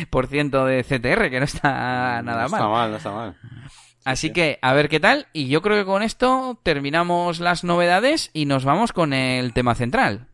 por 0.11 0.29
ciento 0.29 0.65
de 0.65 0.85
CTR, 0.85 1.31
que 1.31 1.41
no 1.41 1.45
está 1.45 2.23
nada 2.23 2.47
mal. 2.47 2.51
No 2.51 2.57
está 2.57 2.69
mal, 2.69 2.91
no 2.93 2.97
está 2.97 3.11
mal. 3.11 3.37
Así 4.05 4.33
que, 4.33 4.59
a 4.63 4.73
ver 4.73 4.89
qué 4.89 5.01
tal. 5.01 5.27
Y 5.33 5.49
yo 5.49 5.63
creo 5.63 5.77
que 5.77 5.85
con 5.85 6.03
esto 6.03 6.59
terminamos 6.63 7.41
las 7.41 7.65
novedades 7.65 8.31
y 8.33 8.47
nos 8.47 8.65
vamos 8.65 8.93
con 8.93 9.13
el 9.13 9.53
tema 9.53 9.75
central. 9.75 10.27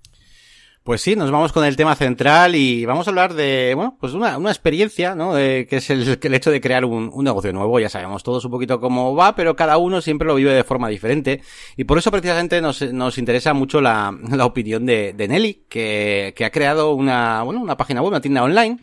Pues 0.86 1.00
sí, 1.00 1.16
nos 1.16 1.32
vamos 1.32 1.52
con 1.52 1.64
el 1.64 1.74
tema 1.74 1.96
central 1.96 2.54
y 2.54 2.84
vamos 2.84 3.08
a 3.08 3.10
hablar 3.10 3.34
de, 3.34 3.72
bueno, 3.74 3.96
pues 3.98 4.12
una, 4.12 4.38
una 4.38 4.50
experiencia, 4.50 5.16
¿no? 5.16 5.34
que 5.34 5.66
es 5.68 5.90
el, 5.90 6.16
el, 6.22 6.34
hecho 6.34 6.52
de 6.52 6.60
crear 6.60 6.84
un, 6.84 7.10
un, 7.12 7.24
negocio 7.24 7.52
nuevo. 7.52 7.80
Ya 7.80 7.88
sabemos 7.88 8.22
todos 8.22 8.44
un 8.44 8.52
poquito 8.52 8.78
cómo 8.78 9.16
va, 9.16 9.34
pero 9.34 9.56
cada 9.56 9.78
uno 9.78 10.00
siempre 10.00 10.28
lo 10.28 10.36
vive 10.36 10.54
de 10.54 10.62
forma 10.62 10.88
diferente. 10.88 11.42
Y 11.76 11.82
por 11.82 11.98
eso 11.98 12.12
precisamente 12.12 12.60
nos, 12.60 12.82
nos 12.92 13.18
interesa 13.18 13.52
mucho 13.52 13.80
la, 13.80 14.16
la 14.30 14.44
opinión 14.44 14.86
de, 14.86 15.12
de 15.12 15.26
Nelly, 15.26 15.64
que, 15.68 16.32
que 16.36 16.44
ha 16.44 16.50
creado 16.50 16.94
una, 16.94 17.42
bueno, 17.42 17.60
una 17.60 17.76
página 17.76 18.00
web, 18.00 18.10
una 18.10 18.20
tienda 18.20 18.44
online 18.44 18.78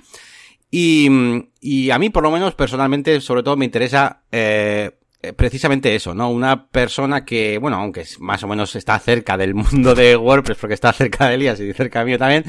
y, 0.75 1.07
y 1.62 1.91
a 1.91 1.99
mí, 1.99 2.09
por 2.09 2.23
lo 2.23 2.31
menos, 2.31 2.55
personalmente, 2.55 3.21
sobre 3.21 3.43
todo 3.43 3.55
me 3.55 3.65
interesa 3.65 4.23
eh, 4.31 4.89
eh, 5.21 5.31
precisamente 5.33 5.93
eso, 5.93 6.15
¿no? 6.15 6.31
Una 6.31 6.65
persona 6.65 7.23
que, 7.23 7.59
bueno, 7.59 7.77
aunque 7.77 8.03
más 8.17 8.41
o 8.41 8.47
menos 8.47 8.75
está 8.75 8.97
cerca 8.97 9.38
del 9.38 9.53
mundo 9.53 9.93
de 9.93 10.17
WordPress, 10.17 10.57
porque 10.57 10.73
está 10.73 10.91
cerca 10.91 11.27
de 11.27 11.36
Elías 11.36 11.59
y 11.59 11.71
cerca 11.73 12.03
mío 12.03 12.17
también, 12.17 12.45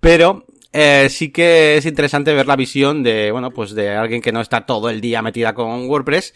pero 0.00 0.44
eh, 0.72 1.06
sí 1.08 1.30
que 1.30 1.76
es 1.76 1.86
interesante 1.86 2.34
ver 2.34 2.48
la 2.48 2.56
visión 2.56 3.04
de, 3.04 3.30
bueno, 3.30 3.52
pues 3.52 3.76
de 3.76 3.90
alguien 3.90 4.22
que 4.22 4.32
no 4.32 4.40
está 4.40 4.66
todo 4.66 4.90
el 4.90 5.00
día 5.00 5.22
metida 5.22 5.54
con 5.54 5.88
WordPress 5.88 6.34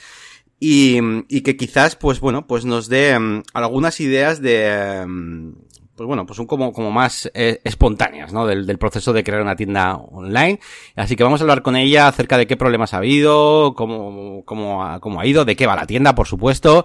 y, 0.61 1.01
y 1.29 1.41
que 1.41 1.57
quizás, 1.57 1.97
pues 1.97 2.21
bueno, 2.21 2.47
pues 2.47 2.65
nos 2.65 2.89
dé 2.89 3.19
mm, 3.19 3.43
algunas 3.53 3.99
ideas 3.99 4.41
de, 4.41 5.05
mm, 5.05 5.55
pues 5.97 6.07
bueno, 6.07 6.27
pues 6.27 6.37
son 6.37 6.47
como, 6.47 6.73
como 6.73 6.91
más 6.91 7.31
eh, 7.33 7.61
espontáneas, 7.65 8.33
¿no? 8.33 8.47
Del, 8.47 8.67
del 8.67 8.79
proceso 8.79 9.13
de 9.15 9.25
crear 9.25 9.41
una 9.41 9.57
tienda 9.57 9.97
online. 9.97 10.61
Así 10.95 11.17
que 11.17 11.25
vamos 11.25 11.41
a 11.41 11.45
hablar 11.45 11.63
con 11.63 11.75
ella 11.75 12.07
acerca 12.07 12.37
de 12.37 12.47
qué 12.47 12.57
problemas 12.57 12.93
ha 12.93 12.99
habido, 12.99 13.75
cómo, 13.75 14.45
cómo, 14.45 14.85
ha, 14.85 15.01
cómo 15.01 15.21
ha 15.21 15.27
ido, 15.27 15.47
de 15.47 15.57
qué 15.57 15.67
va 15.67 15.75
la 15.75 15.87
tienda, 15.87 16.15
por 16.15 16.27
supuesto, 16.27 16.85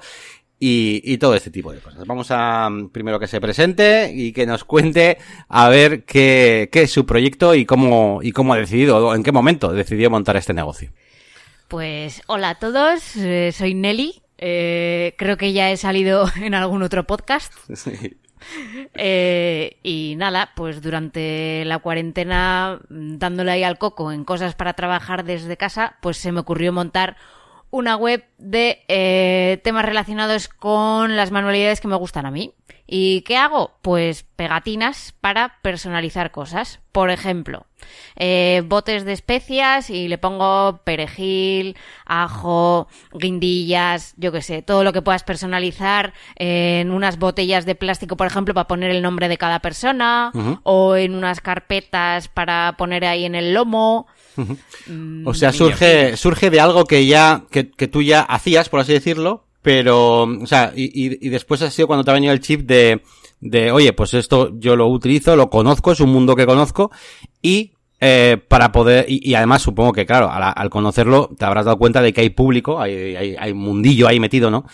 y, 0.57 1.01
y, 1.03 1.17
todo 1.17 1.35
este 1.35 1.51
tipo 1.51 1.73
de 1.73 1.79
cosas. 1.79 2.07
Vamos 2.07 2.27
a 2.29 2.69
primero 2.93 3.19
que 3.19 3.27
se 3.27 3.41
presente 3.41 4.11
y 4.13 4.31
que 4.31 4.45
nos 4.45 4.63
cuente 4.63 5.17
a 5.49 5.67
ver 5.67 6.05
qué, 6.05 6.69
qué 6.71 6.83
es 6.83 6.91
su 6.91 7.05
proyecto 7.05 7.53
y 7.53 7.65
cómo, 7.65 8.19
y 8.23 8.31
cómo 8.31 8.53
ha 8.53 8.57
decidido, 8.57 9.13
en 9.13 9.23
qué 9.23 9.33
momento 9.33 9.73
decidió 9.73 10.09
montar 10.09 10.37
este 10.37 10.53
negocio. 10.53 10.91
Pues 11.67 12.21
hola 12.27 12.51
a 12.51 12.55
todos, 12.55 13.15
eh, 13.17 13.51
soy 13.51 13.73
Nelly. 13.73 14.21
Eh, 14.37 15.15
creo 15.17 15.37
que 15.37 15.53
ya 15.53 15.69
he 15.71 15.77
salido 15.77 16.25
en 16.41 16.53
algún 16.53 16.81
otro 16.83 17.05
podcast. 17.05 17.53
Sí. 17.75 18.17
Eh, 18.93 19.77
y 19.83 20.15
nada, 20.17 20.51
pues 20.55 20.81
durante 20.81 21.63
la 21.65 21.79
cuarentena, 21.79 22.79
dándole 22.89 23.51
ahí 23.51 23.63
al 23.63 23.77
coco 23.77 24.11
en 24.11 24.23
cosas 24.23 24.55
para 24.55 24.73
trabajar 24.73 25.23
desde 25.23 25.57
casa, 25.57 25.95
pues 26.01 26.17
se 26.17 26.31
me 26.31 26.39
ocurrió 26.41 26.73
montar 26.73 27.17
una 27.71 27.95
web 27.95 28.23
de 28.37 28.83
eh, 28.87 29.59
temas 29.63 29.85
relacionados 29.85 30.49
con 30.49 31.15
las 31.15 31.31
manualidades 31.31 31.81
que 31.81 31.87
me 31.87 31.95
gustan 31.95 32.25
a 32.25 32.31
mí. 32.31 32.53
¿Y 32.93 33.21
qué 33.21 33.37
hago? 33.37 33.71
Pues 33.81 34.23
pegatinas 34.35 35.13
para 35.21 35.59
personalizar 35.61 36.31
cosas. 36.31 36.81
Por 36.91 37.09
ejemplo, 37.09 37.65
eh, 38.17 38.63
botes 38.65 39.05
de 39.05 39.13
especias 39.13 39.89
y 39.89 40.09
le 40.09 40.17
pongo 40.17 40.81
perejil, 40.83 41.77
ajo, 42.05 42.89
guindillas, 43.13 44.13
yo 44.17 44.33
qué 44.33 44.41
sé, 44.41 44.61
todo 44.61 44.83
lo 44.83 44.91
que 44.91 45.01
puedas 45.01 45.23
personalizar 45.23 46.13
en 46.35 46.91
unas 46.91 47.17
botellas 47.17 47.65
de 47.65 47.75
plástico, 47.75 48.17
por 48.17 48.27
ejemplo, 48.27 48.53
para 48.53 48.67
poner 48.67 48.91
el 48.91 49.01
nombre 49.01 49.29
de 49.29 49.37
cada 49.37 49.59
persona, 49.59 50.31
uh 50.33 50.37
-huh. 50.37 50.59
o 50.63 50.95
en 50.97 51.15
unas 51.15 51.39
carpetas 51.39 52.27
para 52.27 52.75
poner 52.77 53.05
ahí 53.05 53.23
en 53.23 53.35
el 53.35 53.53
lomo. 53.53 54.07
Uh 54.37 54.41
-huh. 54.41 55.23
O 55.25 55.33
sea, 55.33 55.51
surge, 55.51 56.15
surge 56.17 56.49
de 56.49 56.59
algo 56.59 56.85
que 56.85 57.05
ya, 57.05 57.43
que, 57.51 57.69
que 57.69 57.87
tú 57.87 58.01
ya 58.01 58.21
hacías, 58.21 58.69
por 58.69 58.79
así 58.79 58.93
decirlo, 58.93 59.45
pero, 59.61 60.23
o 60.23 60.47
sea, 60.47 60.73
y, 60.75 60.85
y, 60.85 61.17
y, 61.25 61.29
después 61.29 61.61
ha 61.61 61.69
sido 61.69 61.87
cuando 61.87 62.03
te 62.03 62.11
ha 62.11 62.15
venido 62.15 62.33
el 62.33 62.39
chip 62.39 62.61
de, 62.61 63.01
de, 63.39 63.71
oye, 63.71 63.93
pues 63.93 64.13
esto 64.13 64.51
yo 64.57 64.75
lo 64.75 64.87
utilizo, 64.87 65.35
lo 65.35 65.49
conozco, 65.49 65.91
es 65.91 65.99
un 65.99 66.11
mundo 66.11 66.35
que 66.35 66.45
conozco, 66.45 66.91
y 67.41 67.73
eh, 67.99 68.41
para 68.47 68.71
poder, 68.71 69.05
y, 69.07 69.29
y, 69.29 69.35
además 69.35 69.61
supongo 69.61 69.93
que, 69.93 70.05
claro, 70.05 70.31
al, 70.31 70.53
al, 70.55 70.69
conocerlo 70.71 71.29
te 71.37 71.45
habrás 71.45 71.65
dado 71.65 71.77
cuenta 71.77 72.01
de 72.01 72.13
que 72.13 72.21
hay 72.21 72.29
público, 72.31 72.81
hay, 72.81 73.15
hay, 73.15 73.35
hay 73.37 73.53
mundillo 73.53 74.07
ahí 74.07 74.19
metido, 74.19 74.49
¿no? 74.49 74.65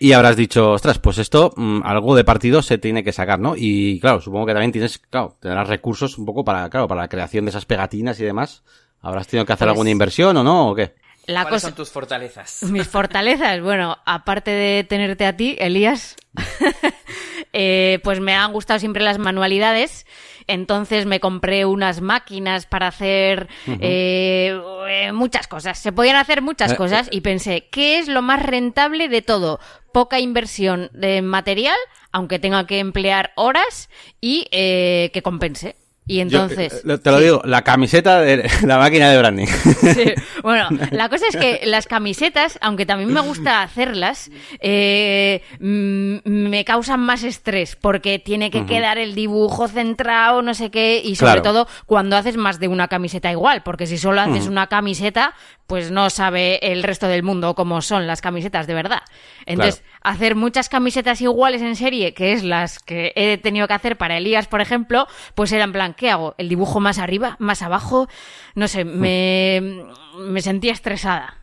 Y 0.00 0.12
habrás 0.12 0.36
dicho, 0.36 0.72
ostras, 0.72 0.98
pues 0.98 1.18
esto, 1.18 1.52
mmm, 1.56 1.80
algo 1.82 2.14
de 2.14 2.22
partido 2.24 2.62
se 2.62 2.78
tiene 2.78 3.02
que 3.02 3.12
sacar, 3.12 3.40
¿no? 3.40 3.54
Y 3.56 3.98
claro, 4.00 4.20
supongo 4.20 4.46
que 4.46 4.52
también 4.52 4.70
tienes, 4.70 4.98
claro, 4.98 5.36
tendrás 5.40 5.68
recursos 5.68 6.18
un 6.18 6.24
poco 6.24 6.44
para, 6.44 6.68
claro, 6.70 6.86
para 6.86 7.00
la 7.02 7.08
creación 7.08 7.46
de 7.46 7.50
esas 7.50 7.66
pegatinas 7.66 8.20
y 8.20 8.24
demás. 8.24 8.62
¿Habrás 9.00 9.26
tenido 9.28 9.46
que 9.46 9.52
hacer 9.52 9.66
pues, 9.66 9.72
alguna 9.72 9.90
inversión 9.90 10.36
o 10.36 10.44
no, 10.44 10.70
o 10.70 10.74
qué? 10.74 10.94
La 11.26 11.42
¿Cuáles 11.42 11.62
cosa... 11.62 11.68
son 11.68 11.76
tus 11.76 11.90
fortalezas? 11.90 12.62
Mis 12.70 12.88
fortalezas, 12.88 13.60
bueno, 13.60 13.98
aparte 14.06 14.50
de 14.50 14.84
tenerte 14.84 15.26
a 15.26 15.36
ti, 15.36 15.56
Elías, 15.58 16.16
eh, 17.52 18.00
pues 18.02 18.20
me 18.20 18.34
han 18.34 18.52
gustado 18.52 18.78
siempre 18.80 19.02
las 19.02 19.18
manualidades. 19.18 20.06
Entonces 20.46 21.04
me 21.04 21.20
compré 21.20 21.66
unas 21.66 22.00
máquinas 22.00 22.64
para 22.64 22.88
hacer 22.88 23.48
uh 23.66 23.72
-huh. 23.72 23.78
eh, 23.82 25.12
muchas 25.12 25.46
cosas. 25.46 25.78
Se 25.78 25.92
podían 25.92 26.16
hacer 26.16 26.40
muchas 26.40 26.72
eh, 26.72 26.76
cosas 26.76 27.08
y 27.12 27.20
pensé, 27.20 27.68
¿qué 27.70 27.98
es 27.98 28.08
lo 28.08 28.22
más 28.22 28.42
rentable 28.42 29.08
de 29.08 29.20
todo? 29.20 29.60
Poca 29.92 30.20
inversión 30.20 30.88
de 30.94 31.20
material, 31.20 31.76
aunque 32.12 32.38
tenga 32.38 32.66
que 32.66 32.78
emplear 32.78 33.32
horas 33.36 33.90
y 34.22 34.48
eh, 34.50 35.10
que 35.12 35.20
compense. 35.20 35.76
Y 36.08 36.20
entonces. 36.20 36.82
Yo, 36.84 36.98
te 36.98 37.10
lo 37.10 37.18
sí. 37.18 37.24
digo, 37.24 37.42
la 37.44 37.62
camiseta 37.62 38.20
de 38.20 38.50
la 38.64 38.78
máquina 38.78 39.10
de 39.10 39.18
branding. 39.18 39.46
Sí. 39.94 40.14
Bueno, 40.42 40.68
la 40.92 41.08
cosa 41.08 41.26
es 41.28 41.36
que 41.36 41.60
las 41.64 41.86
camisetas, 41.86 42.58
aunque 42.62 42.86
también 42.86 43.12
me 43.12 43.20
gusta 43.20 43.62
hacerlas, 43.62 44.30
eh, 44.60 45.42
me 45.58 46.64
causan 46.64 47.00
más 47.00 47.22
estrés 47.24 47.76
porque 47.76 48.18
tiene 48.18 48.50
que 48.50 48.60
uh 48.60 48.62
-huh. 48.62 48.68
quedar 48.68 48.98
el 48.98 49.14
dibujo 49.14 49.68
centrado, 49.68 50.40
no 50.40 50.54
sé 50.54 50.70
qué, 50.70 51.02
y 51.04 51.16
sobre 51.16 51.40
claro. 51.40 51.42
todo 51.42 51.68
cuando 51.86 52.16
haces 52.16 52.36
más 52.36 52.60
de 52.60 52.68
una 52.68 52.88
camiseta 52.88 53.30
igual, 53.30 53.62
porque 53.62 53.86
si 53.86 53.98
solo 53.98 54.20
haces 54.20 54.44
uh 54.44 54.48
-huh. 54.48 54.52
una 54.52 54.66
camiseta, 54.68 55.34
pues 55.68 55.90
no 55.90 56.08
sabe 56.08 56.72
el 56.72 56.82
resto 56.82 57.08
del 57.08 57.22
mundo 57.22 57.54
cómo 57.54 57.82
son 57.82 58.06
las 58.06 58.22
camisetas 58.22 58.66
de 58.66 58.72
verdad. 58.72 59.02
Entonces, 59.44 59.82
claro. 59.82 60.00
hacer 60.02 60.34
muchas 60.34 60.70
camisetas 60.70 61.20
iguales 61.20 61.60
en 61.60 61.76
serie, 61.76 62.14
que 62.14 62.32
es 62.32 62.42
las 62.42 62.78
que 62.78 63.12
he 63.14 63.36
tenido 63.36 63.68
que 63.68 63.74
hacer 63.74 63.98
para 63.98 64.16
Elías, 64.16 64.48
por 64.48 64.62
ejemplo, 64.62 65.06
pues 65.34 65.52
era 65.52 65.64
en 65.64 65.72
plan, 65.72 65.92
¿qué 65.92 66.10
hago? 66.10 66.34
¿El 66.38 66.48
dibujo 66.48 66.80
más 66.80 66.98
arriba? 66.98 67.36
¿Más 67.38 67.60
abajo? 67.60 68.08
No 68.54 68.66
sé, 68.66 68.86
me, 68.86 69.84
me 70.16 70.40
sentía 70.40 70.72
estresada. 70.72 71.36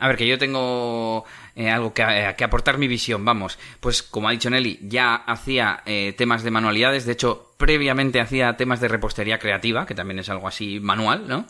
A 0.00 0.08
ver, 0.08 0.16
que 0.16 0.26
yo 0.26 0.38
tengo 0.38 1.24
eh, 1.58 1.68
algo 1.70 1.92
que, 1.92 2.02
eh, 2.02 2.34
que, 2.38 2.44
aportar 2.44 2.78
mi 2.78 2.86
visión, 2.86 3.24
vamos. 3.24 3.58
Pues 3.80 4.04
como 4.04 4.28
ha 4.28 4.30
dicho 4.30 4.48
Nelly, 4.48 4.78
ya 4.82 5.16
hacía 5.16 5.82
eh, 5.86 6.14
temas 6.16 6.44
de 6.44 6.52
manualidades, 6.52 7.04
de 7.04 7.14
hecho, 7.14 7.50
previamente 7.56 8.20
hacía 8.20 8.56
temas 8.56 8.80
de 8.80 8.86
repostería 8.86 9.40
creativa, 9.40 9.84
que 9.84 9.96
también 9.96 10.20
es 10.20 10.28
algo 10.28 10.46
así 10.46 10.78
manual, 10.78 11.26
¿no? 11.26 11.46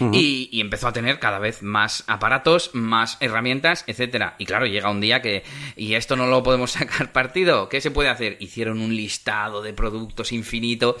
Uh 0.00 0.04
-huh. 0.04 0.16
y, 0.16 0.48
y, 0.50 0.62
empezó 0.62 0.88
a 0.88 0.94
tener 0.94 1.18
cada 1.18 1.38
vez 1.38 1.62
más 1.62 2.04
aparatos, 2.06 2.70
más 2.72 3.18
herramientas, 3.20 3.84
etcétera. 3.86 4.34
Y 4.38 4.46
claro, 4.46 4.64
llega 4.64 4.88
un 4.88 5.02
día 5.02 5.20
que, 5.20 5.44
y 5.76 5.92
esto 5.92 6.16
no 6.16 6.26
lo 6.26 6.42
podemos 6.42 6.70
sacar 6.80 7.12
partido, 7.12 7.68
¿qué 7.68 7.82
se 7.82 7.90
puede 7.90 8.08
hacer? 8.08 8.38
Hicieron 8.40 8.80
un 8.80 8.96
listado 8.96 9.60
de 9.60 9.74
productos 9.74 10.32
infinito 10.32 10.96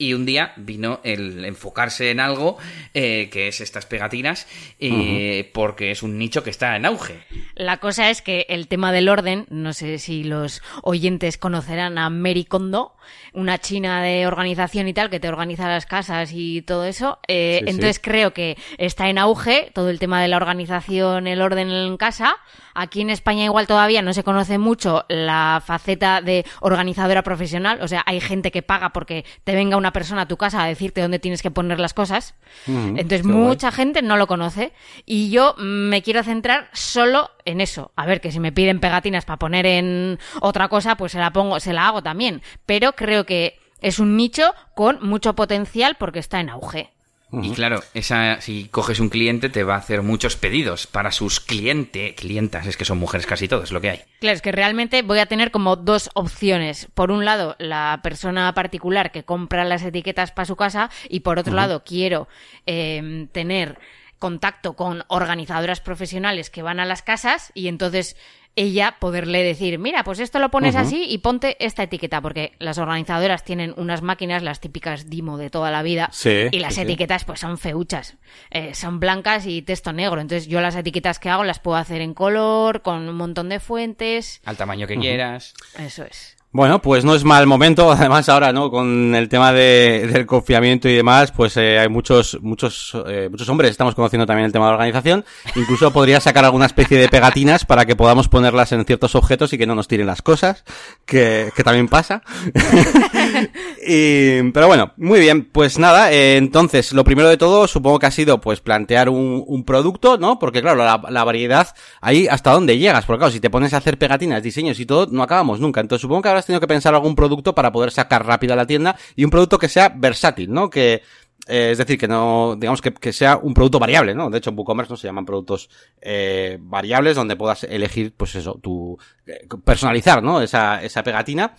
y 0.00 0.14
un 0.14 0.24
día 0.24 0.54
vino 0.56 1.00
el 1.04 1.44
enfocarse 1.44 2.10
en 2.10 2.20
algo 2.20 2.56
eh, 2.94 3.28
que 3.30 3.48
es 3.48 3.60
estas 3.60 3.84
pegatinas 3.84 4.48
eh, 4.78 4.90
uh 4.90 4.94
-huh. 4.94 5.52
porque 5.52 5.90
es 5.90 6.02
un 6.02 6.18
nicho 6.18 6.42
que 6.42 6.48
está 6.48 6.74
en 6.74 6.86
auge. 6.86 7.20
La 7.54 7.76
cosa 7.76 8.08
es 8.08 8.22
que 8.22 8.46
el 8.48 8.66
tema 8.66 8.92
del 8.92 9.10
orden, 9.10 9.46
no 9.50 9.74
sé 9.74 9.98
si 9.98 10.24
los 10.24 10.62
oyentes 10.82 11.36
conocerán 11.36 11.98
a 11.98 12.08
Mary 12.08 12.46
Kondo, 12.46 12.94
una 13.32 13.58
china 13.58 14.02
de 14.02 14.26
organización 14.26 14.88
y 14.88 14.94
tal 14.94 15.10
que 15.10 15.20
te 15.20 15.28
organiza 15.28 15.68
las 15.68 15.86
casas 15.86 16.30
y 16.32 16.62
todo 16.62 16.84
eso. 16.84 17.18
Eh, 17.28 17.60
sí, 17.62 17.70
entonces 17.70 17.96
sí. 17.96 18.02
creo 18.02 18.32
que 18.32 18.56
está 18.78 19.08
en 19.08 19.18
auge 19.18 19.70
todo 19.74 19.90
el 19.90 19.98
tema 19.98 20.20
de 20.20 20.28
la 20.28 20.36
organización, 20.36 21.26
el 21.26 21.42
orden 21.42 21.70
en 21.70 21.96
casa. 21.96 22.36
Aquí 22.74 23.00
en 23.00 23.10
España 23.10 23.44
igual 23.44 23.66
todavía 23.66 24.02
no 24.02 24.12
se 24.12 24.24
conoce 24.24 24.58
mucho 24.58 25.04
la 25.08 25.62
faceta 25.64 26.20
de 26.20 26.44
organizadora 26.60 27.22
profesional, 27.22 27.80
o 27.82 27.88
sea, 27.88 28.02
hay 28.06 28.20
gente 28.20 28.50
que 28.50 28.62
paga 28.62 28.90
porque 28.90 29.24
te 29.44 29.54
venga 29.54 29.76
una 29.76 29.92
persona 29.92 30.22
a 30.22 30.28
tu 30.28 30.36
casa 30.36 30.62
a 30.62 30.66
decirte 30.66 31.00
dónde 31.00 31.18
tienes 31.18 31.42
que 31.42 31.50
poner 31.50 31.80
las 31.80 31.94
cosas. 31.94 32.34
Entonces 32.66 33.24
mucha 33.24 33.68
guay. 33.68 33.76
gente 33.76 34.02
no 34.02 34.16
lo 34.16 34.26
conoce 34.26 34.72
y 35.04 35.30
yo 35.30 35.54
me 35.58 36.02
quiero 36.02 36.22
centrar 36.22 36.68
solo 36.72 37.30
en 37.44 37.60
eso. 37.60 37.92
A 37.96 38.06
ver, 38.06 38.20
que 38.20 38.32
si 38.32 38.40
me 38.40 38.52
piden 38.52 38.80
pegatinas 38.80 39.24
para 39.24 39.38
poner 39.38 39.66
en 39.66 40.18
otra 40.40 40.68
cosa, 40.68 40.96
pues 40.96 41.12
se 41.12 41.18
la 41.18 41.32
pongo, 41.32 41.60
se 41.60 41.72
la 41.72 41.88
hago 41.88 42.02
también, 42.02 42.42
pero 42.66 42.92
creo 42.92 43.19
que 43.24 43.58
es 43.80 43.98
un 43.98 44.16
nicho 44.16 44.54
con 44.74 45.06
mucho 45.06 45.34
potencial 45.34 45.96
porque 45.98 46.18
está 46.18 46.40
en 46.40 46.50
auge. 46.50 46.90
Y 47.32 47.52
claro, 47.52 47.80
esa, 47.94 48.40
si 48.40 48.64
coges 48.64 48.98
un 48.98 49.08
cliente 49.08 49.48
te 49.48 49.62
va 49.62 49.74
a 49.74 49.78
hacer 49.78 50.02
muchos 50.02 50.34
pedidos 50.34 50.88
para 50.88 51.12
sus 51.12 51.38
clientes, 51.38 52.14
clientas, 52.14 52.66
es 52.66 52.76
que 52.76 52.84
son 52.84 52.98
mujeres 52.98 53.24
casi 53.24 53.46
todos, 53.46 53.64
es 53.64 53.70
lo 53.70 53.80
que 53.80 53.90
hay. 53.90 54.00
Claro, 54.18 54.34
es 54.34 54.42
que 54.42 54.50
realmente 54.50 55.02
voy 55.02 55.20
a 55.20 55.26
tener 55.26 55.52
como 55.52 55.76
dos 55.76 56.10
opciones. 56.14 56.88
Por 56.92 57.12
un 57.12 57.24
lado, 57.24 57.54
la 57.60 58.00
persona 58.02 58.52
particular 58.52 59.12
que 59.12 59.22
compra 59.22 59.64
las 59.64 59.84
etiquetas 59.84 60.32
para 60.32 60.46
su 60.46 60.56
casa 60.56 60.90
y 61.08 61.20
por 61.20 61.38
otro 61.38 61.52
uh 61.52 61.54
-huh. 61.54 61.60
lado, 61.60 61.84
quiero 61.84 62.26
eh, 62.66 63.28
tener 63.30 63.78
contacto 64.18 64.74
con 64.74 65.04
organizadoras 65.08 65.80
profesionales 65.80 66.50
que 66.50 66.62
van 66.62 66.78
a 66.78 66.84
las 66.84 67.02
casas 67.02 67.52
y 67.54 67.68
entonces 67.68 68.16
ella 68.56 68.96
poderle 68.98 69.42
decir, 69.42 69.78
mira, 69.78 70.04
pues 70.04 70.18
esto 70.18 70.38
lo 70.38 70.50
pones 70.50 70.74
uh 70.74 70.78
-huh. 70.78 70.82
así 70.82 71.04
y 71.08 71.18
ponte 71.18 71.56
esta 71.64 71.82
etiqueta, 71.82 72.20
porque 72.20 72.52
las 72.58 72.78
organizadoras 72.78 73.44
tienen 73.44 73.74
unas 73.76 74.02
máquinas, 74.02 74.42
las 74.42 74.60
típicas 74.60 75.08
Dimo 75.08 75.38
de 75.38 75.50
toda 75.50 75.70
la 75.70 75.82
vida, 75.82 76.08
sí, 76.12 76.48
y 76.50 76.58
las 76.58 76.74
sí, 76.74 76.82
etiquetas 76.82 77.24
pues 77.24 77.40
son 77.40 77.58
feuchas, 77.58 78.16
eh, 78.50 78.74
son 78.74 79.00
blancas 79.00 79.46
y 79.46 79.62
texto 79.62 79.92
negro, 79.92 80.20
entonces 80.20 80.48
yo 80.48 80.60
las 80.60 80.76
etiquetas 80.76 81.18
que 81.18 81.28
hago 81.28 81.44
las 81.44 81.60
puedo 81.60 81.76
hacer 81.76 82.00
en 82.00 82.14
color, 82.14 82.82
con 82.82 83.08
un 83.08 83.16
montón 83.16 83.48
de 83.48 83.60
fuentes. 83.60 84.40
Al 84.44 84.56
tamaño 84.56 84.86
que 84.86 84.94
uh 84.94 84.98
-huh. 84.98 85.00
quieras. 85.00 85.54
Eso 85.78 86.04
es. 86.04 86.39
Bueno, 86.52 86.82
pues 86.82 87.04
no 87.04 87.14
es 87.14 87.22
mal 87.22 87.46
momento, 87.46 87.92
además 87.92 88.28
ahora, 88.28 88.52
¿no? 88.52 88.72
Con 88.72 89.14
el 89.14 89.28
tema 89.28 89.52
de, 89.52 90.08
del 90.12 90.26
confinamiento 90.26 90.88
y 90.88 90.94
demás, 90.94 91.30
pues 91.30 91.56
eh, 91.56 91.78
hay 91.78 91.88
muchos, 91.88 92.38
muchos, 92.42 92.92
eh, 93.06 93.28
muchos 93.30 93.48
hombres, 93.48 93.70
estamos 93.70 93.94
conociendo 93.94 94.26
también 94.26 94.46
el 94.46 94.52
tema 94.52 94.64
de 94.64 94.70
la 94.72 94.74
organización. 94.74 95.24
Incluso 95.54 95.90
podría 95.92 96.18
sacar 96.18 96.44
alguna 96.44 96.66
especie 96.66 96.98
de 96.98 97.08
pegatinas 97.08 97.64
para 97.64 97.84
que 97.84 97.94
podamos 97.94 98.26
ponerlas 98.26 98.72
en 98.72 98.84
ciertos 98.84 99.14
objetos 99.14 99.52
y 99.52 99.58
que 99.58 99.66
no 99.66 99.76
nos 99.76 99.86
tiren 99.86 100.08
las 100.08 100.22
cosas, 100.22 100.64
que, 101.06 101.52
que 101.54 101.62
también 101.62 101.86
pasa. 101.86 102.22
y, 103.86 104.42
pero 104.50 104.66
bueno, 104.66 104.92
muy 104.96 105.20
bien, 105.20 105.44
pues 105.44 105.78
nada, 105.78 106.10
eh, 106.10 106.36
entonces, 106.36 106.92
lo 106.92 107.04
primero 107.04 107.28
de 107.28 107.36
todo, 107.36 107.68
supongo 107.68 108.00
que 108.00 108.06
ha 108.06 108.10
sido, 108.10 108.40
pues, 108.40 108.60
plantear 108.60 109.08
un, 109.08 109.44
un 109.46 109.64
producto, 109.64 110.18
¿no? 110.18 110.40
Porque 110.40 110.62
claro, 110.62 110.82
la, 110.82 111.00
la 111.10 111.22
variedad, 111.22 111.68
ahí 112.00 112.26
hasta 112.26 112.50
dónde 112.50 112.76
llegas, 112.76 113.04
porque 113.06 113.20
claro, 113.20 113.32
si 113.32 113.38
te 113.38 113.50
pones 113.50 113.72
a 113.72 113.76
hacer 113.76 113.98
pegatinas, 113.98 114.42
diseños 114.42 114.80
y 114.80 114.86
todo, 114.86 115.06
no 115.12 115.22
acabamos 115.22 115.60
nunca. 115.60 115.80
Entonces 115.80 116.02
supongo 116.02 116.22
que 116.22 116.28
ahora 116.28 116.39
has 116.40 116.46
tenido 116.46 116.60
que 116.60 116.66
pensar 116.66 116.94
algún 116.94 117.14
producto 117.14 117.54
para 117.54 117.72
poder 117.72 117.90
sacar 117.90 118.26
rápido 118.26 118.52
a 118.52 118.56
la 118.56 118.66
tienda 118.66 118.96
y 119.16 119.24
un 119.24 119.30
producto 119.30 119.58
que 119.58 119.68
sea 119.68 119.88
versátil, 119.88 120.52
¿no? 120.52 120.68
Que, 120.68 121.02
eh, 121.46 121.70
es 121.72 121.78
decir, 121.78 121.98
que 121.98 122.08
no, 122.08 122.56
digamos 122.58 122.80
que, 122.82 123.12
sea 123.12 123.36
un 123.36 123.54
producto 123.54 123.78
variable, 123.78 124.14
¿no? 124.14 124.30
De 124.30 124.38
hecho, 124.38 124.50
en 124.50 124.58
WooCommerce 124.58 124.92
no 124.92 124.96
se 124.96 125.06
llaman 125.06 125.24
productos 125.24 125.70
eh, 126.00 126.58
variables 126.60 127.16
donde 127.16 127.36
puedas 127.36 127.64
elegir, 127.64 128.12
pues 128.16 128.34
eso, 128.34 128.58
tu, 128.62 128.98
eh, 129.26 129.46
personalizar, 129.64 130.22
¿no? 130.22 130.40
Esa, 130.42 130.82
esa 130.82 131.02
pegatina. 131.02 131.54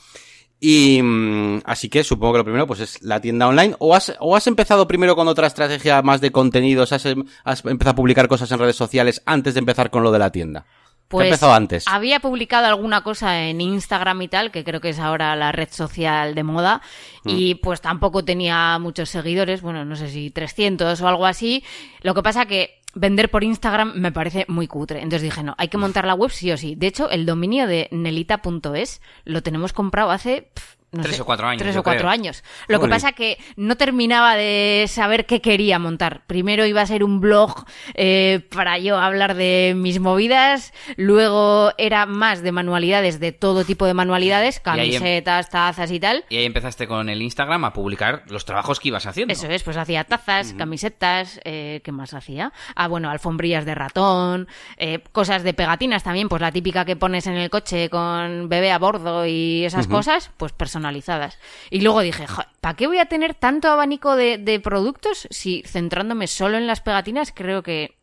Y 0.63 1.01
mmm, 1.01 1.61
así 1.65 1.89
que 1.89 2.03
supongo 2.03 2.33
que 2.33 2.37
lo 2.37 2.43
primero 2.43 2.67
pues 2.67 2.81
es 2.81 3.01
la 3.01 3.19
tienda 3.19 3.47
online. 3.47 3.75
¿O 3.79 3.95
has, 3.95 4.15
o 4.19 4.35
has 4.35 4.45
empezado 4.45 4.87
primero 4.87 5.15
con 5.15 5.27
otra 5.27 5.47
estrategia 5.47 6.03
más 6.03 6.21
de 6.21 6.31
contenidos? 6.31 6.93
¿Has, 6.93 7.07
has 7.43 7.65
empezado 7.65 7.91
a 7.91 7.95
publicar 7.95 8.27
cosas 8.27 8.51
en 8.51 8.59
redes 8.59 8.75
sociales 8.75 9.23
antes 9.25 9.55
de 9.55 9.59
empezar 9.59 9.89
con 9.89 10.03
lo 10.03 10.11
de 10.11 10.19
la 10.19 10.31
tienda? 10.31 10.65
Pues 11.11 11.43
antes? 11.43 11.85
había 11.87 12.19
publicado 12.19 12.67
alguna 12.67 13.01
cosa 13.01 13.43
en 13.43 13.61
Instagram 13.61 14.21
y 14.21 14.27
tal, 14.27 14.51
que 14.51 14.63
creo 14.63 14.81
que 14.81 14.89
es 14.89 14.99
ahora 14.99 15.35
la 15.35 15.51
red 15.51 15.69
social 15.71 16.35
de 16.35 16.43
moda, 16.43 16.81
mm. 17.23 17.29
y 17.29 17.55
pues 17.55 17.81
tampoco 17.81 18.23
tenía 18.23 18.79
muchos 18.79 19.09
seguidores, 19.09 19.61
bueno, 19.61 19.85
no 19.85 19.95
sé 19.95 20.09
si 20.09 20.31
300 20.31 20.99
o 21.01 21.07
algo 21.07 21.25
así. 21.25 21.63
Lo 22.01 22.13
que 22.13 22.23
pasa 22.23 22.45
que 22.45 22.81
vender 22.93 23.29
por 23.29 23.43
Instagram 23.43 23.93
me 23.95 24.11
parece 24.11 24.45
muy 24.47 24.67
cutre. 24.67 24.99
Entonces 24.99 25.23
dije, 25.23 25.43
no, 25.43 25.55
hay 25.57 25.67
que 25.67 25.77
montar 25.77 26.05
la 26.05 26.13
web 26.13 26.31
sí 26.31 26.51
o 26.51 26.57
sí. 26.57 26.75
De 26.75 26.87
hecho, 26.87 27.09
el 27.09 27.25
dominio 27.25 27.67
de 27.67 27.87
nelita.es 27.91 29.01
lo 29.25 29.43
tenemos 29.43 29.73
comprado 29.73 30.11
hace... 30.11 30.49
Pff, 30.53 30.80
no 30.91 31.03
tres 31.03 31.15
sé, 31.15 31.21
o 31.21 31.25
cuatro 31.25 31.47
años. 31.47 31.61
Tres 31.61 31.77
o 31.77 31.83
cuatro 31.83 32.01
creo. 32.01 32.11
años. 32.11 32.43
Lo 32.67 32.81
que 32.81 32.89
pasa 32.89 33.13
que 33.13 33.37
no 33.55 33.77
terminaba 33.77 34.35
de 34.35 34.85
saber 34.89 35.25
qué 35.25 35.39
quería 35.39 35.79
montar. 35.79 36.23
Primero 36.27 36.65
iba 36.65 36.81
a 36.81 36.85
ser 36.85 37.05
un 37.05 37.21
blog 37.21 37.65
eh, 37.93 38.45
para 38.53 38.77
yo 38.77 38.97
hablar 38.97 39.35
de 39.35 39.73
mis 39.73 40.01
movidas. 40.01 40.73
Luego 40.97 41.71
era 41.77 42.05
más 42.05 42.41
de 42.43 42.51
manualidades, 42.51 43.21
de 43.21 43.31
todo 43.31 43.63
tipo 43.63 43.85
de 43.85 43.93
manualidades, 43.93 44.59
camisetas, 44.59 45.45
em... 45.45 45.51
tazas 45.51 45.91
y 45.91 45.99
tal. 46.01 46.25
Y 46.27 46.37
ahí 46.37 46.45
empezaste 46.45 46.87
con 46.87 47.07
el 47.07 47.21
Instagram 47.21 47.63
a 47.63 47.71
publicar 47.71 48.23
los 48.27 48.43
trabajos 48.43 48.81
que 48.81 48.89
ibas 48.89 49.05
haciendo. 49.05 49.31
Eso 49.31 49.47
es, 49.47 49.63
pues 49.63 49.77
hacía 49.77 50.03
tazas, 50.03 50.51
uh 50.51 50.55
-huh. 50.55 50.57
camisetas, 50.57 51.39
eh, 51.45 51.79
¿qué 51.85 51.93
más 51.93 52.13
hacía? 52.13 52.51
Ah, 52.75 52.89
bueno, 52.89 53.09
alfombrillas 53.09 53.63
de 53.63 53.75
ratón, 53.75 54.49
eh, 54.75 55.01
cosas 55.13 55.43
de 55.43 55.53
pegatinas 55.53 56.03
también, 56.03 56.27
pues 56.27 56.41
la 56.41 56.51
típica 56.51 56.83
que 56.83 56.97
pones 56.97 57.27
en 57.27 57.35
el 57.35 57.49
coche 57.49 57.89
con 57.89 58.49
bebé 58.49 58.73
a 58.73 58.77
bordo 58.77 59.25
y 59.25 59.63
esas 59.63 59.85
uh 59.85 59.89
-huh. 59.89 59.93
cosas, 59.93 60.31
pues 60.35 60.51
personalizadas 60.51 60.80
personalizadas. 60.81 61.37
Y 61.69 61.81
luego 61.81 62.01
dije, 62.01 62.25
¿para 62.59 62.75
qué 62.75 62.87
voy 62.87 62.97
a 62.97 63.05
tener 63.05 63.35
tanto 63.35 63.69
abanico 63.69 64.15
de, 64.15 64.37
de, 64.37 64.59
productos 64.59 65.27
si 65.29 65.63
centrándome 65.65 66.27
solo 66.27 66.57
en 66.57 66.67
las 66.67 66.81
pegatinas 66.81 67.31
creo 67.33 67.61
que 67.63 67.97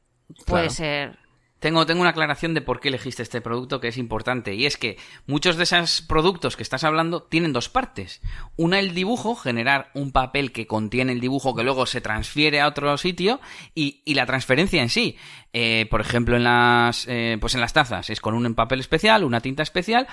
puede 0.46 0.68
claro. 0.68 0.70
ser 0.70 1.18
tengo, 1.60 1.86
tengo 1.86 2.02
una 2.02 2.10
aclaración 2.10 2.54
de 2.54 2.60
por 2.60 2.78
qué 2.78 2.86
elegiste 2.86 3.22
este 3.22 3.40
producto 3.40 3.80
que 3.80 3.88
es 3.88 3.98
importante. 3.98 4.54
Y 4.54 4.66
es 4.66 4.76
que 4.76 4.96
muchos 5.26 5.56
de 5.56 5.64
esos 5.64 6.02
productos 6.02 6.56
que 6.56 6.62
estás 6.62 6.84
hablando 6.84 7.24
tienen 7.24 7.52
dos 7.52 7.68
partes. 7.68 8.20
Una, 8.56 8.78
el 8.78 8.94
dibujo, 8.94 9.34
generar 9.34 9.90
un 9.94 10.12
papel 10.12 10.52
que 10.52 10.68
contiene 10.68 11.12
el 11.12 11.20
dibujo 11.20 11.56
que 11.56 11.64
luego 11.64 11.86
se 11.86 12.00
transfiere 12.00 12.60
a 12.60 12.68
otro 12.68 12.96
sitio. 12.96 13.40
Y, 13.74 14.02
y 14.04 14.14
la 14.14 14.24
transferencia 14.24 14.80
en 14.82 14.88
sí. 14.88 15.16
Eh, 15.52 15.86
por 15.90 16.00
ejemplo, 16.00 16.36
en 16.36 16.44
las, 16.44 17.08
eh, 17.08 17.38
pues 17.40 17.54
en 17.54 17.60
las 17.60 17.72
tazas 17.72 18.10
es 18.10 18.20
con 18.20 18.34
un 18.34 18.54
papel 18.54 18.80
especial, 18.80 19.24
una 19.24 19.40
tinta 19.40 19.62
especial. 19.62 20.06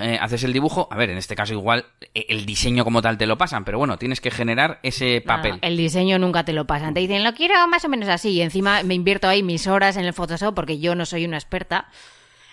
Eh, 0.00 0.18
haces 0.20 0.44
el 0.44 0.52
dibujo. 0.52 0.88
A 0.90 0.96
ver, 0.96 1.10
en 1.10 1.18
este 1.18 1.36
caso 1.36 1.52
igual 1.52 1.86
el 2.14 2.44
diseño 2.46 2.84
como 2.84 3.00
tal 3.00 3.18
te 3.18 3.26
lo 3.26 3.38
pasan. 3.38 3.64
Pero 3.64 3.78
bueno, 3.78 3.98
tienes 3.98 4.20
que 4.20 4.30
generar 4.30 4.80
ese 4.82 5.20
papel. 5.20 5.52
No, 5.52 5.58
el 5.62 5.76
diseño 5.76 6.18
nunca 6.18 6.44
te 6.44 6.52
lo 6.52 6.66
pasan. 6.66 6.94
Te 6.94 7.00
dicen, 7.00 7.22
lo 7.22 7.34
quiero 7.34 7.54
más 7.68 7.84
o 7.84 7.88
menos 7.88 8.08
así. 8.08 8.30
Y 8.30 8.42
encima 8.42 8.82
me 8.82 8.94
invierto 8.94 9.28
ahí 9.28 9.42
mis 9.42 9.66
horas 9.66 9.96
en 9.96 10.04
el 10.04 10.12
Photoshop 10.12 10.54
porque 10.54 10.78
yo 10.78 10.88
yo 10.88 10.94
no 10.94 11.04
soy 11.04 11.26
una 11.26 11.36
experta 11.36 11.88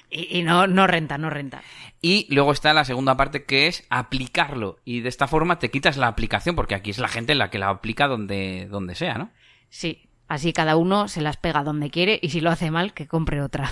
y, 0.09 0.39
y, 0.39 0.43
no, 0.43 0.67
no 0.67 0.87
renta, 0.87 1.17
no 1.17 1.29
renta. 1.29 1.63
Y 2.01 2.27
luego 2.33 2.51
está 2.51 2.73
la 2.73 2.85
segunda 2.85 3.17
parte 3.17 3.45
que 3.45 3.67
es 3.67 3.85
aplicarlo. 3.89 4.79
Y 4.85 4.99
de 4.99 5.09
esta 5.09 5.27
forma 5.27 5.57
te 5.57 5.71
quitas 5.71 5.97
la 5.97 6.07
aplicación, 6.07 6.55
porque 6.55 6.75
aquí 6.75 6.91
es 6.91 6.99
la 6.99 7.07
gente 7.07 7.33
la 7.33 7.49
que 7.49 7.57
la 7.57 7.69
aplica 7.69 8.07
donde, 8.07 8.67
donde 8.69 8.93
sea, 8.95 9.17
¿no? 9.17 9.31
Sí, 9.69 10.04
así 10.27 10.53
cada 10.53 10.75
uno 10.75 11.07
se 11.07 11.21
las 11.21 11.37
pega 11.37 11.63
donde 11.63 11.89
quiere 11.89 12.19
y 12.21 12.29
si 12.29 12.41
lo 12.41 12.49
hace 12.49 12.71
mal, 12.71 12.93
que 12.93 13.07
compre 13.07 13.41
otra. 13.41 13.71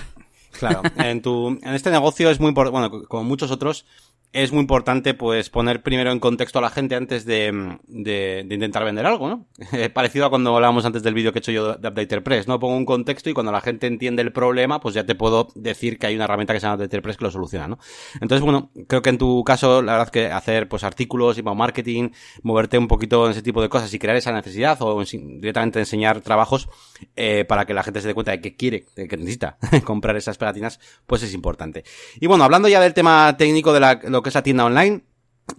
Claro, 0.58 0.82
en, 0.96 1.20
tu, 1.20 1.48
en 1.48 1.74
este 1.74 1.90
negocio 1.90 2.30
es 2.30 2.38
muy 2.38 2.50
importante, 2.50 2.78
bueno, 2.78 3.04
como 3.08 3.24
muchos 3.24 3.50
otros, 3.50 3.86
es 4.34 4.50
muy 4.50 4.62
importante 4.62 5.14
pues 5.14 5.48
poner 5.48 5.80
primero 5.80 6.10
en 6.10 6.18
contexto 6.18 6.58
a 6.58 6.62
la 6.62 6.68
gente 6.68 6.96
antes 6.96 7.24
de, 7.24 7.78
de, 7.86 8.44
de 8.44 8.54
intentar 8.54 8.84
vender 8.84 9.06
algo, 9.06 9.28
¿no? 9.28 9.46
Parecido 9.94 10.26
a 10.26 10.30
cuando 10.30 10.54
hablábamos 10.56 10.84
antes 10.84 11.04
del 11.04 11.14
vídeo 11.14 11.32
que 11.32 11.38
he 11.38 11.40
hecho 11.40 11.52
yo 11.52 11.76
de 11.76 11.88
Updater 11.88 12.24
Press, 12.24 12.48
¿no? 12.48 12.58
Pongo 12.58 12.76
un 12.76 12.84
contexto 12.84 13.30
y 13.30 13.32
cuando 13.32 13.52
la 13.52 13.60
gente 13.60 13.86
entiende 13.86 14.22
el 14.22 14.32
problema, 14.32 14.80
pues 14.80 14.96
ya 14.96 15.06
te 15.06 15.14
puedo 15.14 15.48
decir 15.54 16.00
que 16.00 16.08
hay 16.08 16.16
una 16.16 16.24
herramienta 16.24 16.52
que 16.52 16.58
se 16.58 16.66
llama 16.66 16.74
Updater 16.74 17.00
Press 17.00 17.16
que 17.16 17.24
lo 17.24 17.30
soluciona, 17.30 17.68
¿no? 17.68 17.78
Entonces, 18.20 18.40
bueno, 18.40 18.72
creo 18.88 19.02
que 19.02 19.10
en 19.10 19.18
tu 19.18 19.44
caso, 19.44 19.80
la 19.82 19.92
verdad 19.92 20.08
es 20.08 20.10
que 20.10 20.26
hacer 20.26 20.68
pues 20.68 20.82
artículos 20.82 21.38
y 21.38 21.44
marketing, 21.44 22.10
moverte 22.42 22.76
un 22.76 22.88
poquito 22.88 23.26
en 23.26 23.30
ese 23.30 23.42
tipo 23.42 23.62
de 23.62 23.68
cosas 23.68 23.94
y 23.94 24.00
crear 24.00 24.16
esa 24.16 24.32
necesidad 24.32 24.76
o 24.82 25.00
en, 25.00 25.40
directamente 25.40 25.78
enseñar 25.78 26.22
trabajos 26.22 26.68
eh, 27.14 27.44
para 27.44 27.66
que 27.66 27.74
la 27.74 27.84
gente 27.84 28.00
se 28.00 28.08
dé 28.08 28.14
cuenta 28.14 28.32
de 28.32 28.40
que 28.40 28.56
quiere, 28.56 28.86
de 28.96 29.06
que 29.06 29.16
necesita 29.16 29.58
comprar 29.84 30.16
esas 30.16 30.38
pegatinas, 30.38 30.80
pues 31.06 31.22
es 31.22 31.32
importante. 31.34 31.84
Y 32.20 32.26
bueno, 32.26 32.42
hablando 32.42 32.66
ya 32.66 32.80
del 32.80 32.94
tema 32.94 33.36
técnico 33.36 33.72
de 33.72 33.78
la, 33.78 34.00
lo 34.02 34.23
que 34.24 34.30
es 34.30 34.34
la 34.34 34.42
tienda 34.42 34.64
online, 34.64 35.04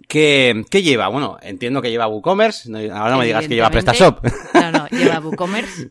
¿Qué, 0.08 0.64
¿Qué, 0.70 0.82
lleva? 0.82 1.08
Bueno, 1.08 1.38
entiendo 1.42 1.80
que 1.80 1.90
lleva 1.90 2.08
WooCommerce. 2.08 2.70
Ahora 2.90 3.10
no 3.10 3.18
me 3.18 3.26
digas 3.26 3.46
que 3.46 3.54
lleva 3.54 3.70
PrestaShop. 3.70 4.24
No, 4.54 4.72
no, 4.72 4.88
lleva 4.88 5.20
WooCommerce. 5.24 5.90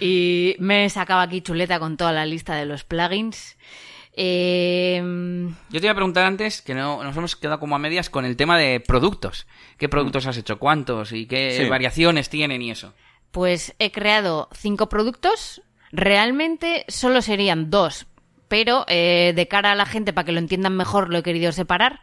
Y 0.00 0.56
me 0.60 0.88
sacaba 0.88 1.22
aquí 1.22 1.40
chuleta 1.40 1.78
con 1.78 1.96
toda 1.96 2.12
la 2.12 2.26
lista 2.26 2.54
de 2.54 2.66
los 2.66 2.84
plugins. 2.84 3.56
Eh... 4.12 5.02
Yo 5.70 5.80
te 5.80 5.86
iba 5.86 5.92
a 5.92 5.96
preguntar 5.96 6.24
antes, 6.24 6.62
que 6.62 6.74
no, 6.74 7.02
nos 7.02 7.16
hemos 7.16 7.34
quedado 7.34 7.58
como 7.58 7.74
a 7.74 7.80
medias 7.80 8.08
con 8.08 8.24
el 8.24 8.36
tema 8.36 8.56
de 8.56 8.80
productos. 8.80 9.46
¿Qué 9.78 9.88
productos 9.88 10.26
has 10.26 10.36
hecho? 10.36 10.58
¿Cuántos? 10.58 11.12
¿Y 11.12 11.26
qué 11.26 11.58
sí. 11.58 11.68
variaciones 11.68 12.28
tienen 12.28 12.62
y 12.62 12.70
eso? 12.70 12.92
Pues 13.32 13.74
he 13.80 13.90
creado 13.90 14.48
cinco 14.52 14.88
productos. 14.88 15.62
Realmente 15.90 16.84
solo 16.88 17.22
serían 17.22 17.70
dos, 17.70 18.06
pero 18.54 18.84
eh, 18.86 19.32
de 19.34 19.48
cara 19.48 19.72
a 19.72 19.74
la 19.74 19.84
gente, 19.84 20.12
para 20.12 20.26
que 20.26 20.30
lo 20.30 20.38
entiendan 20.38 20.76
mejor, 20.76 21.10
lo 21.10 21.18
he 21.18 21.22
querido 21.24 21.50
separar. 21.50 22.02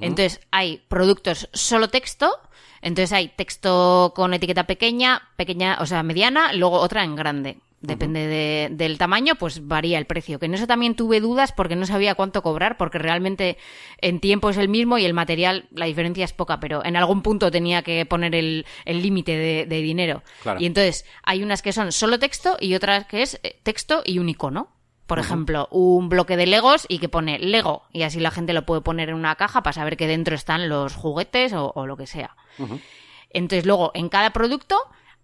Entonces 0.00 0.40
hay 0.50 0.82
productos 0.88 1.48
solo 1.52 1.90
texto, 1.90 2.40
entonces 2.80 3.12
hay 3.12 3.28
texto 3.28 4.12
con 4.16 4.34
etiqueta 4.34 4.64
pequeña, 4.64 5.22
pequeña, 5.36 5.78
o 5.80 5.86
sea, 5.86 6.02
mediana, 6.02 6.54
luego 6.54 6.80
otra 6.80 7.04
en 7.04 7.14
grande. 7.14 7.58
Depende 7.82 8.20
uh 8.20 8.24
-huh. 8.24 8.28
de, 8.28 8.68
del 8.72 8.98
tamaño, 8.98 9.36
pues 9.36 9.68
varía 9.68 9.96
el 9.96 10.06
precio. 10.06 10.40
Que 10.40 10.46
en 10.46 10.54
eso 10.54 10.66
también 10.66 10.96
tuve 10.96 11.20
dudas 11.20 11.52
porque 11.52 11.76
no 11.76 11.86
sabía 11.86 12.16
cuánto 12.16 12.42
cobrar, 12.42 12.76
porque 12.78 12.98
realmente 12.98 13.56
en 13.98 14.18
tiempo 14.18 14.50
es 14.50 14.56
el 14.56 14.68
mismo 14.68 14.98
y 14.98 15.04
el 15.04 15.14
material, 15.14 15.68
la 15.70 15.86
diferencia 15.86 16.24
es 16.24 16.32
poca, 16.32 16.58
pero 16.58 16.84
en 16.84 16.96
algún 16.96 17.22
punto 17.22 17.52
tenía 17.52 17.82
que 17.82 18.04
poner 18.06 18.34
el 18.34 18.64
límite 18.86 19.36
de, 19.36 19.66
de, 19.66 19.82
dinero. 19.82 20.24
Claro. 20.42 20.60
Y 20.60 20.66
entonces 20.66 21.04
hay 21.22 21.44
unas 21.44 21.62
que 21.62 21.72
son 21.72 21.92
solo 21.92 22.18
texto 22.18 22.56
y 22.58 22.74
otras 22.74 23.06
que 23.06 23.22
es 23.22 23.38
eh, 23.44 23.60
texto 23.62 24.02
y 24.04 24.18
un 24.18 24.28
icono. 24.28 24.81
Por 25.12 25.18
uh 25.18 25.20
-huh. 25.20 25.24
ejemplo, 25.26 25.68
un 25.70 26.08
bloque 26.08 26.38
de 26.38 26.46
Legos 26.46 26.86
y 26.88 26.98
que 26.98 27.10
pone 27.10 27.38
Lego 27.38 27.82
y 27.92 28.00
así 28.00 28.18
la 28.18 28.30
gente 28.30 28.54
lo 28.54 28.64
puede 28.64 28.80
poner 28.80 29.10
en 29.10 29.14
una 29.14 29.34
caja 29.34 29.62
para 29.62 29.74
saber 29.74 29.98
que 29.98 30.06
dentro 30.06 30.34
están 30.34 30.70
los 30.70 30.94
juguetes 30.94 31.52
o, 31.52 31.70
o 31.74 31.86
lo 31.86 31.98
que 31.98 32.06
sea. 32.06 32.34
Uh 32.58 32.66
-huh. 32.66 32.80
Entonces 33.28 33.66
luego 33.66 33.90
en 33.92 34.08
cada 34.08 34.30
producto 34.30 34.78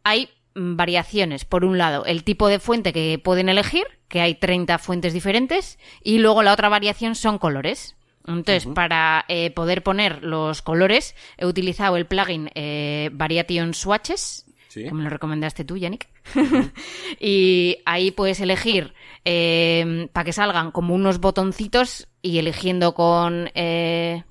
hay 0.05 0.29
variaciones. 0.55 1.47
Por 1.47 1.65
un 1.65 1.79
lado, 1.79 2.05
el 2.05 2.23
tipo 2.23 2.49
de 2.49 2.59
fuente 2.59 2.93
que 2.93 3.19
pueden 3.19 3.49
elegir, 3.49 3.87
que 4.09 4.21
hay 4.21 4.35
30 4.35 4.77
fuentes 4.77 5.15
diferentes, 5.15 5.79
y 6.03 6.19
luego 6.19 6.43
la 6.43 6.53
otra 6.53 6.69
variación 6.69 7.15
son 7.15 7.39
colores. 7.39 7.97
Entonces, 8.27 8.67
uh 8.67 8.73
-huh. 8.73 8.75
para 8.75 9.25
eh, 9.29 9.51
poder 9.53 9.83
poner 9.83 10.23
los 10.23 10.61
colores, 10.61 11.15
he 11.39 11.47
utilizado 11.47 11.97
el 11.97 12.05
plugin 12.05 12.51
eh, 12.55 13.09
Variation 13.15 13.73
Swatches, 13.73 14.45
¿Sí? 14.69 14.85
que 14.85 14.93
me 14.93 15.03
lo 15.03 15.11
recomendaste 15.11 15.65
tú, 15.65 15.77
Yannick. 15.77 16.09
Y 17.21 17.79
ahí 17.87 18.11
puedes 18.11 18.41
elegir 18.41 18.95
eh, 19.25 20.09
para 20.13 20.25
que 20.25 20.33
salgan 20.33 20.71
como 20.71 20.95
unos 20.95 21.21
botoncitos 21.21 22.07
y 22.23 22.39
eligiendo 22.39 22.95
con 22.95 23.51
eh, 23.55 24.25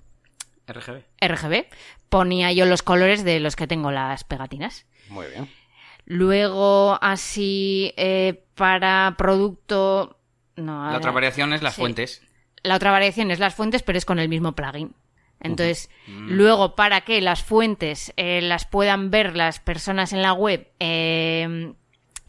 RGB. 0.67 1.03
RGB, 1.21 1.65
ponía 2.09 2.51
yo 2.51 2.65
los 2.65 2.83
colores 2.83 3.23
de 3.23 3.39
los 3.39 3.55
que 3.55 3.67
tengo 3.67 3.91
las 3.91 4.23
pegatinas. 4.23 4.85
Muy 5.09 5.27
bien. 5.27 5.49
Luego, 6.05 6.97
así, 7.01 7.93
eh, 7.97 8.43
para 8.55 9.15
producto... 9.17 10.19
No, 10.55 10.89
la 10.91 10.97
otra 10.97 11.11
variación 11.11 11.53
es 11.53 11.61
las 11.61 11.75
sí. 11.75 11.81
fuentes. 11.81 12.21
La 12.63 12.75
otra 12.75 12.91
variación 12.91 13.29
es 13.31 13.39
las 13.39 13.53
fuentes, 13.53 13.83
pero 13.83 13.97
es 13.97 14.05
con 14.05 14.17
el 14.19 14.29
mismo 14.29 14.53
plugin. 14.53 14.95
Entonces, 15.39 15.89
luego 16.07 16.75
para 16.75 17.01
que 17.01 17.21
las 17.21 17.43
fuentes 17.43 18.11
eh, 18.17 18.41
las 18.41 18.65
puedan 18.65 19.11
ver 19.11 19.35
las 19.35 19.59
personas 19.59 20.11
en 20.13 20.21
la 20.21 20.33
web 20.33 20.67
eh, 20.79 21.73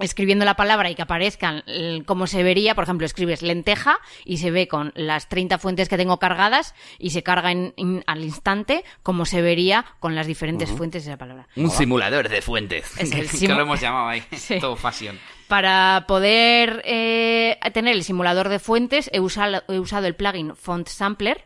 escribiendo 0.00 0.44
la 0.44 0.54
palabra 0.54 0.90
y 0.90 0.94
que 0.94 1.02
aparezcan 1.02 1.64
eh, 1.66 2.02
como 2.06 2.28
se 2.28 2.42
vería, 2.44 2.74
por 2.76 2.84
ejemplo, 2.84 3.04
escribes 3.04 3.42
lenteja 3.42 3.98
y 4.24 4.36
se 4.36 4.50
ve 4.52 4.68
con 4.68 4.92
las 4.94 5.28
30 5.28 5.59
fuentes 5.59 5.88
que 5.88 5.96
tengo 5.96 6.18
cargadas 6.20 6.74
y 7.00 7.11
se 7.11 7.24
carga 7.24 7.50
en- 7.50 7.74
en- 7.76 8.04
al 8.06 8.22
instante 8.22 8.84
como 9.02 9.24
se 9.26 9.42
vería 9.42 9.84
con 9.98 10.14
las 10.14 10.28
diferentes 10.28 10.70
fuentes 10.70 11.04
de 11.04 11.11
esa 11.11 11.18
palabra. 11.18 11.48
Un 11.56 11.70
simulador 11.70 12.28
de 12.28 12.42
fuentes. 12.42 12.96
Es 12.96 13.11
el 13.12 13.28
que 13.48 13.48
lo 13.48 13.61
hemos 13.62 13.80
llamado 13.80 14.09
ahí. 14.09 14.22
Sí. 14.36 14.61
Todo 14.61 14.76
fashion. 14.76 15.18
Para 15.48 16.04
poder 16.06 16.82
eh, 16.84 17.59
tener 17.72 17.94
el 17.96 18.04
simulador 18.04 18.50
de 18.50 18.59
fuentes, 18.61 19.11
he 19.12 19.18
usado, 19.18 19.62
he 19.68 19.78
usado 19.80 20.06
el 20.06 20.14
plugin 20.14 20.54
Font 20.54 20.86
Sampler 20.88 21.44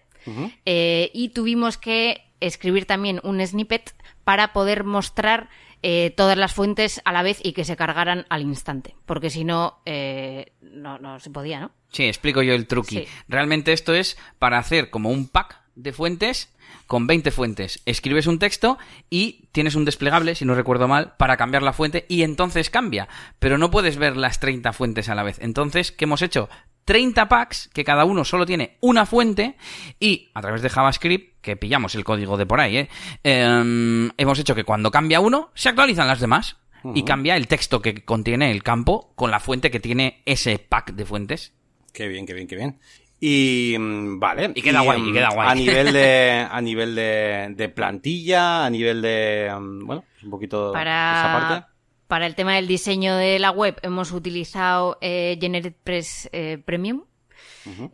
eh, 0.67 1.11
y 1.13 1.31
tuvimos 1.31 1.79
que 1.79 2.23
escribir 2.41 2.87
también 2.87 3.21
un 3.23 3.45
snippet 3.47 3.95
para 4.25 4.53
poder 4.53 4.85
mostrar 4.85 5.49
eh, 5.83 6.13
todas 6.17 6.39
las 6.39 6.53
fuentes 6.53 7.01
a 7.05 7.13
la 7.13 7.23
vez 7.23 7.41
y 7.43 7.53
que 7.53 7.65
se 7.65 7.77
cargaran 7.77 8.25
al 8.29 8.43
instante, 8.43 8.95
porque 9.05 9.31
si 9.31 9.45
no, 9.45 9.81
eh, 9.85 10.53
no, 10.61 10.99
no 10.99 11.19
se 11.19 11.31
podía, 11.31 11.61
¿no? 11.61 11.73
Sí, 11.91 12.05
explico 12.05 12.43
yo 12.43 12.55
el 12.55 12.67
truqui. 12.67 12.99
Sí. 12.99 13.09
Realmente 13.29 13.73
esto 13.73 13.93
es 13.93 14.17
para 14.39 14.59
hacer 14.59 14.91
como 14.91 15.11
un 15.11 15.29
pack 15.29 15.61
de 15.75 15.93
fuentes 15.93 16.55
con 16.87 17.07
20 17.07 17.31
fuentes. 17.31 17.83
Escribes 17.87 18.27
un 18.27 18.39
texto 18.39 18.79
y 19.11 19.49
tienes 19.53 19.75
un 19.75 19.85
desplegable, 19.85 20.35
si 20.35 20.45
no 20.45 20.55
recuerdo 20.55 20.89
mal, 20.89 21.15
para 21.17 21.37
cambiar 21.37 21.63
la 21.63 21.73
fuente 21.73 22.07
y 22.09 22.23
entonces 22.23 22.71
cambia. 22.71 23.09
Pero 23.39 23.59
no 23.59 23.71
puedes 23.71 23.97
ver 23.97 24.17
las 24.17 24.41
30 24.41 24.73
fuentes 24.73 25.09
a 25.09 25.15
la 25.15 25.23
vez. 25.23 25.39
Entonces, 25.41 25.91
¿qué 25.93 26.05
hemos 26.05 26.23
hecho? 26.23 26.49
30 26.85 27.29
packs 27.29 27.71
que 27.73 27.85
cada 27.85 28.05
uno 28.05 28.25
solo 28.25 28.47
tiene 28.47 28.77
una 28.81 29.07
fuente 29.07 29.57
y 30.01 30.31
a 30.35 30.41
través 30.41 30.63
de 30.63 30.69
JavaScript, 30.69 31.41
que 31.41 31.57
pillamos 31.57 31.95
el 31.95 32.05
código 32.05 32.37
de 32.37 32.47
por 32.47 32.61
ahí, 32.61 32.77
¿eh? 32.79 32.89
Em, 33.23 34.11
hemos 34.17 34.39
hecho 34.39 34.55
que 34.55 34.65
cuando 34.65 34.91
cambia 34.91 35.21
uno, 35.21 35.51
se 35.55 35.69
actualizan 35.69 36.09
las 36.09 36.21
demás. 36.21 36.57
Y 36.95 37.05
cambia 37.05 37.37
el 37.37 37.47
texto 37.47 37.81
que 37.81 38.05
contiene 38.05 38.51
el 38.51 38.65
campo 38.65 39.13
con 39.15 39.31
la 39.31 39.39
fuente 39.39 39.71
que 39.71 39.79
tiene 39.79 40.21
ese 40.27 40.59
pack 40.59 40.95
de 40.95 41.07
fuentes. 41.07 41.53
Qué 41.93 42.09
bien, 42.09 42.27
qué 42.27 42.35
bien, 42.35 42.49
qué 42.49 42.57
bien. 42.57 42.81
Y 43.21 43.77
mm, 43.79 44.19
vale. 44.19 44.51
Y 44.53 44.63
queda 44.63 44.81
guay, 44.81 45.01
y 45.01 45.11
mm, 45.11 45.15
queda 45.15 45.29
guay. 45.29 45.49
A 45.49 45.55
nivel 45.55 45.93
de, 45.93 46.47
a 46.51 46.61
nivel 46.61 46.95
de, 46.97 47.55
de 47.55 47.69
plantilla, 47.69 48.67
a 48.67 48.71
nivel 48.71 49.01
de, 49.01 49.49
mm, 49.57 49.87
bueno, 49.87 50.05
un 50.25 50.31
poquito 50.31 50.75
esa 50.75 51.39
parte. 51.39 51.72
Para, 52.13 52.27
el 52.27 52.35
tema 52.35 52.57
del 52.57 52.67
diseño 52.67 53.17
de 53.17 53.39
la 53.39 53.51
web 53.53 53.79
hemos 53.81 54.13
utilizado 54.13 54.99
eh, 55.01 55.39
GeneratePress 55.41 56.29
eh, 56.33 56.59
Premium. 56.63 57.05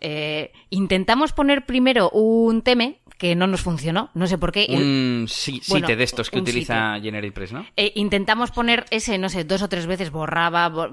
Eh, 0.00 0.50
intentamos 0.70 1.32
poner 1.32 1.66
primero 1.66 2.10
un 2.10 2.62
teme 2.62 2.98
que 3.16 3.36
no 3.36 3.46
nos 3.46 3.60
funcionó, 3.60 4.10
no 4.14 4.26
sé 4.26 4.36
por 4.36 4.50
qué. 4.50 4.66
Un 4.70 5.28
Bueno, 5.68 5.86
site 5.86 5.94
de 5.94 6.02
estos 6.02 6.30
que 6.30 6.40
utiliza 6.40 6.98
GeneratePress, 7.00 7.52
¿no? 7.52 7.64
eh, 7.76 7.92
intentamos 7.94 8.50
poner 8.50 8.86
ese, 8.90 9.18
no 9.18 9.28
sé, 9.28 9.44
dos 9.44 9.62
o 9.62 9.68
tres 9.68 9.86
veces 9.86 10.10
borraba, 10.10 10.68
bo- 10.68 10.90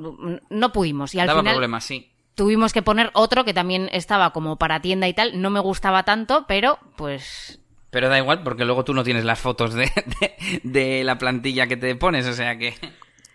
no 0.51 0.71
pudimos. 0.71 1.15
Y 1.15 1.19
al 1.19 1.26
Daba 1.26 1.39
final 1.39 1.55
problemas, 1.55 1.84
sí. 1.84 2.11
tuvimos 2.36 2.73
que 2.73 2.84
poner 2.84 3.09
otro 3.13 3.43
que 3.43 3.55
también 3.55 3.89
estaba 3.91 4.34
como 4.34 4.57
para 4.57 4.82
tienda 4.82 5.07
y 5.07 5.13
tal. 5.15 5.41
No 5.41 5.49
me 5.49 5.61
gustaba 5.61 6.03
tanto, 6.03 6.45
pero 6.47 6.78
pues 6.95 7.59
Pero 7.89 8.07
da 8.09 8.19
igual, 8.19 8.43
porque 8.43 8.65
luego 8.65 8.84
tú 8.84 8.93
no 8.93 9.03
tienes 9.03 9.26
las 9.26 9.39
fotos 9.39 9.73
de, 9.73 9.89
de, 10.19 10.61
de 10.63 11.03
la 11.03 11.17
plantilla 11.17 11.65
que 11.65 11.78
te 11.78 11.95
pones, 11.95 12.28
o 12.28 12.34
sea 12.34 12.55
que... 12.57 12.76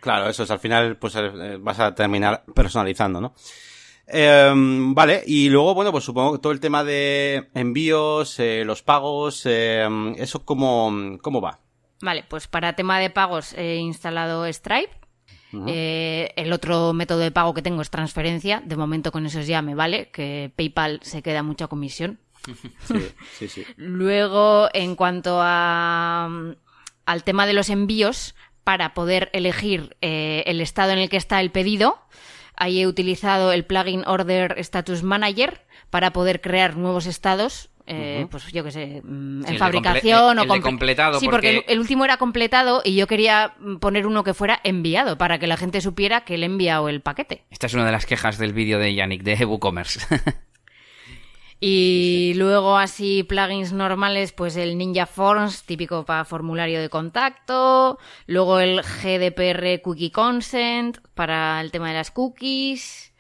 Claro, 0.01 0.29
eso 0.29 0.43
es, 0.43 0.51
al 0.51 0.59
final, 0.59 0.97
pues 0.97 1.15
eh, 1.17 1.59
vas 1.61 1.79
a 1.79 1.95
terminar 1.95 2.45
personalizando, 2.55 3.21
¿no? 3.21 3.35
Eh, 4.07 4.53
vale, 4.55 5.23
y 5.27 5.49
luego, 5.49 5.75
bueno, 5.75 5.93
pues 5.93 6.05
supongo 6.05 6.33
que 6.33 6.39
todo 6.39 6.53
el 6.53 6.61
tema 6.61 6.83
de 6.83 7.49
envíos, 7.55 8.39
eh, 8.41 8.65
los 8.65 8.83
pagos, 8.83 9.43
eh, 9.45 9.89
eso 10.17 10.45
cómo, 10.45 11.19
cómo 11.23 11.41
va. 11.41 11.61
Vale, 12.03 12.25
pues 12.29 12.49
para 12.49 12.75
tema 12.75 12.99
de 12.99 13.11
pagos 13.11 13.53
he 13.55 13.77
instalado 13.77 14.47
Stripe. 14.47 15.01
Eh, 15.67 16.33
el 16.37 16.53
otro 16.53 16.93
método 16.93 17.19
de 17.19 17.33
pago 17.33 17.55
que 17.55 17.63
tengo 17.63 17.83
es 17.83 17.91
transferencia. 17.91 18.63
De 18.65 18.77
momento 18.77 19.13
con 19.13 19.27
esos 19.27 19.47
ya 19.47 19.63
me 19.63 19.75
vale, 19.75 20.11
que 20.11 20.53
PayPal 20.55 21.01
se 21.03 21.23
queda 21.23 21.43
mucha 21.43 21.67
comisión. 21.67 22.19
Sí, 22.87 23.13
sí, 23.39 23.49
sí. 23.49 23.67
Luego, 23.77 24.69
en 24.73 24.97
cuanto 24.97 25.39
a, 25.43 26.29
al 27.05 27.25
tema 27.25 27.47
de 27.47 27.53
los 27.53 27.69
envíos, 27.69 28.35
para 28.65 28.95
poder 28.95 29.31
elegir 29.33 29.97
eh, 30.01 30.43
el 30.47 30.61
estado 30.61 30.93
en 30.93 30.99
el 30.99 31.09
que 31.09 31.17
está 31.17 31.41
el 31.41 31.51
pedido, 31.51 31.99
ahí 32.57 32.81
he 32.81 32.87
utilizado 32.87 33.53
el 33.53 33.65
plugin 33.65 34.05
Order 34.07 34.55
Status 34.59 35.03
Manager 35.03 35.63
para 35.91 36.13
poder 36.13 36.41
crear 36.41 36.77
nuevos 36.77 37.07
estados. 37.07 37.69
eh, 37.87 38.27
Pues 38.31 38.47
yo 38.53 38.63
qué 38.63 38.71
sé, 38.71 39.01
mm, 39.03 39.41
Sí, 39.43 39.47
en 39.47 39.47
el 39.47 39.53
de 39.55 39.59
fabricación 39.59 40.39
o 40.39 40.43
el 40.43 40.49
de 40.49 40.61
completado, 40.61 41.19
Sí, 41.19 41.27
porque, 41.27 41.55
porque- 41.57 41.73
el, 41.73 41.75
el 41.75 41.81
último 41.81 42.05
era 42.05 42.19
completado 42.19 42.83
y 42.85 42.95
yo 42.95 43.07
quería 43.09 43.55
mm, 43.59 43.77
poner 43.79 44.07
uno 44.07 44.23
que 44.23 44.35
fuera 44.35 44.61
enviado 44.63 45.19
para 45.19 45.39
que 45.41 45.47
la 45.49 45.57
gente 45.57 45.81
supiera 45.81 46.21
que 46.21 46.39
le 46.39 46.47
he 46.47 46.51
enviado 46.51 46.89
el 46.89 47.01
paquete. 47.01 47.43
Esta 47.51 47.67
es 47.67 47.75
una 47.75 47.87
de 47.87 47.93
las 47.93 48.07
quejas 48.07 48.39
del 48.39 48.53
vídeo 48.53 48.79
de 48.79 48.95
Yannick 48.95 49.23
de 49.23 49.45
WooCommerce. 49.45 50.01
Y 51.61 52.33
luego 52.37 52.79
así 52.79 53.23
plugins 53.23 53.73
normales, 53.75 54.33
pues 54.33 54.57
el 54.57 54.79
Ninja 54.79 55.05
Forms, 55.05 55.65
típico 55.65 56.07
para 56.07 56.25
formulario 56.25 56.81
de 56.81 56.89
contacto. 56.89 57.99
Luego 58.27 58.61
el 58.61 58.81
GDPR 58.81 59.83
Cookie 59.83 60.11
Consent 60.11 60.99
para 61.15 61.61
el 61.61 61.71
tema 61.71 61.89
de 61.89 61.95
las 61.95 62.11
cookies. 62.11 63.13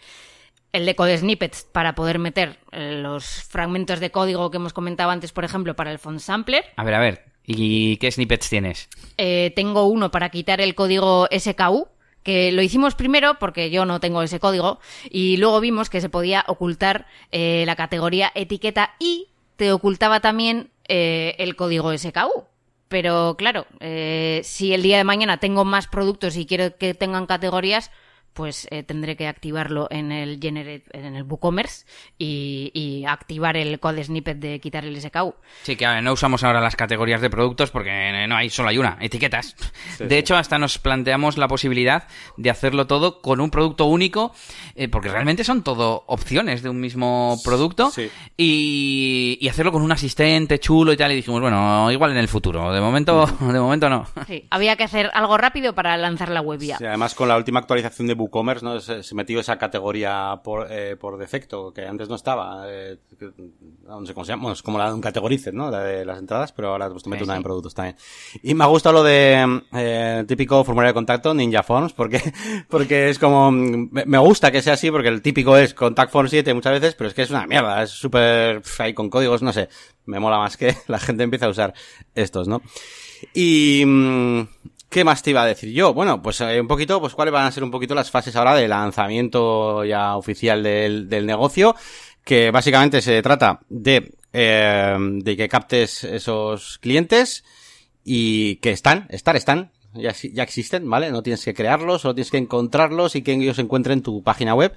El 0.73 0.87
de 0.87 0.95
Code 0.95 1.19
Snippets 1.19 1.65
para 1.65 1.95
poder 1.95 2.19
meter 2.19 2.59
eh, 2.73 3.01
los 3.03 3.27
fragmentos 3.27 4.01
de 4.01 4.11
código 4.11 4.51
que 4.51 4.57
hemos 4.57 4.73
comentado 4.73 5.11
antes, 5.11 5.33
por 5.33 5.45
ejemplo, 5.45 5.75
para 5.75 5.91
el 5.91 5.99
font 5.99 6.21
sampler. 6.21 6.65
a 6.77 6.85
ver, 6.85 6.95
a 6.95 7.01
ver. 7.01 7.25
¿Y 7.45 7.97
qué 7.97 8.11
snippets 8.13 8.49
tienes? 8.49 8.89
Eh, 9.17 9.53
tengo 9.57 9.85
uno 9.87 10.13
para 10.13 10.29
quitar 10.29 10.61
el 10.61 10.77
código 10.77 11.27
SKU, 11.37 11.89
que 12.23 12.53
lo 12.53 12.63
hicimos 12.63 12.95
primero 12.95 13.39
porque 13.39 13.71
yo 13.71 13.85
no 13.85 14.01
tengo 14.01 14.23
ese 14.23 14.41
código, 14.41 14.81
y 15.09 15.37
luego 15.37 15.61
vimos 15.61 15.91
que 15.91 16.01
se 16.01 16.09
podía 16.09 16.45
ocultar 16.47 17.07
eh, 17.33 17.65
la 17.67 17.77
categoría 17.77 18.31
etiqueta 18.35 18.95
y 18.99 19.29
te 19.57 19.73
ocultaba 19.73 20.21
también 20.21 20.71
eh, 20.89 21.35
el 21.39 21.57
código 21.57 21.97
SKU. 21.97 22.45
Pero 22.89 23.37
claro, 23.39 23.67
eh, 23.79 24.41
si 24.43 24.75
el 24.75 24.83
día 24.83 24.97
de 24.97 25.05
mañana 25.05 25.39
tengo 25.39 25.65
más 25.65 25.87
productos 25.87 26.37
y 26.37 26.45
quiero 26.45 26.77
que 26.77 26.93
tengan 26.95 27.27
categorías, 27.27 27.93
pues 28.33 28.69
eh, 28.71 28.83
tendré 28.83 29.17
que 29.17 29.27
activarlo 29.29 29.89
en 29.91 30.13
el 30.13 30.39
Generate, 30.41 30.85
en 30.93 31.17
el 31.17 31.25
WooCommerce 31.25 31.85
y, 32.19 32.71
y 32.75 33.05
activar 33.05 33.57
el 33.57 33.79
code 33.81 34.05
snippet 34.05 34.39
de 34.39 34.61
quitar 34.61 34.85
el 34.85 35.01
SKU. 35.01 35.35
Sí, 35.63 35.77
que 35.77 35.87
ver, 35.87 36.03
no 36.03 36.13
usamos 36.13 36.45
ahora 36.45 36.61
las 36.61 36.77
categorías 36.77 37.21
de 37.21 37.29
productos 37.31 37.71
porque 37.71 38.27
no 38.29 38.37
hay, 38.37 38.51
solo 38.51 38.69
hay 38.69 38.79
una, 38.79 38.97
etiquetas. 39.01 39.57
Sí, 39.99 40.05
de 40.05 40.09
sí. 40.11 40.15
hecho, 40.17 40.37
hasta 40.37 40.59
nos 40.59 40.79
planteamos 40.79 41.37
la 41.39 41.49
posibilidad 41.49 42.07
de 42.37 42.51
hacerlo 42.51 42.87
todo 42.87 43.21
con 43.21 43.41
un 43.41 43.51
producto 43.51 43.87
único, 43.87 44.33
eh, 44.75 44.89
porque 44.89 45.09
realmente 45.09 45.45
son 45.45 45.63
todo 45.63 46.05
opciones 46.07 46.63
de 46.63 46.69
un 46.71 46.81
mismo 46.81 47.37
producto, 47.45 47.91
Sí. 47.91 48.09
y, 48.37 49.39
y 49.41 49.49
hacerlo 49.49 49.73
con 49.73 49.83
un 49.83 49.93
asistente 49.93 50.59
chulo 50.59 50.93
y 50.93 50.97
tal, 50.97 51.13
y 51.13 51.17
dijimos, 51.17 51.41
bueno, 51.41 51.91
igual 51.91 52.13
en 52.13 52.19
el 52.19 52.29
futuro, 52.29 52.73
de 52.73 52.81
momento, 52.81 53.27
de 53.27 53.61
momento 53.61 53.89
no. 53.89 54.07
Sí, 54.27 54.47
había 54.51 54.77
que 54.77 54.85
hacer 54.85 55.11
algo 55.15 55.37
rápido 55.37 55.75
para 55.75 55.97
lanzar 55.97 56.31
la 56.31 56.41
web 56.41 56.61
ya. 56.61 56.79
Sí, 56.79 56.85
además, 56.87 57.15
con 57.15 57.29
la 57.29 57.37
última 57.37 57.61
actualización 57.61 58.07
de 58.09 58.15
WooCommerce, 58.21 58.65
¿no? 58.65 58.81
Se, 58.81 59.03
se 59.03 59.15
metió 59.15 59.41
esa 59.41 59.59
categoría 59.59 60.41
por, 60.45 60.67
eh, 60.71 60.97
por 60.97 61.19
defecto, 61.19 61.73
que 61.73 61.87
antes 61.87 62.09
no 62.09 62.15
estaba. 62.15 62.65
Eh, 62.69 62.99
que- 63.19 63.31
no 63.87 64.07
sé 64.07 64.15
cómo 64.15 64.25
se 64.25 64.33
llama. 64.33 64.43
Bueno, 64.45 64.53
es 64.55 64.63
como 64.63 64.79
la 64.79 64.87
de 64.89 64.95
un 64.95 65.01
categorizer, 65.01 65.53
¿no? 65.53 65.71
La 65.71 65.81
de 65.83 66.05
las 66.05 66.19
entradas, 66.19 66.53
pero 66.53 66.69
ahora 66.69 66.89
pues, 66.91 67.03
te 67.03 67.11
mete 67.11 67.21
Sí, 67.21 67.25
una 67.25 67.35
sí. 67.35 67.39
en 67.39 67.43
productos 67.43 67.75
también. 67.75 67.97
Y 68.43 68.55
me 68.55 68.65
ha 68.65 68.69
gustado 68.69 68.93
lo 68.95 69.03
de 69.03 69.63
eh, 69.73 70.25
típico 70.29 70.63
formulario 70.65 70.91
de 70.91 70.95
contacto, 70.95 71.35
Ninja 71.35 71.63
Forms, 71.63 71.93
porque, 71.93 72.21
porque 72.69 73.09
es 73.11 73.19
como... 73.19 73.51
Me, 73.51 74.05
me 74.05 74.19
gusta 74.19 74.51
que 74.53 74.63
sea 74.63 74.75
así, 74.75 74.91
porque 74.91 75.09
el 75.09 75.23
típico 75.23 75.57
es 75.57 75.75
Contact 75.75 76.13
Form 76.13 76.29
7 76.29 76.55
muchas 76.55 76.73
veces, 76.81 76.95
pero 76.95 77.09
es 77.09 77.15
que 77.15 77.23
es 77.23 77.31
una 77.31 77.47
mierda. 77.47 77.83
Es 77.83 77.91
súper... 77.91 78.63
ahí 78.79 78.95
con 78.95 79.11
códigos, 79.11 79.43
no 79.43 79.53
sé. 79.53 79.69
Me 80.07 80.21
mola 80.21 80.39
más 80.39 80.57
que 80.57 80.77
la 80.89 80.99
gente 80.99 81.25
empiece 81.25 81.45
a 81.47 81.49
usar 81.51 81.75
estos, 82.15 82.47
¿no? 82.49 82.63
Y... 83.35 83.85
¿Qué 84.91 85.05
más 85.05 85.23
te 85.23 85.31
iba 85.31 85.43
a 85.43 85.47
decir 85.47 85.73
yo? 85.73 85.95
Bueno, 85.95 86.21
pues 86.21 86.41
eh, 86.41 86.61
un 86.61 86.67
poquito, 86.67 87.01
pues 87.01 87.15
cuáles 87.15 87.33
van 87.33 87.47
a 87.47 87.53
ser 87.53 87.63
un 87.63 87.71
poquito 87.71 87.95
las 87.95 88.11
fases 88.11 88.35
ahora 88.35 88.57
de 88.57 88.67
lanzamiento 88.67 89.85
ya 89.85 90.17
oficial 90.17 90.65
del, 90.65 91.09
del 91.09 91.27
negocio, 91.27 91.77
que 92.25 92.51
básicamente 92.51 93.01
se 93.01 93.23
trata 93.23 93.61
de, 93.69 94.13
eh, 94.33 94.97
de 94.99 95.37
que 95.37 95.49
captes 95.49 96.03
esos 96.03 96.79
clientes 96.79 97.45
y 98.03 98.57
que 98.57 98.73
están, 98.73 99.07
estar, 99.11 99.37
están, 99.37 99.71
ya, 99.95 100.13
ya 100.13 100.43
existen, 100.43 100.91
¿vale? 100.91 101.13
No 101.13 101.23
tienes 101.23 101.45
que 101.45 101.55
crearlos, 101.55 102.03
solo 102.03 102.17
tienes 102.17 102.33
que 102.33 102.39
encontrarlos 102.39 103.15
y 103.15 103.23
que 103.23 103.35
ellos 103.35 103.61
encuentren 103.61 104.03
tu 104.03 104.25
página 104.25 104.57
web 104.57 104.75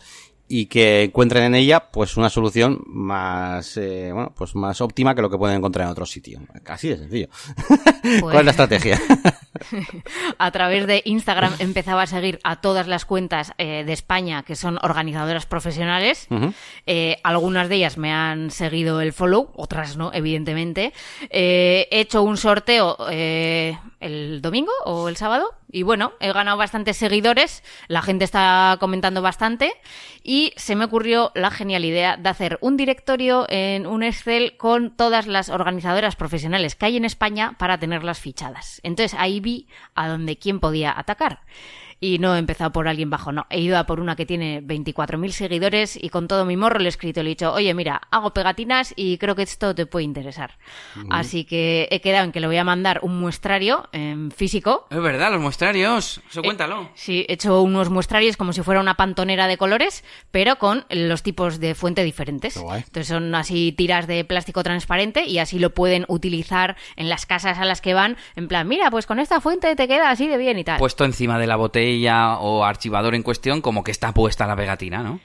y 0.47 0.67
que 0.67 1.03
encuentren 1.03 1.45
en 1.45 1.55
ella 1.55 1.89
pues 1.91 2.17
una 2.17 2.29
solución 2.29 2.83
más 2.85 3.77
eh, 3.77 4.11
bueno 4.13 4.33
pues 4.35 4.55
más 4.55 4.81
óptima 4.81 5.15
que 5.15 5.21
lo 5.21 5.29
que 5.29 5.37
pueden 5.37 5.57
encontrar 5.57 5.85
en 5.85 5.91
otro 5.91 6.05
sitio 6.05 6.41
así 6.65 6.89
de 6.89 6.97
sencillo 6.97 7.29
¿cuál 8.21 8.39
es 8.39 8.45
la 8.45 8.51
estrategia? 8.51 9.01
a 10.37 10.51
través 10.51 10.87
de 10.87 11.01
Instagram 11.05 11.53
empezaba 11.59 12.03
a 12.03 12.07
seguir 12.07 12.39
a 12.43 12.61
todas 12.61 12.87
las 12.87 13.05
cuentas 13.05 13.53
eh, 13.57 13.83
de 13.85 13.93
España 13.93 14.43
que 14.43 14.55
son 14.55 14.79
organizadoras 14.81 15.45
profesionales. 15.45 16.27
Eh, 16.85 17.17
algunas 17.23 17.69
de 17.69 17.75
ellas 17.75 17.97
me 17.97 18.11
han 18.11 18.51
seguido 18.51 19.01
el 19.01 19.13
follow, 19.13 19.51
otras 19.55 19.97
no, 19.97 20.11
evidentemente. 20.13 20.93
Eh, 21.29 21.87
he 21.91 22.01
hecho 22.01 22.23
un 22.23 22.37
sorteo 22.37 22.97
el 23.09 24.41
domingo 24.41 24.71
o 24.85 25.07
el 25.07 25.15
sábado 25.15 25.55
y 25.73 25.81
bueno, 25.81 26.13
he 26.19 26.31
ganado 26.31 26.55
bastantes 26.55 26.97
seguidores, 26.97 27.63
la 27.87 28.03
gente 28.03 28.25
está 28.25 28.77
comentando 28.79 29.23
bastante 29.23 29.73
y 30.21 30.53
se 30.55 30.75
me 30.75 30.85
ocurrió 30.85 31.31
la 31.33 31.49
genial 31.49 31.83
idea 31.83 32.15
de 32.15 32.29
hacer 32.29 32.59
un 32.61 32.77
directorio 32.77 33.47
en 33.49 33.87
un 33.87 34.03
Excel 34.03 34.55
con 34.55 34.95
todas 34.95 35.25
las 35.25 35.49
organizadoras 35.49 36.15
profesionales 36.15 36.75
que 36.75 36.85
hay 36.85 36.97
en 36.97 37.05
España 37.05 37.55
para 37.57 37.79
tenerlas 37.79 38.19
fichadas. 38.19 38.81
Entonces 38.83 39.17
ahí 39.19 39.39
vi 39.43 39.67
a 39.93 40.07
dónde 40.07 40.37
quién 40.37 40.59
podía 40.59 40.97
atacar 40.97 41.41
y 42.03 42.19
no 42.19 42.35
he 42.35 42.39
empezado 42.39 42.71
por 42.73 42.89
alguien 42.89 43.09
bajo, 43.09 43.31
no. 43.31 43.45
He 43.49 43.61
ido 43.61 43.77
a 43.77 43.85
por 43.85 44.01
una 44.01 44.17
que 44.17 44.25
tiene 44.25 44.61
24.000 44.61 45.29
seguidores 45.29 45.97
y 46.01 46.09
con 46.09 46.27
todo 46.27 46.43
mi 46.43 46.57
morro 46.57 46.79
le 46.79 46.85
he 46.85 46.89
escrito, 46.89 47.23
le 47.23 47.29
he 47.29 47.35
dicho, 47.35 47.53
oye, 47.53 47.73
mira, 47.73 48.01
hago 48.11 48.33
pegatinas 48.33 48.93
y 48.97 49.17
creo 49.17 49.35
que 49.35 49.43
esto 49.43 49.73
te 49.73 49.85
puede 49.85 50.03
interesar. 50.03 50.57
Así 51.09 51.45
que 51.45 51.87
he 51.91 52.01
quedado 52.01 52.25
en 52.25 52.31
que 52.33 52.41
le 52.41 52.47
voy 52.47 52.57
a 52.57 52.65
mandar 52.65 52.99
un 53.03 53.19
muestrario 53.19 53.87
en 53.93 54.31
físico. 54.31 54.85
Es 54.89 55.01
verdad, 55.01 55.31
los 55.31 55.39
muestrarios, 55.39 56.19
eso 56.29 56.41
Eh, 56.41 56.43
cuéntalo. 56.43 56.89
sí, 56.93 57.25
he 57.29 57.33
hecho 57.35 57.61
unos 57.61 57.89
muestrarios 57.89 58.35
como 58.35 58.51
si 58.51 58.61
fuera 58.63 58.81
una 58.81 58.95
pantonera 58.95 59.47
de 59.47 59.57
colores, 59.57 60.03
pero 60.31 60.57
con 60.57 60.85
los 60.89 61.23
tipos 61.23 61.59
de 61.61 61.73
fuente 61.73 62.03
diferentes. 62.03 62.57
Entonces 62.57 63.07
son 63.07 63.33
así 63.33 63.71
tiras 63.77 64.07
de 64.07 64.25
plástico 64.25 64.61
transparente 64.63 65.25
y 65.25 65.39
así 65.39 65.57
lo 65.57 65.73
pueden 65.73 66.03
utilizar 66.09 66.75
en 66.97 67.07
las 67.07 67.25
casas 67.25 67.59
a 67.59 67.65
las 67.65 67.79
que 67.79 67.93
van, 67.93 68.17
en 68.35 68.47
plan, 68.49 68.67
mira, 68.67 68.91
pues 68.91 69.05
con 69.05 69.19
esta 69.19 69.39
fuente 69.39 69.73
te 69.77 69.87
queda 69.87 70.09
así 70.09 70.27
de 70.27 70.37
bien 70.37 70.59
y 70.59 70.63
tal. 70.65 70.79
Puesto 70.79 71.05
encima 71.05 71.39
de 71.39 71.47
la 71.47 71.55
botella 71.55 71.92
o 72.39 72.63
archivador 72.65 73.15
en 73.15 73.23
cuestión, 73.23 73.61
como 73.61 73.83
que 73.83 73.91
está 73.91 74.11
puesta 74.13 74.47
la 74.47 74.55
pegatina, 74.55 75.03
¿no? 75.03 75.19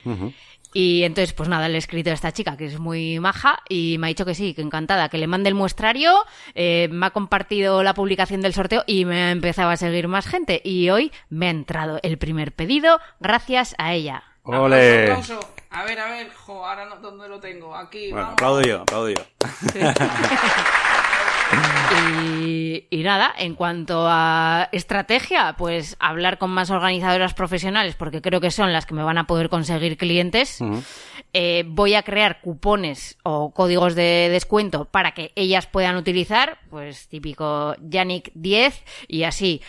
Y 0.75 1.03
entonces, 1.05 1.33
pues 1.33 1.49
nada, 1.49 1.67
le 1.69 1.77
he 1.77 1.79
escrito 1.79 2.11
a 2.11 2.13
esta 2.13 2.31
chica 2.33 2.57
que 2.59 2.67
es 2.67 2.79
muy 2.79 3.19
maja 3.21 3.61
y 3.71 3.97
me 3.99 4.07
ha 4.07 4.09
dicho 4.09 4.27
que 4.27 4.35
sí, 4.35 4.53
que 4.53 4.61
encantada, 4.61 5.09
que 5.09 5.17
le 5.17 5.27
mande 5.27 5.49
el 5.49 5.55
muestrario, 5.55 6.13
eh, 6.55 6.89
me 6.93 7.07
ha 7.07 7.11
compartido 7.11 7.83
la 7.83 7.95
publicación 7.95 8.43
del 8.43 8.53
sorteo 8.53 8.85
y 8.87 9.07
me 9.07 9.23
ha 9.23 9.31
empezado 9.31 9.71
a 9.71 9.77
seguir 9.79 10.09
más 10.09 10.27
gente. 10.27 10.61
Y 10.63 10.91
hoy 10.91 11.11
me 11.31 11.47
ha 11.47 11.51
entrado 11.51 12.01
el 12.03 12.19
primer 12.19 12.53
pedido 12.53 13.01
gracias 13.19 13.75
a 13.79 13.95
ella. 13.95 14.23
¡Ole! 14.43 15.05
Aplauso, 15.05 15.35
aplauso. 15.35 15.55
A 15.71 15.85
ver, 15.85 15.99
a 16.01 16.11
ver, 16.11 16.31
jo, 16.35 16.67
ahora 16.67 16.85
no, 16.87 16.97
¿dónde 16.97 17.29
lo 17.29 17.41
tengo? 17.41 17.75
Aquí, 17.75 18.11
Bueno, 18.11 18.17
vamos. 18.17 18.33
aplaudo 18.35 18.63
yo, 18.63 18.81
aplaudo 18.83 19.09
yo. 19.11 19.23
Y, 22.45 22.87
y 22.91 23.03
nada, 23.03 23.33
en 23.37 23.55
cuanto 23.55 24.07
a 24.07 24.69
estrategia, 24.73 25.55
pues 25.57 25.97
hablar 25.99 26.39
con 26.39 26.51
más 26.51 26.71
organizadoras 26.71 27.35
profesionales, 27.35 27.95
porque 27.95 28.21
creo 28.21 28.41
que 28.41 28.51
son 28.51 28.73
las 28.73 28.87
que 28.87 28.95
me 28.95 29.03
van 29.03 29.19
a 29.19 29.27
poder 29.27 29.49
conseguir 29.49 29.97
clientes. 29.97 30.61
Eh, 31.33 31.65
voy 31.67 31.95
a 31.95 32.03
crear 32.03 32.41
cupones 32.41 33.19
o 33.23 33.53
códigos 33.53 33.95
de 33.95 34.29
descuento 34.31 34.87
para 34.87 35.13
que 35.13 35.33
ellas 35.37 35.67
puedan 35.67 35.97
utilizar, 35.97 36.59
pues 36.71 37.09
típico 37.09 37.75
Yannick 37.81 38.31
10, 38.35 38.85
y 39.09 39.25
así 39.25 39.63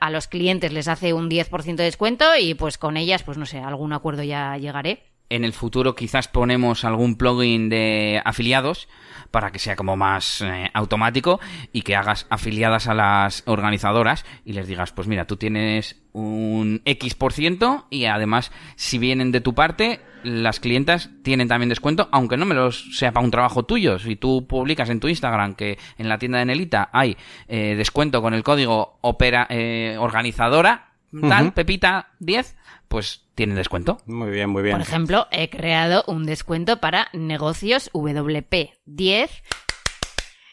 a 0.00 0.10
los 0.10 0.28
clientes 0.28 0.72
les 0.72 0.88
hace 0.88 1.12
un 1.12 1.30
10% 1.30 1.76
de 1.76 1.84
descuento 1.84 2.24
y 2.38 2.54
pues 2.54 2.78
con 2.78 2.96
ellas, 2.96 3.22
pues 3.22 3.38
no 3.38 3.46
sé, 3.46 3.58
algún 3.58 3.92
acuerdo 3.92 4.22
ya 4.22 4.56
llegaré. 4.58 5.02
En 5.30 5.44
el 5.44 5.52
futuro 5.52 5.94
quizás 5.94 6.26
ponemos 6.28 6.84
algún 6.84 7.16
plugin 7.16 7.68
de 7.68 8.20
afiliados 8.24 8.88
para 9.30 9.50
que 9.50 9.58
sea 9.58 9.76
como 9.76 9.96
más 9.96 10.40
eh, 10.40 10.70
automático 10.74 11.40
y 11.72 11.82
que 11.82 11.96
hagas 11.96 12.26
afiliadas 12.30 12.88
a 12.88 12.94
las 12.94 13.42
organizadoras 13.46 14.24
y 14.44 14.52
les 14.52 14.68
digas, 14.68 14.92
pues 14.92 15.08
mira, 15.08 15.26
tú 15.26 15.36
tienes 15.36 15.96
un 16.12 16.82
X 16.84 17.14
por 17.14 17.32
ciento 17.32 17.86
y 17.90 18.06
además 18.06 18.50
si 18.76 18.98
vienen 18.98 19.32
de 19.32 19.40
tu 19.40 19.54
parte, 19.54 20.00
las 20.22 20.60
clientas 20.60 21.10
tienen 21.22 21.48
también 21.48 21.68
descuento, 21.68 22.08
aunque 22.12 22.36
no 22.36 22.46
me 22.46 22.54
los 22.54 22.96
sea 22.96 23.12
para 23.12 23.24
un 23.24 23.30
trabajo 23.30 23.64
tuyo. 23.64 23.98
Si 23.98 24.16
tú 24.16 24.46
publicas 24.46 24.90
en 24.90 25.00
tu 25.00 25.08
Instagram 25.08 25.54
que 25.54 25.78
en 25.96 26.08
la 26.08 26.18
tienda 26.18 26.38
de 26.38 26.46
Nelita 26.46 26.90
hay 26.92 27.16
eh, 27.46 27.74
descuento 27.76 28.22
con 28.22 28.34
el 28.34 28.42
código 28.42 28.98
opera 29.00 29.46
eh, 29.50 29.96
organizadora, 29.98 30.88
tal, 31.28 31.52
Pepita 31.52 32.10
10, 32.18 32.56
pues 32.88 33.26
tienen 33.34 33.56
descuento. 33.56 33.98
Muy 34.06 34.30
bien, 34.30 34.50
muy 34.50 34.62
bien. 34.62 34.74
Por 34.74 34.82
ejemplo, 34.82 35.26
he 35.30 35.50
creado 35.50 36.04
un 36.06 36.26
descuento 36.26 36.80
para 36.80 37.08
negocios 37.12 37.90
WP10 37.92 39.28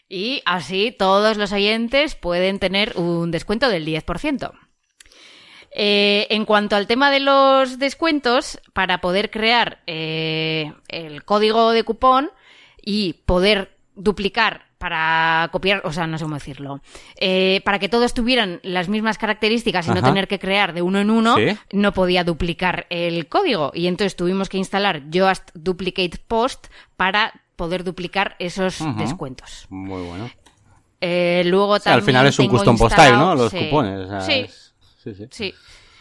y 0.08 0.42
así 0.44 0.94
todos 0.96 1.36
los 1.36 1.52
oyentes 1.52 2.14
pueden 2.14 2.58
tener 2.58 2.96
un 2.96 3.30
descuento 3.30 3.68
del 3.68 3.86
10%. 3.86 4.52
Eh, 5.78 6.26
en 6.30 6.46
cuanto 6.46 6.76
al 6.76 6.86
tema 6.86 7.10
de 7.10 7.20
los 7.20 7.78
descuentos, 7.78 8.60
para 8.72 9.00
poder 9.02 9.30
crear 9.30 9.82
eh, 9.86 10.72
el 10.88 11.24
código 11.24 11.72
de 11.72 11.82
cupón 11.82 12.30
y 12.80 13.14
poder 13.26 13.76
duplicar 13.94 14.68
para 14.86 15.48
copiar, 15.50 15.82
o 15.84 15.92
sea, 15.92 16.06
no 16.06 16.16
sé 16.16 16.22
cómo 16.24 16.36
decirlo, 16.36 16.80
eh, 17.16 17.60
para 17.64 17.80
que 17.80 17.88
todos 17.88 18.14
tuvieran 18.14 18.60
las 18.62 18.88
mismas 18.88 19.18
características 19.18 19.88
y 19.88 19.90
no 19.90 20.00
tener 20.00 20.28
que 20.28 20.38
crear 20.38 20.72
de 20.74 20.80
uno 20.82 21.00
en 21.00 21.10
uno, 21.10 21.34
Sí. 21.34 21.58
no 21.72 21.90
podía 21.92 22.22
duplicar 22.22 22.86
el 22.88 23.26
código. 23.26 23.72
Y 23.74 23.88
entonces 23.88 24.14
tuvimos 24.14 24.48
que 24.48 24.58
instalar 24.58 25.02
Just 25.12 25.50
Duplicate 25.54 26.12
Post 26.28 26.68
para 26.96 27.32
poder 27.56 27.82
duplicar 27.82 28.36
esos 28.38 28.78
descuentos. 28.96 29.66
Muy 29.70 30.02
bueno. 30.02 30.30
Eh, 31.00 31.42
luego 31.46 31.70
O 31.72 31.78
sea, 31.80 31.94
al 31.94 31.98
también 32.00 32.06
final 32.14 32.26
es 32.28 32.38
un 32.38 32.46
custom 32.46 32.78
post 32.78 32.94
type, 32.94 33.08
instalado- 33.08 33.34
¿no? 33.34 33.42
Los 33.42 33.50
sí. 33.50 33.58
cupones. 33.64 34.00
o 34.06 34.08
sea, 34.08 34.20
Sí, 34.20 34.32
es- 34.34 34.74
sí, 35.02 35.14
sí. 35.16 35.24
sí. 35.32 35.54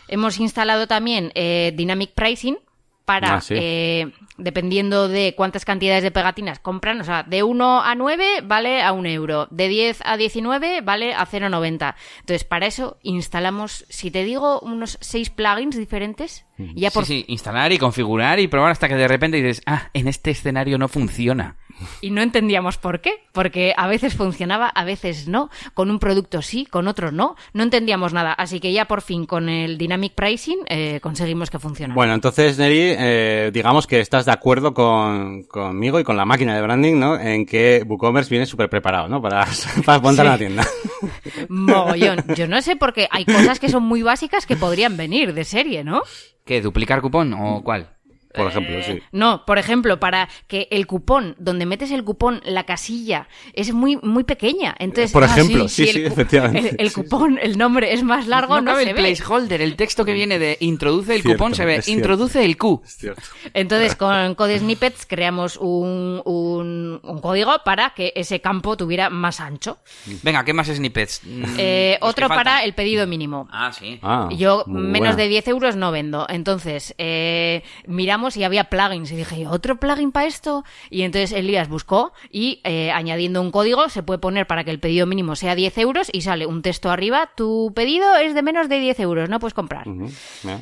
Hemos 0.08 0.40
instalado 0.40 0.86
también 0.86 1.32
eh, 1.34 1.74
Dynamic 1.76 2.12
Pricing 2.14 2.60
para, 3.04 3.38
Ah, 3.38 3.42
sí. 3.42 3.56
eh, 3.58 4.12
dependiendo 4.38 5.08
de 5.08 5.34
cuántas 5.36 5.66
cantidades 5.66 6.04
de 6.04 6.12
pegatinas 6.12 6.60
compran, 6.60 7.02
o 7.02 7.04
sea, 7.04 7.24
de 7.24 7.44
1 7.44 7.84
a 7.84 7.96
9 7.96 8.42
vale 8.44 8.82
a 8.82 8.92
1 8.92 9.10
euro, 9.10 9.48
de 9.52 9.68
10 9.68 10.02
a 10.04 10.18
19 10.18 10.82
vale 10.82 11.14
a 11.14 11.26
0,90. 11.26 11.96
Entonces, 12.20 12.44
para 12.44 12.66
eso 12.66 12.98
instalamos, 13.02 13.86
si 13.90 14.12
te 14.12 14.24
digo, 14.24 14.60
unos 14.60 14.98
6 15.02 15.30
plugins 15.30 15.78
diferentes. 15.78 16.46
Y 16.58 16.82
ya 16.82 16.92
por 16.92 17.06
Sí, 17.06 17.20
sí, 17.20 17.26
instalar 17.28 17.72
y 17.74 17.78
configurar 17.78 18.40
y 18.40 18.48
probar 18.48 18.72
hasta 18.72 18.88
que 18.88 18.96
de 18.96 19.08
repente 19.08 19.38
dices, 19.38 19.62
ah, 19.66 19.90
en 19.94 20.08
este 20.08 20.32
escenario 20.32 20.78
no 20.78 20.88
funciona. 20.88 21.58
Y 22.02 22.12
no 22.12 22.22
entendíamos 22.22 22.78
por 22.78 23.02
qué, 23.02 23.12
porque 23.34 23.74
a 23.76 23.88
veces 23.88 24.14
funcionaba, 24.16 24.70
a 24.70 24.86
veces 24.86 25.28
no, 25.28 25.50
con 25.74 25.90
un 25.90 26.00
producto 26.00 26.42
sí, 26.42 26.66
con 26.66 26.88
otro 26.88 27.12
no, 27.12 27.36
no 27.54 27.64
entendíamos 27.64 28.14
nada, 28.14 28.32
así 28.32 28.62
que 28.62 28.72
ya 28.72 28.86
por 28.86 29.02
fin 29.02 29.26
con 29.26 29.50
el 29.50 29.78
Dynamic 29.78 30.14
Pricing 30.14 30.60
eh, 30.68 31.00
conseguimos 31.02 31.50
que 31.50 31.60
funcione. 31.60 31.94
Bueno, 31.94 32.14
entonces, 32.14 32.58
Neri, 32.58 32.96
eh, 32.98 33.52
digamos 33.54 33.88
que 33.88 34.00
estás 34.00 34.25
de 34.26 34.32
acuerdo 34.32 34.74
con, 34.74 35.44
conmigo 35.44 36.00
y 36.00 36.04
con 36.04 36.18
la 36.18 36.26
máquina 36.26 36.56
de 36.56 36.62
branding, 36.62 37.00
¿no? 37.00 37.20
En 37.20 37.46
que 37.46 37.84
WooCommerce 37.88 38.30
viene 38.30 38.46
súper 38.46 38.70
preparado, 38.70 39.08
¿no? 39.08 39.22
Para, 39.22 39.46
para 39.86 40.00
montar 40.00 40.26
Sí. 40.26 40.30
una 40.30 40.38
tienda. 40.38 40.68
Mogollón. 41.50 42.24
Yo 42.36 42.48
no 42.48 42.62
sé 42.62 42.76
porque 42.76 43.08
hay 43.12 43.26
cosas 43.26 43.60
que 43.60 43.70
son 43.70 43.84
muy 43.84 44.02
básicas 44.02 44.46
que 44.46 44.56
podrían 44.56 44.98
venir 44.98 45.34
de 45.34 45.44
serie, 45.44 45.84
¿no? 45.84 46.02
¿Qué? 46.46 46.62
¿Duplicar 46.62 47.02
cupón 47.02 47.34
o 47.34 47.64
cuál? 47.64 47.95
Por 48.36 48.48
ejemplo, 48.48 48.82
sí. 48.84 49.00
No, 49.12 49.46
por 49.46 49.58
ejemplo, 49.58 50.00
para 50.00 50.30
que 50.48 50.68
el 50.72 50.88
cupón, 50.88 51.36
donde 51.40 51.66
metes 51.66 51.92
el 51.92 52.04
cupón, 52.04 52.42
la 52.46 52.64
casilla, 52.66 53.28
es 53.54 53.74
muy, 53.74 53.98
muy 53.98 54.24
pequeña. 54.24 54.76
Entonces, 54.80 55.12
Por 55.12 55.24
ah, 55.24 55.28
ejemplo, 55.28 55.68
sí, 55.68 55.86
sí, 55.88 56.00
el 56.00 56.06
efectivamente, 56.08 56.76
El, 56.78 56.92
cupón, 56.94 57.38
el 57.42 57.58
nombre 57.58 57.94
es 57.94 58.04
más 58.04 58.28
largo, 58.28 58.60
no, 58.62 58.72
cabe 58.72 58.84
se 58.84 58.90
el 58.92 58.96
ve. 58.96 59.02
placeholder, 59.02 59.62
el 59.62 59.76
texto 59.76 60.06
que 60.06 60.14
viene 60.14 60.40
de 60.40 60.58
introduce 60.60 61.16
el 61.16 61.22
Cierto, 61.22 61.38
cupón, 61.38 61.56
se 61.56 61.66
ve 61.66 61.82
introduce 61.88 62.44
el 62.44 62.58
Q. 62.58 62.82
Es 62.86 62.98
cierto. 62.98 63.22
Entonces, 63.54 63.96
con 63.96 64.36
Code 64.36 64.60
Snippets 64.60 65.06
creamos 65.06 65.58
un, 65.58 66.22
un- 66.26 67.00
un 67.04 67.20
código 67.22 67.52
para 67.64 67.92
que 67.92 68.12
ese 68.16 68.42
campo 68.42 68.76
tuviera 68.78 69.10
más 69.10 69.40
ancho. 69.40 69.78
Venga, 70.24 70.44
¿qué 70.44 70.54
más 70.54 70.68
snippets? 70.68 71.22
Mm, 71.24 71.44
Eh, 71.58 71.98
otro 72.02 72.28
para 72.28 72.64
el 72.64 72.74
pedido 72.74 73.06
mínimo. 73.08 73.48
Ah, 73.52 73.72
sí. 73.72 74.00
Ah, 74.02 74.30
Yo 74.36 74.64
menos 74.68 75.00
buena. 75.00 75.16
de 75.16 75.28
10 75.28 75.48
euros 75.50 75.76
no 75.76 75.92
vendo. 75.92 76.26
Entonces, 76.30 76.94
eh, 76.98 77.64
miramos 77.86 78.25
y 78.36 78.44
había 78.44 78.66
plugins. 78.66 79.12
Y 79.12 79.16
dije, 79.16 79.48
¿otro 79.48 79.80
plugin 79.80 80.12
para 80.12 80.28
esto? 80.28 80.64
Y 80.90 81.04
entonces 81.04 81.32
Elías 81.32 81.70
buscó 81.70 82.14
y 82.32 82.62
eh, 82.64 82.92
añadiendo 82.92 83.42
un 83.42 83.52
código 83.52 83.90
se 83.90 84.04
puede 84.04 84.20
poner 84.20 84.48
para 84.48 84.64
que 84.64 84.72
el 84.72 84.80
pedido 84.80 85.06
mínimo 85.06 85.36
sea 85.36 85.56
10 85.56 85.78
euros 85.78 86.10
y 86.12 86.22
sale 86.22 86.46
un 86.46 86.62
texto 86.62 86.90
arriba. 86.90 87.30
Tu 87.36 87.72
pedido 87.76 88.16
es 88.16 88.34
de 88.34 88.42
menos 88.42 88.70
de 88.70 88.80
10 88.80 89.00
euros, 89.02 89.30
no 89.30 89.40
puedes 89.40 89.54
comprar. 89.54 89.88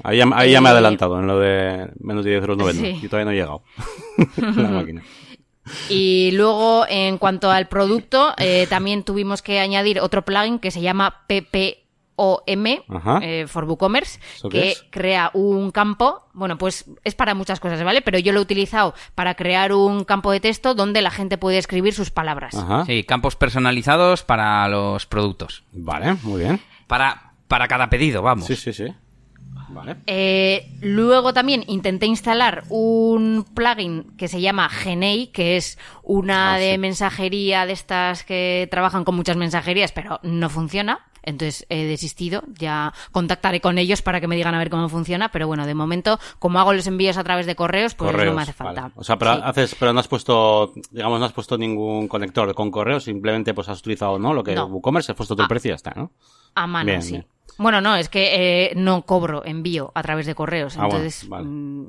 Ahí, 0.04 0.18
ya, 0.18 0.26
ahí 0.34 0.52
ya 0.52 0.62
me 0.62 0.70
he 0.70 0.72
adelantado 0.72 1.20
en 1.20 1.28
lo 1.28 1.40
de 1.40 1.90
menos 2.00 2.26
de 2.26 2.32
10 2.32 2.42
euros 2.42 2.58
no 2.58 2.66
vendo. 2.66 2.82
Sí. 2.82 3.00
Y 3.02 3.08
todavía 3.08 3.26
no 3.26 3.32
he 3.32 3.36
llegado. 3.36 3.64
la 4.38 4.70
máquina. 4.70 5.04
Y 5.90 6.32
luego, 6.34 6.86
en 6.90 7.18
cuanto 7.18 7.50
al 7.50 7.68
producto, 7.68 8.34
eh, 8.38 8.68
también 8.70 9.04
tuvimos 9.04 9.42
que 9.42 9.60
añadir 9.60 10.02
otro 10.02 10.26
plugin 10.26 10.60
que 10.60 10.72
se 10.72 10.82
llama 10.82 11.24
PPOM 11.28 11.83
Ajá. 12.16 13.20
eh, 13.22 13.46
for 13.48 13.66
WooCommerce, 13.66 14.20
¿Eso 14.36 14.50
qué 14.50 14.62
que 14.62 14.70
es? 14.72 14.86
crea 14.92 15.32
un 15.34 15.72
campo. 15.72 16.28
Bueno, 16.34 16.58
pues 16.58 16.86
es 17.04 17.16
para 17.16 17.34
muchas 17.34 17.60
cosas, 17.60 17.84
¿vale? 17.84 18.02
Pero 18.02 18.20
yo 18.20 18.34
lo 18.34 18.40
he 18.40 18.42
utilizado 18.44 18.94
para 19.16 19.36
crear 19.36 19.74
un 19.74 20.04
campo 20.04 20.32
de 20.32 20.40
texto 20.40 20.74
donde 20.76 21.02
la 21.02 21.12
gente 21.12 21.38
puede 21.38 21.58
escribir 21.58 21.94
sus 21.94 22.12
palabras. 22.12 22.56
Ajá. 22.56 22.86
Sí, 22.86 23.04
campos 23.04 23.36
personalizados 23.36 24.24
para 24.24 24.68
los 24.68 25.06
productos. 25.06 25.64
Vale, 25.72 26.16
muy 26.24 26.42
bien. 26.44 26.60
Para, 26.88 27.34
para 27.48 27.68
cada 27.68 27.90
pedido, 27.90 28.22
vamos. 28.22 28.46
Sí, 28.46 28.56
sí, 28.56 28.74
sí. 28.74 28.86
Vale. 29.70 29.96
Eh, 30.06 30.72
luego 30.82 31.34
también 31.34 31.64
intenté 31.68 32.06
instalar 32.06 32.64
un 32.70 33.44
plugin 33.56 34.16
que 34.18 34.28
se 34.28 34.40
llama 34.40 34.70
Genei, 34.70 35.28
que 35.28 35.58
es 35.58 35.80
una 36.04 36.54
Ah, 36.54 36.58
de 36.60 36.74
sí. 36.74 36.78
mensajería 36.78 37.66
de 37.66 37.74
estas 37.74 38.24
que 38.24 38.68
trabajan 38.70 39.04
con 39.04 39.16
muchas 39.16 39.36
mensajerías, 39.38 39.92
pero 39.92 40.20
no 40.22 40.50
funciona. 40.50 41.00
Entonces 41.24 41.66
he 41.70 41.86
desistido, 41.86 42.44
ya 42.60 42.94
contactaré 43.12 43.62
con 43.62 43.78
ellos 43.78 44.02
para 44.02 44.22
que 44.22 44.28
me 44.28 44.36
digan 44.36 44.54
a 44.56 44.60
ver 44.60 44.70
cómo 44.70 44.90
funciona, 44.90 45.30
pero 45.30 45.48
bueno, 45.48 45.66
de 45.66 45.74
momento, 45.74 46.20
como 46.40 46.60
hago 46.60 46.74
los 46.74 46.86
envíos 46.88 47.18
a 47.18 47.24
través 47.24 47.46
de 47.46 47.56
correos, 47.56 47.96
pues 47.96 48.12
correos. 48.12 48.32
no 48.32 48.36
me 48.36 48.42
hace 48.44 48.54
falta. 48.54 48.82
vale. 48.84 48.94
O 48.98 49.04
sea, 49.04 49.18
pero, 49.18 49.36
Sí. 49.36 49.42
haces, 49.44 49.76
pero 49.80 49.94
no 49.94 50.00
has 50.00 50.08
puesto, 50.08 50.74
digamos, 50.92 51.20
no 51.20 51.26
has 51.26 51.34
puesto 51.34 51.58
ningún 51.58 52.08
conector 52.08 52.54
con 52.54 52.70
correos, 52.72 53.04
simplemente 53.06 53.54
pues 53.54 53.70
has 53.70 53.80
utilizado, 53.80 54.20
¿no? 54.20 54.34
Lo 54.34 54.44
que 54.44 54.54
No. 54.56 54.66
WooCommerce, 54.68 55.12
has 55.14 55.16
puesto 55.18 55.36
tu 55.36 55.44
Ah. 55.44 55.48
precio 55.48 55.70
y 55.70 55.72
ya 55.72 55.76
está, 55.76 55.94
¿no? 55.96 56.12
A 56.56 56.68
mano, 56.68 56.86
Bien, 56.88 57.02
sí. 57.02 57.12
bien. 57.14 57.26
Bueno, 57.58 57.82
no, 57.82 57.96
es 57.96 58.10
que 58.10 58.66
eh, 58.66 58.74
no 58.76 59.04
cobro 59.04 59.44
envío 59.46 59.92
a 59.96 60.02
través 60.04 60.26
de 60.26 60.34
correos. 60.36 60.76
Ah, 60.78 60.82
bueno, 60.86 60.96
entonces, 60.98 61.30
vale. 61.30 61.46
mm, 61.48 61.88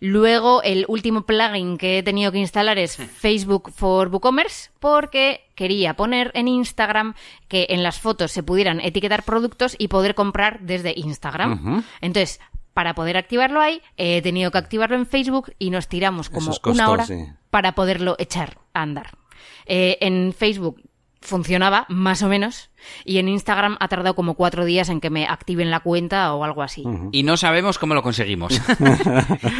luego 0.00 0.62
el 0.62 0.84
último 0.88 1.22
plugin 1.22 1.78
que 1.78 1.98
he 1.98 2.02
tenido 2.02 2.32
que 2.32 2.38
instalar 2.38 2.78
es 2.78 2.96
Facebook 2.96 3.70
for 3.70 4.08
WooCommerce 4.08 4.70
porque 4.80 5.48
quería 5.54 5.94
poner 5.94 6.32
en 6.34 6.48
Instagram 6.48 7.14
que 7.48 7.66
en 7.70 7.82
las 7.82 8.00
fotos 8.00 8.32
se 8.32 8.42
pudieran 8.42 8.80
etiquetar 8.80 9.22
productos 9.22 9.76
y 9.78 9.88
poder 9.88 10.14
comprar 10.14 10.60
desde 10.60 10.94
Instagram. 10.96 11.84
Entonces, 12.00 12.40
para 12.72 12.94
poder 12.94 13.16
activarlo 13.16 13.60
ahí, 13.60 13.82
he 13.96 14.22
tenido 14.22 14.50
que 14.50 14.58
activarlo 14.58 14.96
en 14.96 15.06
Facebook 15.06 15.52
y 15.58 15.70
nos 15.70 15.88
tiramos 15.88 16.30
como 16.30 16.52
una 16.64 16.90
hora 16.90 17.06
sí. 17.06 17.26
para 17.50 17.72
poderlo 17.72 18.16
echar 18.18 18.58
a 18.72 18.82
andar. 18.82 19.18
Eh, 19.66 19.98
en 20.00 20.32
Facebook 20.32 20.82
funcionaba 21.20 21.86
más 21.88 22.22
o 22.22 22.28
menos 22.28 22.69
y 23.04 23.18
en 23.18 23.28
Instagram 23.28 23.76
ha 23.80 23.88
tardado 23.88 24.14
como 24.14 24.34
cuatro 24.34 24.64
días 24.64 24.88
en 24.88 25.00
que 25.00 25.10
me 25.10 25.26
activen 25.26 25.70
la 25.70 25.80
cuenta 25.80 26.34
o 26.34 26.44
algo 26.44 26.62
así. 26.62 26.84
Y 27.12 27.22
no 27.22 27.36
sabemos 27.36 27.78
cómo 27.78 27.94
lo 27.94 28.02
conseguimos. 28.02 28.60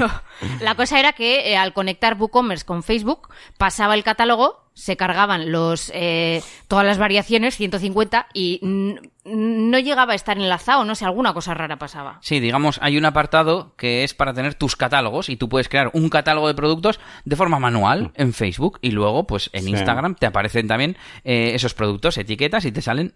La 0.61 0.75
cosa 0.75 0.99
era 0.99 1.13
que 1.13 1.53
eh, 1.53 1.57
al 1.57 1.73
conectar 1.73 2.17
WooCommerce 2.19 2.65
con 2.65 2.83
Facebook 2.83 3.29
pasaba 3.59 3.95
el 3.95 4.05
catálogo, 4.05 4.60
se 4.75 4.97
cargaban 4.97 5.53
los 5.53 5.91
eh, 5.95 6.43
todas 6.69 6.87
las 6.87 6.99
variaciones 6.99 7.57
150 7.57 8.27
y 8.33 8.61
mm, 8.63 8.93
no 9.25 9.79
llegaba 9.79 10.13
a 10.15 10.17
estar 10.17 10.39
enlazado, 10.39 10.85
no 10.85 10.95
sé, 10.95 11.05
alguna 11.05 11.35
cosa 11.35 11.53
rara 11.53 11.77
pasaba. 11.79 12.19
Sí, 12.23 12.41
digamos, 12.41 12.79
hay 12.83 12.97
un 12.97 13.05
apartado 13.05 13.75
que 13.77 14.03
es 14.03 14.15
para 14.15 14.33
tener 14.33 14.55
tus 14.55 14.77
catálogos 14.77 15.29
y 15.29 15.37
tú 15.37 15.49
puedes 15.49 15.69
crear 15.69 15.91
un 15.93 16.09
catálogo 16.09 16.49
de 16.49 16.55
productos 16.55 16.99
de 17.27 17.37
forma 17.37 17.59
manual 17.59 18.13
en 18.15 18.33
Facebook 18.33 18.79
y 18.81 18.93
luego, 18.93 19.27
pues 19.27 19.51
en 19.53 19.65
Sí. 19.65 19.71
Instagram 19.71 20.15
te 20.15 20.27
aparecen 20.27 20.67
también 20.69 20.97
eh, 21.25 21.53
esos 21.55 21.75
productos, 21.75 22.17
etiquetas 22.17 22.65
y 22.65 22.73
te 22.73 22.81
salen, 22.81 23.13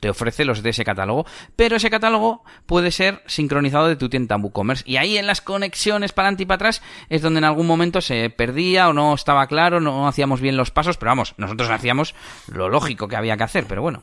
te 0.00 0.10
ofrece 0.10 0.44
los 0.44 0.62
de 0.62 0.70
ese 0.70 0.84
catálogo. 0.84 1.26
Pero 1.56 1.76
ese 1.76 1.90
catálogo 1.90 2.44
puede 2.66 2.92
ser 2.92 3.22
sincronizado 3.26 3.88
de 3.88 3.96
tu 3.96 4.08
tienda 4.08 4.36
en 4.36 4.44
WooCommerce 4.44 4.84
y 4.86 4.96
ahí 4.96 5.18
en 5.18 5.26
las 5.26 5.40
conexiones 5.40 6.12
para 6.12 6.28
adelante 6.28 6.44
y 6.44 6.46
para 6.46 6.56
atrás 6.56 6.82
es 7.08 7.20
donde 7.22 7.38
en 7.38 7.44
algún 7.44 7.66
momento 7.66 8.00
se 8.00 8.30
perdía 8.30 8.88
o 8.88 8.92
no 8.92 9.12
estaba 9.14 9.46
claro, 9.48 9.80
no 9.80 10.06
hacíamos 10.06 10.40
bien 10.40 10.56
los 10.56 10.70
pasos, 10.70 10.96
pero 10.98 11.10
vamos, 11.10 11.34
nosotros 11.36 11.70
hacíamos 11.70 12.14
lo 12.46 12.68
lógico 12.68 13.08
que 13.08 13.16
había 13.16 13.36
que 13.36 13.44
hacer, 13.44 13.64
pero 13.66 13.82
bueno. 13.82 14.00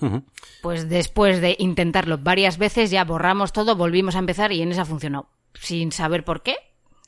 Pues 0.62 0.89
después 0.89 1.41
de 1.41 1.56
intentarlo 1.60 2.18
varias 2.18 2.58
veces 2.58 2.91
ya 2.91 3.04
borramos 3.04 3.54
todo, 3.54 3.76
volvimos 3.76 4.16
a 4.16 4.20
empezar 4.20 4.52
y 4.52 4.62
en 4.62 4.72
esa 4.72 4.86
funcionó. 4.86 5.30
Sin 5.54 5.91
saber 5.91 6.24
por 6.26 6.41
qué, 6.43 6.56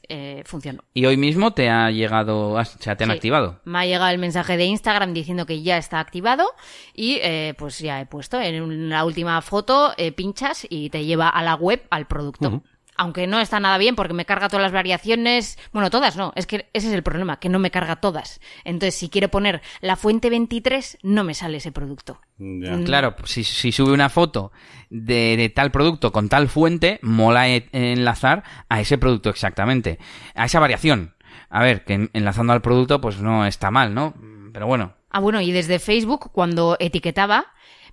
eh, 0.10 0.42
funcionó. 0.46 0.84
Y 0.94 1.06
hoy 1.06 1.18
mismo 1.18 1.52
te 1.52 1.70
ha 1.70 1.92
llegado, 1.92 2.52
o 2.52 2.64
sea, 2.66 2.96
te 2.96 3.04
han 3.04 3.10
Sí. 3.10 3.16
activado. 3.18 3.60
Me 3.66 3.80
ha 3.80 3.86
llegado 3.86 4.10
el 4.12 4.20
mensaje 4.20 4.56
de 4.56 4.64
Instagram 4.66 5.14
diciendo 5.14 5.46
que 5.46 5.62
ya 5.64 5.78
está 5.78 6.00
activado 6.00 6.46
y 6.94 7.20
eh, 7.22 7.56
pues 7.58 7.80
ya 7.80 8.00
he 8.00 8.06
puesto 8.06 8.40
en 8.40 8.90
la 8.90 9.04
última 9.04 9.42
foto, 9.42 9.92
eh, 9.98 10.14
pinchas 10.14 10.66
y 10.70 10.90
te 10.92 11.04
lleva 11.04 11.28
a 11.28 11.44
la 11.44 11.56
web, 11.56 11.86
al 11.90 12.08
producto. 12.08 12.64
Aunque 12.98 13.28
no 13.28 13.40
está 13.40 13.60
nada 13.60 13.78
bien 13.78 13.96
porque 13.96 14.14
me 14.14 14.26
carga 14.26 14.50
todas 14.50 14.64
las 14.64 14.72
variaciones. 14.72 15.58
Bueno, 15.72 15.90
todas 15.90 16.16
no. 16.18 16.34
Es 16.36 16.48
que 16.48 16.70
ese 16.74 16.88
es 16.88 16.94
el 16.94 17.04
problema, 17.04 17.40
que 17.40 17.50
no 17.50 17.60
me 17.60 17.72
carga 17.72 17.98
todas. 17.98 18.40
Entonces, 18.64 18.96
si 18.96 19.10
quiero 19.10 19.30
poner 19.30 19.62
la 19.82 19.96
fuente 19.96 20.30
23, 20.30 20.98
no 21.04 21.24
me 21.24 21.34
sale 21.34 21.58
ese 21.58 21.72
producto. 21.72 22.20
Ya. 22.38 22.74
Mm. 22.76 22.84
Claro, 22.86 23.16
si, 23.26 23.44
si 23.44 23.72
sube 23.72 23.92
una 23.94 24.10
foto 24.10 24.52
de, 24.90 25.36
de 25.38 25.50
tal 25.50 25.72
producto 25.72 26.12
con 26.12 26.30
tal 26.30 26.48
fuente, 26.50 27.00
mola 27.02 27.50
e- 27.50 27.68
enlazar 27.72 28.44
a 28.70 28.80
ese 28.82 28.98
producto 28.98 29.30
exactamente, 29.30 30.00
a 30.36 30.46
esa 30.46 30.60
variación. 30.60 31.16
A 31.50 31.62
ver, 31.64 31.84
que 31.86 31.94
en- 31.94 32.10
enlazando 32.14 32.54
al 32.54 32.62
producto 32.62 33.00
pues 33.02 33.20
no 33.20 33.46
está 33.46 33.72
mal, 33.72 33.94
¿no? 33.94 34.14
Pero 34.54 34.68
bueno, 34.68 34.94
Ah, 35.10 35.20
bueno, 35.22 35.40
y 35.40 35.52
desde 35.54 35.80
Facebook, 35.80 36.32
cuando 36.34 36.76
etiquetaba, 36.80 37.48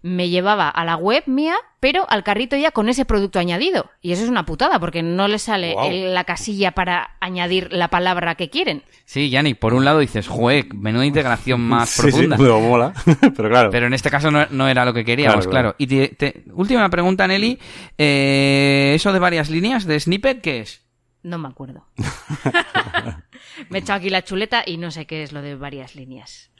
me 0.06 0.28
llevaba 0.28 0.68
a 0.68 0.84
la 0.84 0.96
web 0.96 1.22
mía, 1.24 1.54
pero 1.80 2.04
al 2.10 2.22
carrito 2.24 2.56
ya 2.56 2.72
con 2.72 2.90
ese 2.90 3.06
producto 3.06 3.38
añadido. 3.38 3.90
Y 4.02 4.12
eso 4.12 4.22
es 4.22 4.28
una 4.28 4.44
putada, 4.44 4.78
porque 4.78 5.02
no 5.02 5.28
le 5.28 5.38
sale 5.38 5.74
el- 5.88 6.12
la 6.12 6.24
casilla 6.24 6.72
para 6.72 7.16
añadir 7.20 7.72
la 7.72 7.88
palabra 7.88 8.34
que 8.34 8.50
quieren. 8.50 8.82
sí, 9.06 9.30
Yannick, 9.30 9.58
por 9.58 9.72
un 9.72 9.86
lado 9.86 10.00
dices, 10.00 10.28
jue, 10.28 10.68
menuda 10.74 11.06
integración 11.06 11.62
más 11.62 11.88
Sí, 11.88 12.02
profunda. 12.02 12.36
Sí, 12.36 12.42
pero 12.42 12.60
mola. 12.60 12.92
pero 13.34 13.48
claro. 13.48 13.70
Pero 13.70 13.86
en 13.86 13.94
este 13.94 14.10
caso 14.10 14.30
no, 14.30 14.46
no 14.50 14.68
era 14.68 14.84
lo 14.84 14.92
que 14.92 15.06
queríamos, 15.06 15.46
Claro, 15.46 15.50
claro. 15.50 15.68
claro. 15.72 15.76
Y 15.78 15.86
te- 15.86 16.08
te- 16.14 16.44
última 16.52 16.88
pregunta, 16.90 17.26
Nelly. 17.26 17.58
Eh, 17.96 18.92
¿Eso 18.94 19.10
de 19.10 19.18
varias 19.18 19.48
líneas 19.48 19.86
de 19.86 19.98
snippet 20.00 20.42
qué 20.42 20.60
es? 20.60 20.84
No 21.22 21.38
me 21.38 21.48
acuerdo. 21.48 21.86
me 23.70 23.78
he 23.78 23.80
echado 23.80 23.98
aquí 23.98 24.10
la 24.10 24.22
chuleta 24.22 24.62
y 24.66 24.76
no 24.76 24.90
sé 24.90 25.06
qué 25.06 25.22
es 25.22 25.32
lo 25.32 25.40
de 25.42 25.54
varias 25.54 25.94
líneas. 25.94 26.50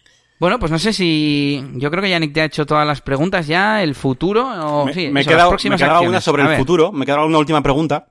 Bueno, 0.41 0.59
pues 0.59 0.72
no 0.72 0.78
sé 0.78 0.93
si... 0.93 1.62
Yo 1.74 1.91
creo 1.91 2.03
que 2.03 2.11
Yannick 2.11 2.32
te 2.32 2.41
ha 2.41 2.45
hecho 2.45 2.66
todas 2.66 2.87
las 2.87 3.01
preguntas 3.01 3.47
ya, 3.47 3.82
el 3.82 3.95
futuro 3.95 4.47
o... 4.47 4.87
me, 4.87 4.93
sí, 4.93 5.09
me 5.11 5.20
eso, 5.20 5.30
queda, 5.30 5.51
las 5.51 5.64
me 5.64 5.76
quedaba 5.76 6.01
una 6.01 6.20
sobre 6.20 6.43
A 6.43 6.47
el 6.47 6.49
ver. 6.51 6.59
futuro. 6.59 6.93
Me 6.93 7.07
quedaba 7.07 7.24
una 7.24 7.39
última 7.39 7.62
pregunta 7.62 8.09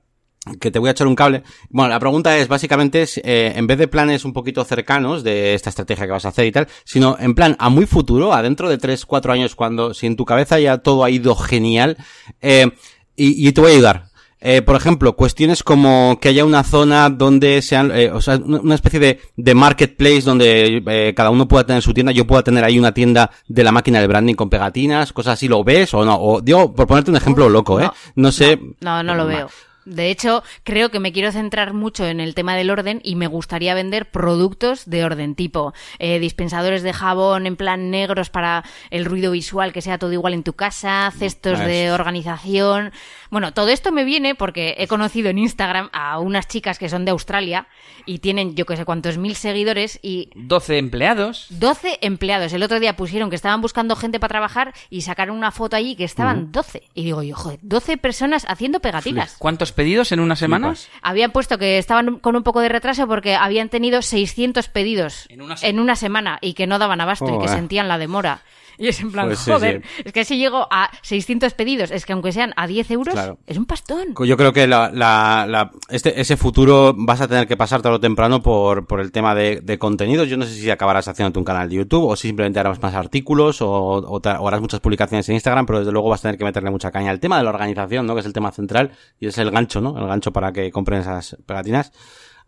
que 0.60 0.70
te 0.70 0.78
voy 0.78 0.88
a 0.88 0.92
echar 0.92 1.06
un 1.06 1.14
cable. 1.14 1.42
Bueno, 1.70 1.90
la 1.90 2.00
pregunta 2.00 2.36
es 2.36 2.48
básicamente 2.48 3.02
es, 3.02 3.18
eh, 3.18 3.52
en 3.56 3.66
vez 3.66 3.78
de 3.78 3.88
planes 3.88 4.24
un 4.24 4.32
poquito 4.32 4.64
cercanos 4.64 5.22
de 5.22 5.54
esta 5.54 5.70
estrategia 5.70 6.06
que 6.06 6.12
vas 6.12 6.24
a 6.24 6.28
hacer 6.28 6.46
y 6.46 6.52
tal, 6.52 6.68
sino 6.84 7.16
en 7.18 7.34
plan 7.34 7.56
a 7.58 7.68
muy 7.70 7.86
futuro, 7.86 8.32
adentro 8.32 8.68
de 8.68 8.78
3, 8.78 9.06
4 9.06 9.32
años, 9.32 9.54
cuando 9.54 9.94
si 9.94 10.06
en 10.06 10.16
tu 10.16 10.24
cabeza 10.24 10.58
ya 10.60 10.78
todo 10.78 11.04
ha 11.04 11.10
ido 11.10 11.34
genial, 11.34 11.96
eh, 12.42 12.70
y, 13.16 13.48
y 13.48 13.52
te 13.52 13.60
voy 13.60 13.70
a 13.70 13.74
ayudar. 13.74 14.13
Eh, 14.46 14.60
por 14.60 14.76
ejemplo, 14.76 15.16
cuestiones 15.16 15.62
como 15.62 16.18
que 16.20 16.28
haya 16.28 16.44
una 16.44 16.62
zona 16.64 17.08
donde 17.08 17.62
sean, 17.62 17.90
eh, 17.94 18.10
o 18.12 18.20
sea, 18.20 18.36
una 18.36 18.74
especie 18.74 19.00
de, 19.00 19.18
de 19.36 19.54
marketplace 19.54 20.20
donde 20.20 20.82
eh, 20.86 21.14
cada 21.16 21.30
uno 21.30 21.48
pueda 21.48 21.64
tener 21.64 21.80
su 21.80 21.94
tienda, 21.94 22.12
yo 22.12 22.26
pueda 22.26 22.42
tener 22.42 22.62
ahí 22.62 22.78
una 22.78 22.92
tienda 22.92 23.30
de 23.48 23.64
la 23.64 23.72
máquina 23.72 24.02
de 24.02 24.06
branding 24.06 24.34
con 24.34 24.50
pegatinas, 24.50 25.14
cosas 25.14 25.32
así, 25.34 25.48
¿lo 25.48 25.64
ves 25.64 25.94
o 25.94 26.04
no? 26.04 26.16
O 26.20 26.42
digo, 26.42 26.74
por 26.74 26.86
ponerte 26.86 27.10
un 27.10 27.16
ejemplo 27.16 27.48
loco, 27.48 27.80
¿eh? 27.80 27.90
No, 28.16 28.30
sé. 28.30 28.60
No, 28.82 29.02
no 29.02 29.14
lo 29.14 29.24
Ma- 29.24 29.30
veo. 29.30 29.48
De 29.84 30.10
hecho, 30.10 30.42
creo 30.62 30.90
que 30.90 31.00
me 31.00 31.12
quiero 31.12 31.32
centrar 31.32 31.72
mucho 31.72 32.06
en 32.06 32.20
el 32.20 32.34
tema 32.34 32.56
del 32.56 32.70
orden 32.70 33.00
y 33.02 33.16
me 33.16 33.26
gustaría 33.26 33.74
vender 33.74 34.10
productos 34.10 34.88
de 34.88 35.04
orden, 35.04 35.34
tipo 35.34 35.74
eh, 35.98 36.18
dispensadores 36.18 36.82
de 36.82 36.92
jabón 36.92 37.46
en 37.46 37.56
plan 37.56 37.90
negros 37.90 38.30
para 38.30 38.64
el 38.90 39.04
ruido 39.04 39.32
visual, 39.32 39.72
que 39.72 39.82
sea 39.82 39.98
todo 39.98 40.12
igual 40.12 40.34
en 40.34 40.42
tu 40.42 40.54
casa, 40.54 41.12
cestos 41.16 41.58
de 41.58 41.86
Eso. 41.86 41.94
organización. 41.94 42.92
Bueno, 43.30 43.52
todo 43.52 43.68
esto 43.68 43.92
me 43.92 44.04
viene 44.04 44.34
porque 44.34 44.74
he 44.78 44.86
conocido 44.86 45.28
en 45.28 45.38
Instagram 45.38 45.90
a 45.92 46.18
unas 46.18 46.48
chicas 46.48 46.78
que 46.78 46.88
son 46.88 47.04
de 47.04 47.10
Australia 47.10 47.66
y 48.06 48.18
tienen 48.18 48.54
yo 48.54 48.66
que 48.66 48.76
sé 48.76 48.84
cuántos 48.84 49.18
mil 49.18 49.34
seguidores 49.34 49.98
y 50.02 50.30
12 50.34 50.78
empleados. 50.78 51.46
12 51.50 51.98
empleados. 52.02 52.52
El 52.52 52.62
otro 52.62 52.80
día 52.80 52.96
pusieron 52.96 53.30
que 53.30 53.36
estaban 53.36 53.60
buscando 53.60 53.96
gente 53.96 54.20
para 54.20 54.30
trabajar 54.30 54.74
y 54.90 55.02
sacaron 55.02 55.36
una 55.36 55.50
foto 55.50 55.76
allí 55.76 55.96
que 55.96 56.04
estaban 56.04 56.52
12. 56.52 56.82
Y 56.94 57.04
digo 57.04 57.22
yo, 57.22 57.34
joder, 57.34 57.58
12 57.62 57.96
personas 57.98 58.46
haciendo 58.48 58.80
pegatinas. 58.80 59.36
¿Cuántos 59.38 59.72
pedidos 59.74 60.12
en 60.12 60.20
una 60.20 60.36
semana? 60.36 60.74
Flipas. 60.74 60.88
Habían 61.02 61.30
puesto 61.32 61.58
que 61.58 61.78
estaban 61.78 62.18
con 62.20 62.36
un 62.36 62.42
poco 62.42 62.60
de 62.60 62.68
retraso 62.68 63.06
porque 63.06 63.34
habían 63.34 63.68
tenido 63.68 64.00
600 64.00 64.68
pedidos 64.68 65.26
En 65.28 65.42
una 65.42 65.56
semana. 65.56 65.82
una 65.82 65.96
semana 65.96 66.38
y 66.40 66.54
que 66.54 66.66
no 66.66 66.78
daban 66.78 67.00
abasto 67.00 67.36
y 67.36 67.38
que 67.40 67.48
sentían 67.48 67.88
la 67.88 67.98
demora. 67.98 68.40
Y 68.78 68.88
es 68.88 69.00
en 69.00 69.12
plan, 69.12 69.26
Pues 69.26 69.40
joder, 69.44 69.82
sí. 69.96 70.02
es 70.06 70.12
que 70.12 70.24
si 70.24 70.36
llego 70.38 70.66
a 70.70 70.90
600 71.02 71.54
pedidos, 71.54 71.90
es 71.90 72.04
que 72.06 72.12
aunque 72.12 72.32
sean 72.32 72.52
a 72.56 72.66
10 72.66 72.90
euros, 72.90 73.14
Claro. 73.14 73.38
es 73.46 73.56
un 73.56 73.66
pastón. 73.66 74.14
Yo 74.26 74.36
creo 74.36 74.52
que 74.52 74.66
la, 74.66 74.90
la, 74.92 75.46
la- 75.48 75.70
este, 75.88 76.20
ese 76.20 76.36
futuro 76.36 76.94
vas 76.96 77.20
a 77.20 77.28
tener 77.28 77.46
que 77.46 77.56
pasar 77.56 77.82
tarde 77.82 77.96
o 77.96 78.00
temprano 78.00 78.42
por, 78.42 78.86
por 78.86 79.00
el 79.00 79.12
tema 79.12 79.34
de, 79.34 79.60
de 79.62 79.78
contenidos. 79.78 80.28
Yo 80.28 80.36
no 80.36 80.44
sé 80.44 80.54
si 80.54 80.70
acabarás 80.70 81.06
haciéndote 81.08 81.38
un 81.38 81.44
canal 81.44 81.68
de 81.68 81.76
YouTube 81.76 82.04
o 82.04 82.16
si 82.16 82.28
simplemente 82.28 82.58
harás 82.60 82.80
más 82.82 82.94
artículos 82.94 83.62
o, 83.62 83.68
o, 83.70 84.20
o 84.20 84.48
harás 84.48 84.60
muchas 84.60 84.80
publicaciones 84.80 85.28
en 85.28 85.34
Instagram, 85.36 85.66
pero 85.66 85.78
desde 85.80 85.92
luego 85.92 86.08
vas 86.08 86.20
a 86.20 86.22
tener 86.22 86.38
que 86.38 86.44
meterle 86.44 86.70
mucha 86.70 86.90
caña. 86.90 87.10
El 87.12 87.20
tema 87.20 87.36
de 87.38 87.44
la 87.44 87.50
organización, 87.50 88.06
¿no? 88.06 88.14
Que 88.14 88.20
es 88.20 88.26
el 88.26 88.32
tema 88.32 88.50
central 88.50 88.90
y 89.20 89.26
es 89.28 89.38
el 89.38 89.50
gancho, 89.50 89.80
¿no? 89.80 89.96
El 89.98 90.06
gancho 90.06 90.32
para 90.32 90.52
que 90.52 90.70
compren 90.70 91.00
esas 91.00 91.36
pegatinas. 91.46 91.92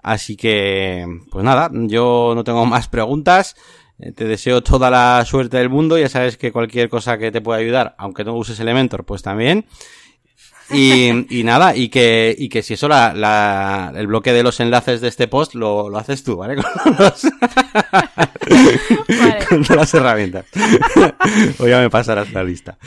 Así 0.02 0.36
que, 0.36 1.04
pues 1.30 1.44
nada, 1.44 1.68
yo 1.72 2.32
no 2.34 2.44
tengo 2.44 2.64
más 2.66 2.88
preguntas. 2.88 3.56
Eh, 3.98 4.12
Te 4.12 4.24
deseo 4.24 4.62
toda 4.62 4.90
la 4.90 5.24
suerte 5.24 5.56
del 5.58 5.68
mundo. 5.70 5.98
Ya 5.98 6.08
sabes 6.08 6.36
que 6.36 6.52
cualquier 6.52 6.88
cosa 6.88 7.18
que 7.18 7.30
te 7.32 7.40
pueda 7.40 7.60
ayudar, 7.60 7.94
aunque 7.98 8.24
no 8.24 8.34
uses 8.34 8.58
Elementor, 8.60 9.04
pues 9.04 9.22
también. 9.22 9.64
Y, 10.70 11.10
y 11.40 11.44
nada, 11.44 11.76
y 11.76 11.88
que, 11.88 12.34
y 12.36 12.48
que 12.48 12.62
si 12.62 12.74
eso, 12.74 12.88
la, 12.88 13.14
la, 13.14 13.92
el 13.96 14.06
bloque 14.08 14.32
de 14.32 14.42
los 14.42 14.58
enlaces 14.60 15.00
de 15.00 15.08
este 15.08 15.28
post 15.28 15.54
lo, 15.54 15.88
lo 15.88 15.98
haces 15.98 16.24
tú, 16.24 16.36
¿vale? 16.36 16.56
Con, 16.84 16.96
los- 16.98 17.26
Vale. 19.08 19.44
con 19.48 19.62
todas 19.62 19.76
las 19.76 19.94
herramientas. 19.94 20.46
o 21.58 21.66
ya 21.68 21.80
me 21.80 21.90
pasarás 21.90 22.32
la 22.32 22.42
lista. 22.44 22.78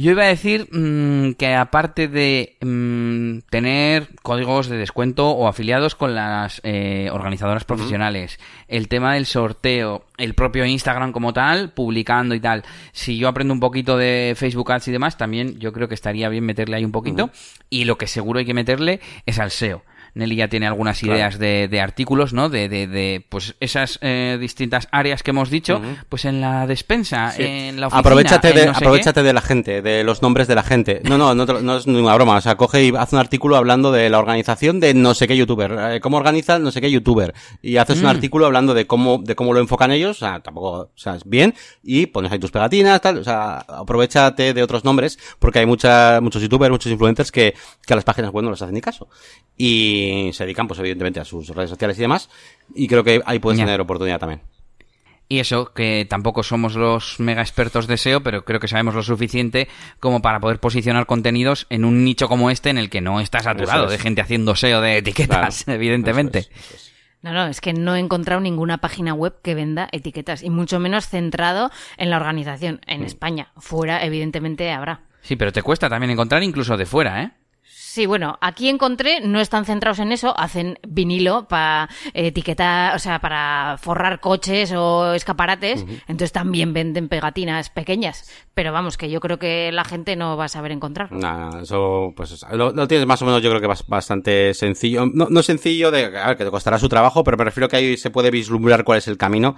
Yo 0.00 0.12
iba 0.12 0.22
a 0.22 0.28
decir 0.28 0.66
mm, 0.72 1.34
que 1.34 1.54
aparte 1.54 2.08
de 2.08 2.56
mm, 2.62 3.40
tener 3.50 4.08
códigos 4.22 4.68
de 4.68 4.78
descuento 4.78 5.28
o 5.28 5.46
afiliados 5.46 5.94
con 5.94 6.14
las 6.14 6.62
eh, 6.64 7.10
organizadoras 7.12 7.64
profesionales, 7.64 8.40
el 8.66 8.88
tema 8.88 9.12
del 9.12 9.26
sorteo, 9.26 10.06
el 10.16 10.32
propio 10.32 10.64
Instagram 10.64 11.12
como 11.12 11.34
tal, 11.34 11.72
publicando 11.72 12.34
y 12.34 12.40
tal, 12.40 12.64
si 12.92 13.18
yo 13.18 13.28
aprendo 13.28 13.52
un 13.52 13.60
poquito 13.60 13.98
de 13.98 14.32
Facebook 14.38 14.72
Ads 14.72 14.88
y 14.88 14.92
demás, 14.92 15.18
también 15.18 15.58
yo 15.58 15.70
creo 15.74 15.86
que 15.86 15.96
estaría 15.96 16.30
bien 16.30 16.46
meterle 16.46 16.76
ahí 16.76 16.84
un 16.86 16.92
poquito. 16.92 17.28
Y 17.68 17.84
lo 17.84 17.98
que 17.98 18.06
seguro 18.06 18.38
hay 18.38 18.46
que 18.46 18.54
meterle 18.54 19.00
es 19.26 19.38
al 19.38 19.50
SEO. 19.50 19.82
Nelly 20.14 20.36
ya 20.36 20.48
tiene 20.48 20.66
algunas 20.66 21.02
ideas 21.02 21.38
de, 21.38 21.68
de, 21.68 21.80
artículos, 21.80 22.32
¿no? 22.32 22.48
De, 22.48 22.68
de, 22.68 22.86
de 22.86 23.24
pues 23.28 23.54
esas 23.60 23.98
eh, 24.02 24.38
distintas 24.40 24.88
áreas 24.90 25.22
que 25.22 25.30
hemos 25.30 25.50
dicho, 25.50 25.80
pues 26.08 26.24
en 26.24 26.40
la 26.40 26.66
despensa, 26.66 27.32
en 27.36 27.80
la 27.80 27.86
oficina. 27.88 28.00
Aprovechate, 28.00 28.52
de, 28.52 28.66
no 28.66 28.74
sé 28.74 28.78
aprovechate 28.78 29.22
de 29.22 29.32
la 29.32 29.40
gente, 29.40 29.82
de 29.82 30.04
los 30.04 30.22
nombres 30.22 30.48
de 30.48 30.54
la 30.54 30.62
gente. 30.62 31.00
No, 31.04 31.16
no, 31.18 31.34
no, 31.34 31.44
no 31.46 31.76
es 31.76 31.86
ninguna 31.86 32.14
broma. 32.14 32.36
O 32.36 32.40
sea, 32.40 32.56
coge 32.56 32.84
y 32.84 32.92
hace 32.96 33.16
un 33.16 33.20
artículo 33.20 33.56
hablando 33.56 33.92
de 33.92 34.10
la 34.10 34.18
organización 34.18 34.80
de 34.80 34.94
no 34.94 35.14
sé 35.14 35.28
qué 35.28 35.36
youtuber, 35.36 35.76
eh, 35.92 36.00
cómo 36.00 36.16
organiza 36.16 36.58
no 36.58 36.70
sé 36.70 36.80
qué 36.80 36.90
youtuber. 36.90 37.34
Y 37.62 37.76
haces 37.76 37.98
Mm. 37.98 38.04
un 38.04 38.06
artículo 38.06 38.46
hablando 38.46 38.74
de 38.74 38.86
cómo, 38.86 39.18
de 39.22 39.34
cómo 39.34 39.52
lo 39.52 39.60
enfocan 39.60 39.90
ellos, 39.90 40.16
o 40.16 40.26
sea, 40.26 40.40
tampoco, 40.40 40.70
o 40.70 40.90
sea, 40.94 41.16
es 41.16 41.22
bien, 41.24 41.54
y 41.82 42.06
pones 42.06 42.32
ahí 42.32 42.38
tus 42.38 42.50
pegatinas, 42.50 43.00
tal, 43.00 43.18
o 43.18 43.24
sea, 43.24 43.58
aprovechate 43.58 44.54
de 44.54 44.62
otros 44.62 44.84
nombres, 44.84 45.18
porque 45.38 45.58
hay 45.60 45.66
mucha, 45.66 46.20
muchos 46.20 46.42
youtubers, 46.42 46.70
muchos 46.70 46.90
influencers 46.90 47.30
que, 47.30 47.54
que 47.86 47.92
a 47.92 47.96
las 47.96 48.04
páginas 48.04 48.30
web 48.32 48.44
no 48.44 48.50
les 48.50 48.62
hacen 48.62 48.74
ni 48.74 48.80
caso. 48.80 49.08
Y 49.56 49.99
se 50.32 50.44
dedican, 50.44 50.66
pues 50.68 50.78
evidentemente, 50.80 51.20
a 51.20 51.24
sus 51.24 51.48
redes 51.48 51.70
sociales 51.70 51.98
y 51.98 52.02
demás, 52.02 52.28
y 52.74 52.86
creo 52.88 53.04
que 53.04 53.20
ahí 53.26 53.38
puedes 53.38 53.58
Ya. 53.58 53.64
tener 53.66 53.80
oportunidad 53.80 54.18
también. 54.18 54.40
Y 55.28 55.38
eso, 55.38 55.72
que 55.72 56.06
tampoco 56.10 56.42
somos 56.42 56.74
los 56.74 57.20
mega 57.20 57.40
expertos 57.40 57.86
de 57.86 57.96
SEO, 57.96 58.20
pero 58.20 58.44
creo 58.44 58.58
que 58.58 58.66
sabemos 58.66 58.96
lo 58.96 59.02
suficiente 59.04 59.68
como 60.00 60.22
para 60.22 60.40
poder 60.40 60.58
posicionar 60.58 61.06
contenidos 61.06 61.66
en 61.70 61.84
un 61.84 62.02
nicho 62.04 62.28
como 62.28 62.50
este 62.50 62.68
en 62.70 62.78
el 62.78 62.90
que 62.90 63.00
no 63.00 63.20
está 63.20 63.38
saturado 63.40 63.84
es. 63.84 63.92
de 63.92 63.98
gente 63.98 64.20
haciendo 64.22 64.56
SEO 64.56 64.80
de 64.80 64.96
etiquetas, 64.98 65.62
Claro. 65.64 65.76
evidentemente. 65.76 66.38
Eso 66.40 66.50
es, 66.52 66.64
eso 66.64 66.74
es. 66.74 66.90
No, 67.22 67.32
no, 67.32 67.46
es 67.46 67.60
que 67.60 67.74
no 67.74 67.94
he 67.94 68.00
encontrado 68.00 68.40
ninguna 68.40 68.78
página 68.78 69.12
web 69.14 69.34
que 69.42 69.54
venda 69.54 69.88
etiquetas 69.92 70.42
y 70.42 70.50
mucho 70.50 70.80
menos 70.80 71.06
centrado 71.06 71.70
en 71.98 72.10
la 72.10 72.16
organización 72.16 72.80
en 72.86 73.04
España. 73.04 73.52
Fuera, 73.58 74.04
evidentemente, 74.04 74.72
habrá. 74.72 75.02
Sí, 75.22 75.36
pero 75.36 75.52
te 75.52 75.62
cuesta 75.62 75.88
también 75.90 76.10
encontrar 76.10 76.42
incluso 76.42 76.76
de 76.78 76.86
fuera, 76.86 77.22
¿eh? 77.22 77.30
Sí, 77.92 78.06
bueno, 78.06 78.38
aquí 78.40 78.68
encontré, 78.68 79.20
no 79.20 79.40
están 79.40 79.64
centrados 79.64 79.98
en 79.98 80.12
eso, 80.12 80.32
hacen 80.38 80.78
vinilo 80.86 81.48
para 81.48 81.88
etiquetar, 82.14 82.94
o 82.94 83.00
sea, 83.00 83.18
para 83.20 83.78
forrar 83.82 84.20
coches 84.20 84.72
o 84.76 85.12
escaparates, 85.12 85.84
entonces 86.06 86.30
también 86.30 86.72
venden 86.72 87.08
pegatinas 87.08 87.68
pequeñas, 87.68 88.30
pero 88.54 88.72
vamos, 88.72 88.96
que 88.96 89.10
yo 89.10 89.18
creo 89.18 89.40
que 89.40 89.72
la 89.72 89.82
gente 89.82 90.14
no 90.14 90.36
va 90.36 90.44
a 90.44 90.48
saber 90.48 90.70
encontrar. 90.70 91.10
Nada, 91.10 91.62
eso, 91.62 92.12
pues, 92.16 92.46
lo, 92.52 92.70
lo 92.70 92.86
tienes 92.86 93.08
más 93.08 93.22
o 93.22 93.24
menos, 93.24 93.42
yo 93.42 93.50
creo 93.50 93.60
que 93.60 93.66
bas- 93.66 93.84
bastante 93.88 94.54
sencillo. 94.54 95.06
No, 95.12 95.26
no 95.28 95.42
sencillo 95.42 95.90
de, 95.90 96.16
a 96.16 96.28
ver, 96.28 96.36
que 96.36 96.44
te 96.44 96.50
costará 96.52 96.78
su 96.78 96.88
trabajo, 96.88 97.24
pero 97.24 97.36
me 97.38 97.42
refiero 97.44 97.66
que 97.68 97.74
ahí 97.74 97.96
se 97.96 98.10
puede 98.10 98.30
vislumbrar 98.30 98.84
cuál 98.84 98.98
es 98.98 99.08
el 99.08 99.18
camino. 99.18 99.56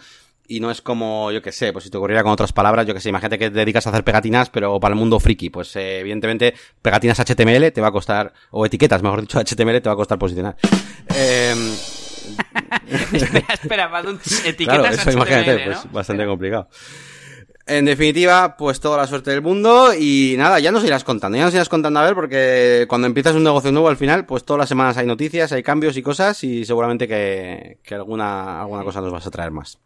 Y 0.49 0.61
no 0.61 0.70
es 0.70 0.82
como, 0.82 1.30
yo 1.30 1.40
que 1.40 1.53
sé, 1.53 1.72
pues 1.72 1.84
si 1.84 1.90
te 1.90 1.97
ocurriera 1.97 2.22
con 2.22 2.32
otras 2.32 2.53
palabras, 2.53 2.84
yo 2.86 2.93
que 2.95 3.01
sé, 3.01 3.09
imagínate 3.09 3.38
que 3.38 3.49
te 3.51 3.59
dedicas 3.61 3.86
a 3.86 3.90
hacer 3.90 4.05
pegatinas, 4.05 4.51
pero 4.51 4.78
para 4.80 4.93
el 4.93 4.99
mundo 4.99 5.18
friki, 5.20 5.51
pues 5.51 5.74
eh, 5.76 6.01
evidentemente 6.01 6.55
pegatinas 6.82 7.18
HTML 7.20 7.70
te 7.72 7.80
va 7.80 7.88
a 7.88 7.93
costar, 7.93 8.32
o 8.51 8.66
etiquetas, 8.66 9.03
mejor 9.03 9.20
dicho, 9.22 9.38
HTML 9.38 9.80
te 9.80 9.88
va 9.88 9.93
a 9.93 9.97
costar 9.97 10.18
posicionar. 10.18 10.57
Eh, 11.14 11.55
espera, 13.12 13.55
espera, 13.55 14.03
un- 14.03 14.20
etiquetas 14.45 14.78
claro, 14.78 14.84
eso 14.86 15.03
HTML, 15.03 15.14
imagínate, 15.16 15.66
¿no? 15.66 15.72
pues 15.80 15.93
bastante 15.93 16.26
complicado. 16.26 16.68
En 17.64 17.84
definitiva, 17.84 18.57
pues 18.57 18.80
toda 18.80 18.97
la 18.99 19.07
suerte 19.07 19.30
del 19.30 19.40
mundo 19.40 19.95
y 19.97 20.34
nada, 20.36 20.59
ya 20.59 20.72
nos 20.72 20.84
irás 20.84 21.05
contando, 21.05 21.38
ya 21.38 21.45
nos 21.45 21.55
irás 21.55 21.68
contando 21.68 22.01
a 22.01 22.05
ver 22.05 22.14
porque 22.14 22.86
cuando 22.88 23.07
empiezas 23.07 23.36
un 23.36 23.45
negocio 23.45 23.70
nuevo 23.70 23.88
al 23.88 23.97
final, 23.97 24.26
pues 24.26 24.45
todas 24.45 24.59
las 24.59 24.68
semanas 24.68 24.97
hay 24.97 25.07
noticias, 25.07 25.53
hay 25.53 25.62
cambios 25.62 25.97
y 25.97 26.03
cosas 26.03 26.43
y 26.43 26.64
seguramente 26.64 27.07
que, 27.07 27.78
que 27.84 27.95
alguna, 27.95 28.61
alguna 28.61 28.82
cosa 28.82 29.01
nos 29.01 29.12
vas 29.12 29.26
a 29.28 29.30
traer 29.30 29.53
más. 29.53 29.78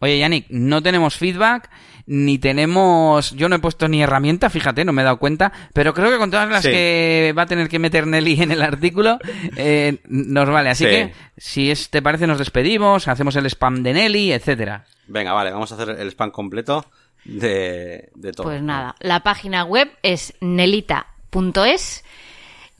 Oye, 0.00 0.18
Yannick, 0.18 0.46
no 0.50 0.82
tenemos 0.82 1.16
feedback, 1.16 1.70
ni 2.06 2.38
tenemos... 2.38 3.30
Yo 3.32 3.48
no 3.48 3.56
he 3.56 3.58
puesto 3.60 3.86
ni 3.86 4.02
herramienta, 4.02 4.50
fíjate, 4.50 4.84
no 4.84 4.92
me 4.92 5.02
he 5.02 5.04
dado 5.04 5.18
cuenta, 5.18 5.52
pero 5.74 5.94
creo 5.94 6.10
que 6.10 6.18
con 6.18 6.30
todas 6.30 6.48
las 6.48 6.62
Sí. 6.62 6.70
que 6.70 7.34
va 7.38 7.42
a 7.42 7.46
tener 7.46 7.68
que 7.68 7.78
meter 7.78 8.06
Nelly 8.06 8.42
en 8.42 8.50
el 8.50 8.62
artículo, 8.62 9.18
eh, 9.56 9.98
nos 10.08 10.48
vale. 10.48 10.70
Así 10.70 10.84
Sí. 10.84 10.90
que, 10.90 11.12
si 11.36 11.70
es, 11.70 11.90
te 11.90 12.02
parece, 12.02 12.26
nos 12.26 12.38
despedimos, 12.38 13.06
hacemos 13.08 13.36
el 13.36 13.46
spam 13.46 13.82
de 13.82 13.92
Nelly, 13.92 14.32
etcétera. 14.32 14.86
Venga, 15.06 15.32
vale, 15.32 15.50
vamos 15.52 15.70
a 15.70 15.74
hacer 15.76 15.90
el 15.90 16.08
spam 16.08 16.30
completo 16.30 16.86
de, 17.24 18.08
de 18.14 18.32
todo. 18.32 18.44
Pues 18.46 18.62
nada, 18.62 18.96
la 19.00 19.20
página 19.20 19.64
web 19.64 19.90
es 20.02 20.32
nelita.es. 20.40 22.04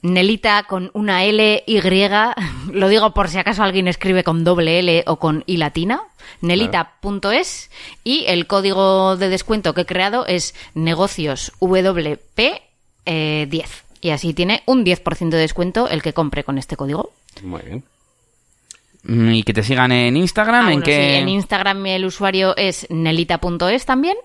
Nelita 0.03 0.63
con 0.63 0.89
una 0.93 1.23
L, 1.25 1.63
Y, 1.67 1.79
lo 2.73 2.87
digo 2.89 3.13
por 3.13 3.29
si 3.29 3.37
acaso 3.37 3.63
alguien 3.63 3.87
escribe 3.87 4.23
con 4.23 4.43
doble 4.43 4.79
L 4.79 5.03
o 5.07 5.17
con 5.17 5.43
I 5.45 5.57
latina, 5.57 6.01
nelita.es 6.41 7.69
y 8.03 8.25
el 8.27 8.47
código 8.47 9.15
de 9.17 9.29
descuento 9.29 9.73
que 9.73 9.81
he 9.81 9.85
creado 9.85 10.25
es 10.25 10.55
negocios 10.73 11.51
WP 11.59 12.39
eh, 13.05 13.47
10 13.49 13.83
y 14.01 14.09
así 14.09 14.33
tiene 14.33 14.63
un 14.65 14.83
10% 14.83 15.29
de 15.29 15.37
descuento 15.37 15.87
el 15.87 16.01
que 16.01 16.13
compre 16.13 16.43
con 16.43 16.57
este 16.57 16.75
código. 16.75 17.11
Muy 17.43 17.61
bien. 17.61 17.83
Mm, 19.03 19.29
Y 19.33 19.43
que 19.43 19.53
te 19.53 19.63
sigan 19.63 19.91
en 19.91 20.17
Instagram, 20.17 20.65
Ah, 20.67 20.73
en 20.73 20.79
bueno, 20.79 20.83
que... 20.83 20.95
sí, 20.95 21.17
en 21.19 21.29
Instagram 21.29 21.85
el 21.85 22.05
usuario 22.05 22.55
es 22.57 22.87
nelita.es 22.89 23.85
también 23.85 24.17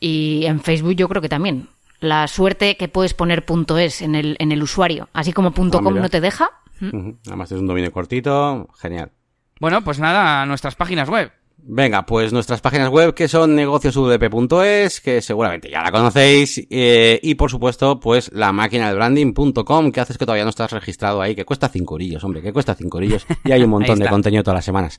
y 0.00 0.44
en 0.44 0.60
Facebook 0.60 0.94
yo 0.94 1.08
creo 1.08 1.22
que 1.22 1.28
también. 1.28 1.68
La 2.00 2.28
suerte 2.28 2.76
que 2.76 2.88
puedes 2.88 3.14
poner 3.14 3.44
punto 3.44 3.76
.es 3.78 4.02
en 4.02 4.14
el, 4.14 4.36
en 4.38 4.52
el 4.52 4.62
usuario, 4.62 5.08
así 5.12 5.32
como 5.32 5.50
punto 5.52 5.78
Ah, 5.78 5.82
.com 5.82 5.92
mira. 5.92 6.02
no 6.02 6.08
te 6.08 6.20
deja. 6.20 6.50
Ujú. 6.80 7.18
Además 7.26 7.50
es 7.50 7.58
un 7.58 7.66
dominio 7.66 7.90
cortito, 7.92 8.68
genial. 8.78 9.10
Bueno, 9.60 9.82
pues 9.82 9.98
nada, 9.98 10.46
nuestras 10.46 10.76
páginas 10.76 11.08
web. 11.08 11.32
Venga, 11.70 12.06
pues 12.06 12.32
nuestras 12.32 12.60
páginas 12.62 12.88
web 12.88 13.12
que 13.12 13.28
son 13.28 13.54
negociosvp.es, 13.54 15.00
que 15.02 15.20
seguramente 15.20 15.68
ya 15.70 15.82
la 15.82 15.90
conocéis, 15.92 16.66
eh, 16.70 17.20
y 17.22 17.34
por 17.34 17.50
supuesto, 17.50 18.00
pues 18.00 18.30
la 18.32 18.52
máquina 18.52 18.86
del 18.88 18.96
branding.com, 18.96 19.92
que 19.92 20.00
haces 20.00 20.16
que 20.16 20.24
todavía 20.24 20.44
no 20.44 20.50
estás 20.50 20.70
registrado 20.72 21.20
ahí, 21.20 21.34
que 21.34 21.44
cuesta 21.44 21.68
cinco 21.68 21.96
orillos, 21.96 22.24
hombre, 22.24 22.40
que 22.40 22.54
cuesta 22.54 22.74
cinco 22.74 22.96
orillos, 22.98 23.26
y 23.44 23.52
hay 23.52 23.62
un 23.62 23.70
montón 23.78 23.98
de 23.98 24.08
contenido 24.08 24.42
todas 24.42 24.56
las 24.58 24.64
semanas. 24.64 24.98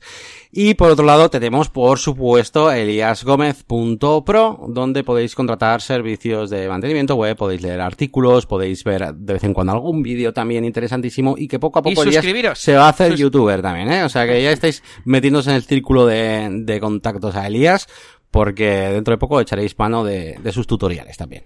Y 0.52 0.74
por 0.74 0.90
otro 0.90 1.04
lado, 1.04 1.28
tenemos, 1.28 1.68
por 1.70 1.98
supuesto, 1.98 2.70
eliasgomez.pro, 2.70 4.66
donde 4.68 5.02
podéis 5.04 5.34
contratar 5.34 5.80
servicios 5.80 6.50
de 6.50 6.68
mantenimiento 6.68 7.14
web, 7.16 7.36
podéis 7.36 7.62
leer 7.62 7.80
artículos, 7.80 8.46
podéis 8.46 8.84
ver 8.84 9.14
de 9.14 9.32
vez 9.32 9.44
en 9.44 9.54
cuando 9.54 9.72
algún 9.72 10.02
vídeo 10.02 10.32
también 10.32 10.64
interesantísimo, 10.64 11.34
y 11.36 11.48
que 11.48 11.58
poco 11.58 11.78
a 11.80 11.82
Y 11.90 11.94
poco 11.94 12.04
suscribiros. 12.10 12.58
se 12.58 12.74
va 12.74 12.86
a 12.86 12.90
hacer 12.90 13.12
Sus- 13.12 13.20
youtuber 13.20 13.62
también, 13.62 13.90
¿eh? 13.90 14.04
O 14.04 14.08
sea 14.08 14.26
que 14.26 14.42
ya 14.42 14.52
estáis 14.52 14.82
metiéndose 15.04 15.50
en 15.50 15.56
el 15.56 15.62
círculo 15.62 16.06
de, 16.06 16.49
de 16.50 16.80
contactos 16.80 17.34
a 17.36 17.46
Elías, 17.46 17.86
porque 18.30 18.64
dentro 18.64 19.12
de 19.12 19.18
poco 19.18 19.40
echaréis 19.40 19.78
mano 19.78 20.04
de, 20.04 20.38
de 20.42 20.52
sus 20.52 20.66
tutoriales 20.66 21.16
también. 21.16 21.44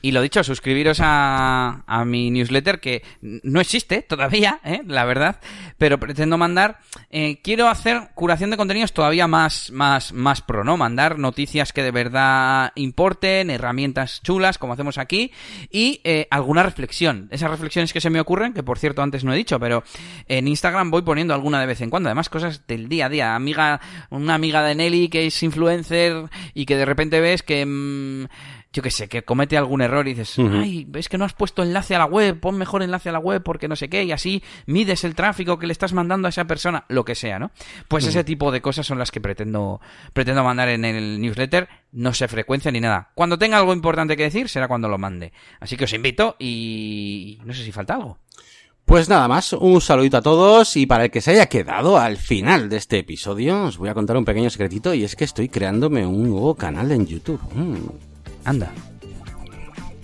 Y 0.00 0.10
lo 0.10 0.20
dicho, 0.20 0.42
suscribiros 0.42 0.98
a, 1.00 1.84
a 1.86 2.04
mi 2.04 2.30
newsletter 2.30 2.80
que 2.80 3.04
no 3.20 3.60
existe 3.60 4.02
todavía, 4.02 4.60
¿eh? 4.64 4.82
la 4.84 5.04
verdad, 5.04 5.38
pero 5.78 6.00
pretendo 6.00 6.36
mandar, 6.36 6.80
eh, 7.10 7.40
quiero 7.40 7.68
hacer 7.68 8.10
curación 8.14 8.50
de 8.50 8.56
contenidos 8.56 8.92
todavía 8.92 9.28
más, 9.28 9.70
más, 9.70 10.12
más 10.12 10.42
pro, 10.42 10.64
¿no? 10.64 10.76
Mandar 10.76 11.20
noticias 11.20 11.72
que 11.72 11.84
de 11.84 11.92
verdad 11.92 12.72
importen, 12.74 13.50
herramientas 13.50 14.22
chulas, 14.22 14.58
como 14.58 14.72
hacemos 14.72 14.98
aquí, 14.98 15.30
y 15.70 16.00
eh, 16.02 16.26
alguna 16.30 16.64
reflexión. 16.64 17.28
Esas 17.30 17.50
reflexiones 17.50 17.92
que 17.92 18.00
se 18.00 18.10
me 18.10 18.20
ocurren, 18.20 18.54
que 18.54 18.64
por 18.64 18.78
cierto 18.78 19.02
antes 19.02 19.22
no 19.22 19.32
he 19.32 19.36
dicho, 19.36 19.60
pero 19.60 19.84
en 20.26 20.48
Instagram 20.48 20.90
voy 20.90 21.02
poniendo 21.02 21.32
alguna 21.32 21.60
de 21.60 21.66
vez 21.66 21.80
en 21.80 21.90
cuando, 21.90 22.08
además 22.08 22.28
cosas 22.28 22.66
del 22.66 22.88
día 22.88 23.06
a 23.06 23.08
día. 23.08 23.34
Amiga, 23.36 23.80
una 24.10 24.34
amiga 24.34 24.64
de 24.64 24.74
Nelly 24.74 25.08
que 25.08 25.26
es 25.26 25.42
influencer 25.44 26.21
y 26.54 26.66
que 26.66 26.76
de 26.76 26.84
repente 26.84 27.20
ves 27.20 27.42
que... 27.42 27.64
mm, 27.66 28.26
yo 28.72 28.82
qué 28.82 28.90
sé, 28.90 29.08
que 29.08 29.22
comete 29.22 29.58
algún 29.58 29.82
error 29.82 30.08
y 30.08 30.14
dices, 30.14 30.38
ay, 30.38 30.86
ves 30.88 31.10
que 31.10 31.18
no 31.18 31.26
has 31.26 31.34
puesto 31.34 31.62
enlace 31.62 31.94
a 31.94 31.98
la 31.98 32.06
web, 32.06 32.40
pon 32.40 32.56
mejor 32.56 32.82
enlace 32.82 33.10
a 33.10 33.12
la 33.12 33.18
web 33.18 33.42
porque 33.42 33.68
no 33.68 33.76
sé 33.76 33.90
qué, 33.90 34.02
y 34.04 34.12
así 34.12 34.42
mides 34.64 35.04
el 35.04 35.14
tráfico 35.14 35.58
que 35.58 35.66
le 35.66 35.72
estás 35.72 35.92
mandando 35.92 36.26
a 36.26 36.30
esa 36.30 36.46
persona, 36.46 36.84
lo 36.88 37.04
que 37.04 37.14
sea, 37.14 37.38
¿no? 37.38 37.50
Pues 37.88 38.06
ese 38.06 38.24
tipo 38.24 38.50
de 38.50 38.62
cosas 38.62 38.86
son 38.86 38.98
las 38.98 39.10
que 39.10 39.20
pretendo, 39.20 39.82
pretendo 40.14 40.42
mandar 40.42 40.70
en 40.70 40.86
el 40.86 41.20
newsletter, 41.20 41.68
no 41.92 42.14
sé 42.14 42.28
frecuencia 42.28 42.72
ni 42.72 42.80
nada. 42.80 43.10
Cuando 43.14 43.38
tenga 43.38 43.58
algo 43.58 43.74
importante 43.74 44.16
que 44.16 44.22
decir, 44.22 44.48
será 44.48 44.68
cuando 44.68 44.88
lo 44.88 44.96
mande. 44.96 45.32
Así 45.60 45.76
que 45.76 45.84
os 45.84 45.92
invito 45.92 46.36
y 46.38 47.40
no 47.44 47.52
sé 47.52 47.64
si 47.64 47.72
falta 47.72 47.94
algo. 47.96 48.18
Pues 48.84 49.08
nada 49.08 49.26
más, 49.28 49.52
un 49.52 49.80
saludito 49.80 50.18
a 50.18 50.22
todos 50.22 50.76
y 50.76 50.86
para 50.86 51.04
el 51.04 51.10
que 51.10 51.20
se 51.20 51.30
haya 51.30 51.46
quedado 51.46 51.98
al 51.98 52.16
final 52.16 52.68
de 52.68 52.76
este 52.76 52.98
episodio, 52.98 53.64
os 53.64 53.78
voy 53.78 53.88
a 53.88 53.94
contar 53.94 54.16
un 54.16 54.24
pequeño 54.24 54.50
secretito 54.50 54.92
y 54.92 55.04
es 55.04 55.16
que 55.16 55.24
estoy 55.24 55.48
creándome 55.48 56.06
un 56.06 56.28
nuevo 56.28 56.54
canal 56.54 56.92
en 56.92 57.06
YouTube. 57.06 57.40
Mm. 57.54 57.76
Anda. 58.44 58.72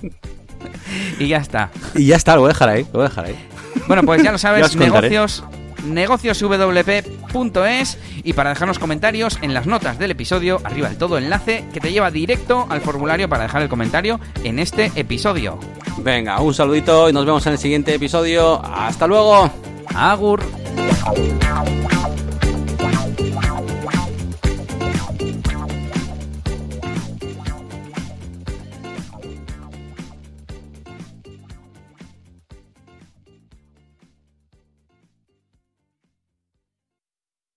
y 1.18 1.29
ya 1.29 1.39
está. 1.39 1.70
Y 1.95 2.07
ya 2.07 2.16
está, 2.16 2.35
lo 2.35 2.43
voy 2.43 2.51
a 2.51 2.53
dejar 2.53 2.68
ahí, 2.68 2.85
lo 2.85 2.93
voy 2.93 3.03
a 3.03 3.09
dejar 3.09 3.24
ahí. 3.26 3.37
Bueno, 3.87 4.03
pues 4.05 4.22
ya 4.22 4.33
lo 4.33 4.39
sabes, 4.39 4.74
negocios 4.76 5.45
negocioswp.es 5.85 7.99
y 8.24 8.33
para 8.33 8.51
dejarnos 8.51 8.79
comentarios 8.79 9.39
en 9.43 9.55
las 9.55 9.66
notas 9.66 9.99
del 9.99 10.11
episodio, 10.11 10.61
arriba 10.64 10.89
del 10.89 10.99
todo 10.99 11.18
enlace 11.18 11.64
que 11.72 11.81
te 11.81 11.93
lleva 11.93 12.11
directo 12.11 12.66
al 12.68 12.81
formulario 12.81 13.29
para 13.29 13.45
dejar 13.45 13.62
el 13.62 13.68
comentario 13.68 14.20
en 14.45 14.59
este 14.59 14.93
episodio. 14.95 15.59
Venga, 15.99 16.41
un 16.41 16.55
saludito 16.55 17.09
y 17.09 17.12
nos 17.12 17.26
vemos 17.26 17.47
en 17.47 17.53
el 17.53 17.59
siguiente 17.59 17.95
episodio. 17.95 18.62
Hasta 18.64 19.07
luego. 19.07 19.51
Agur. 19.95 20.43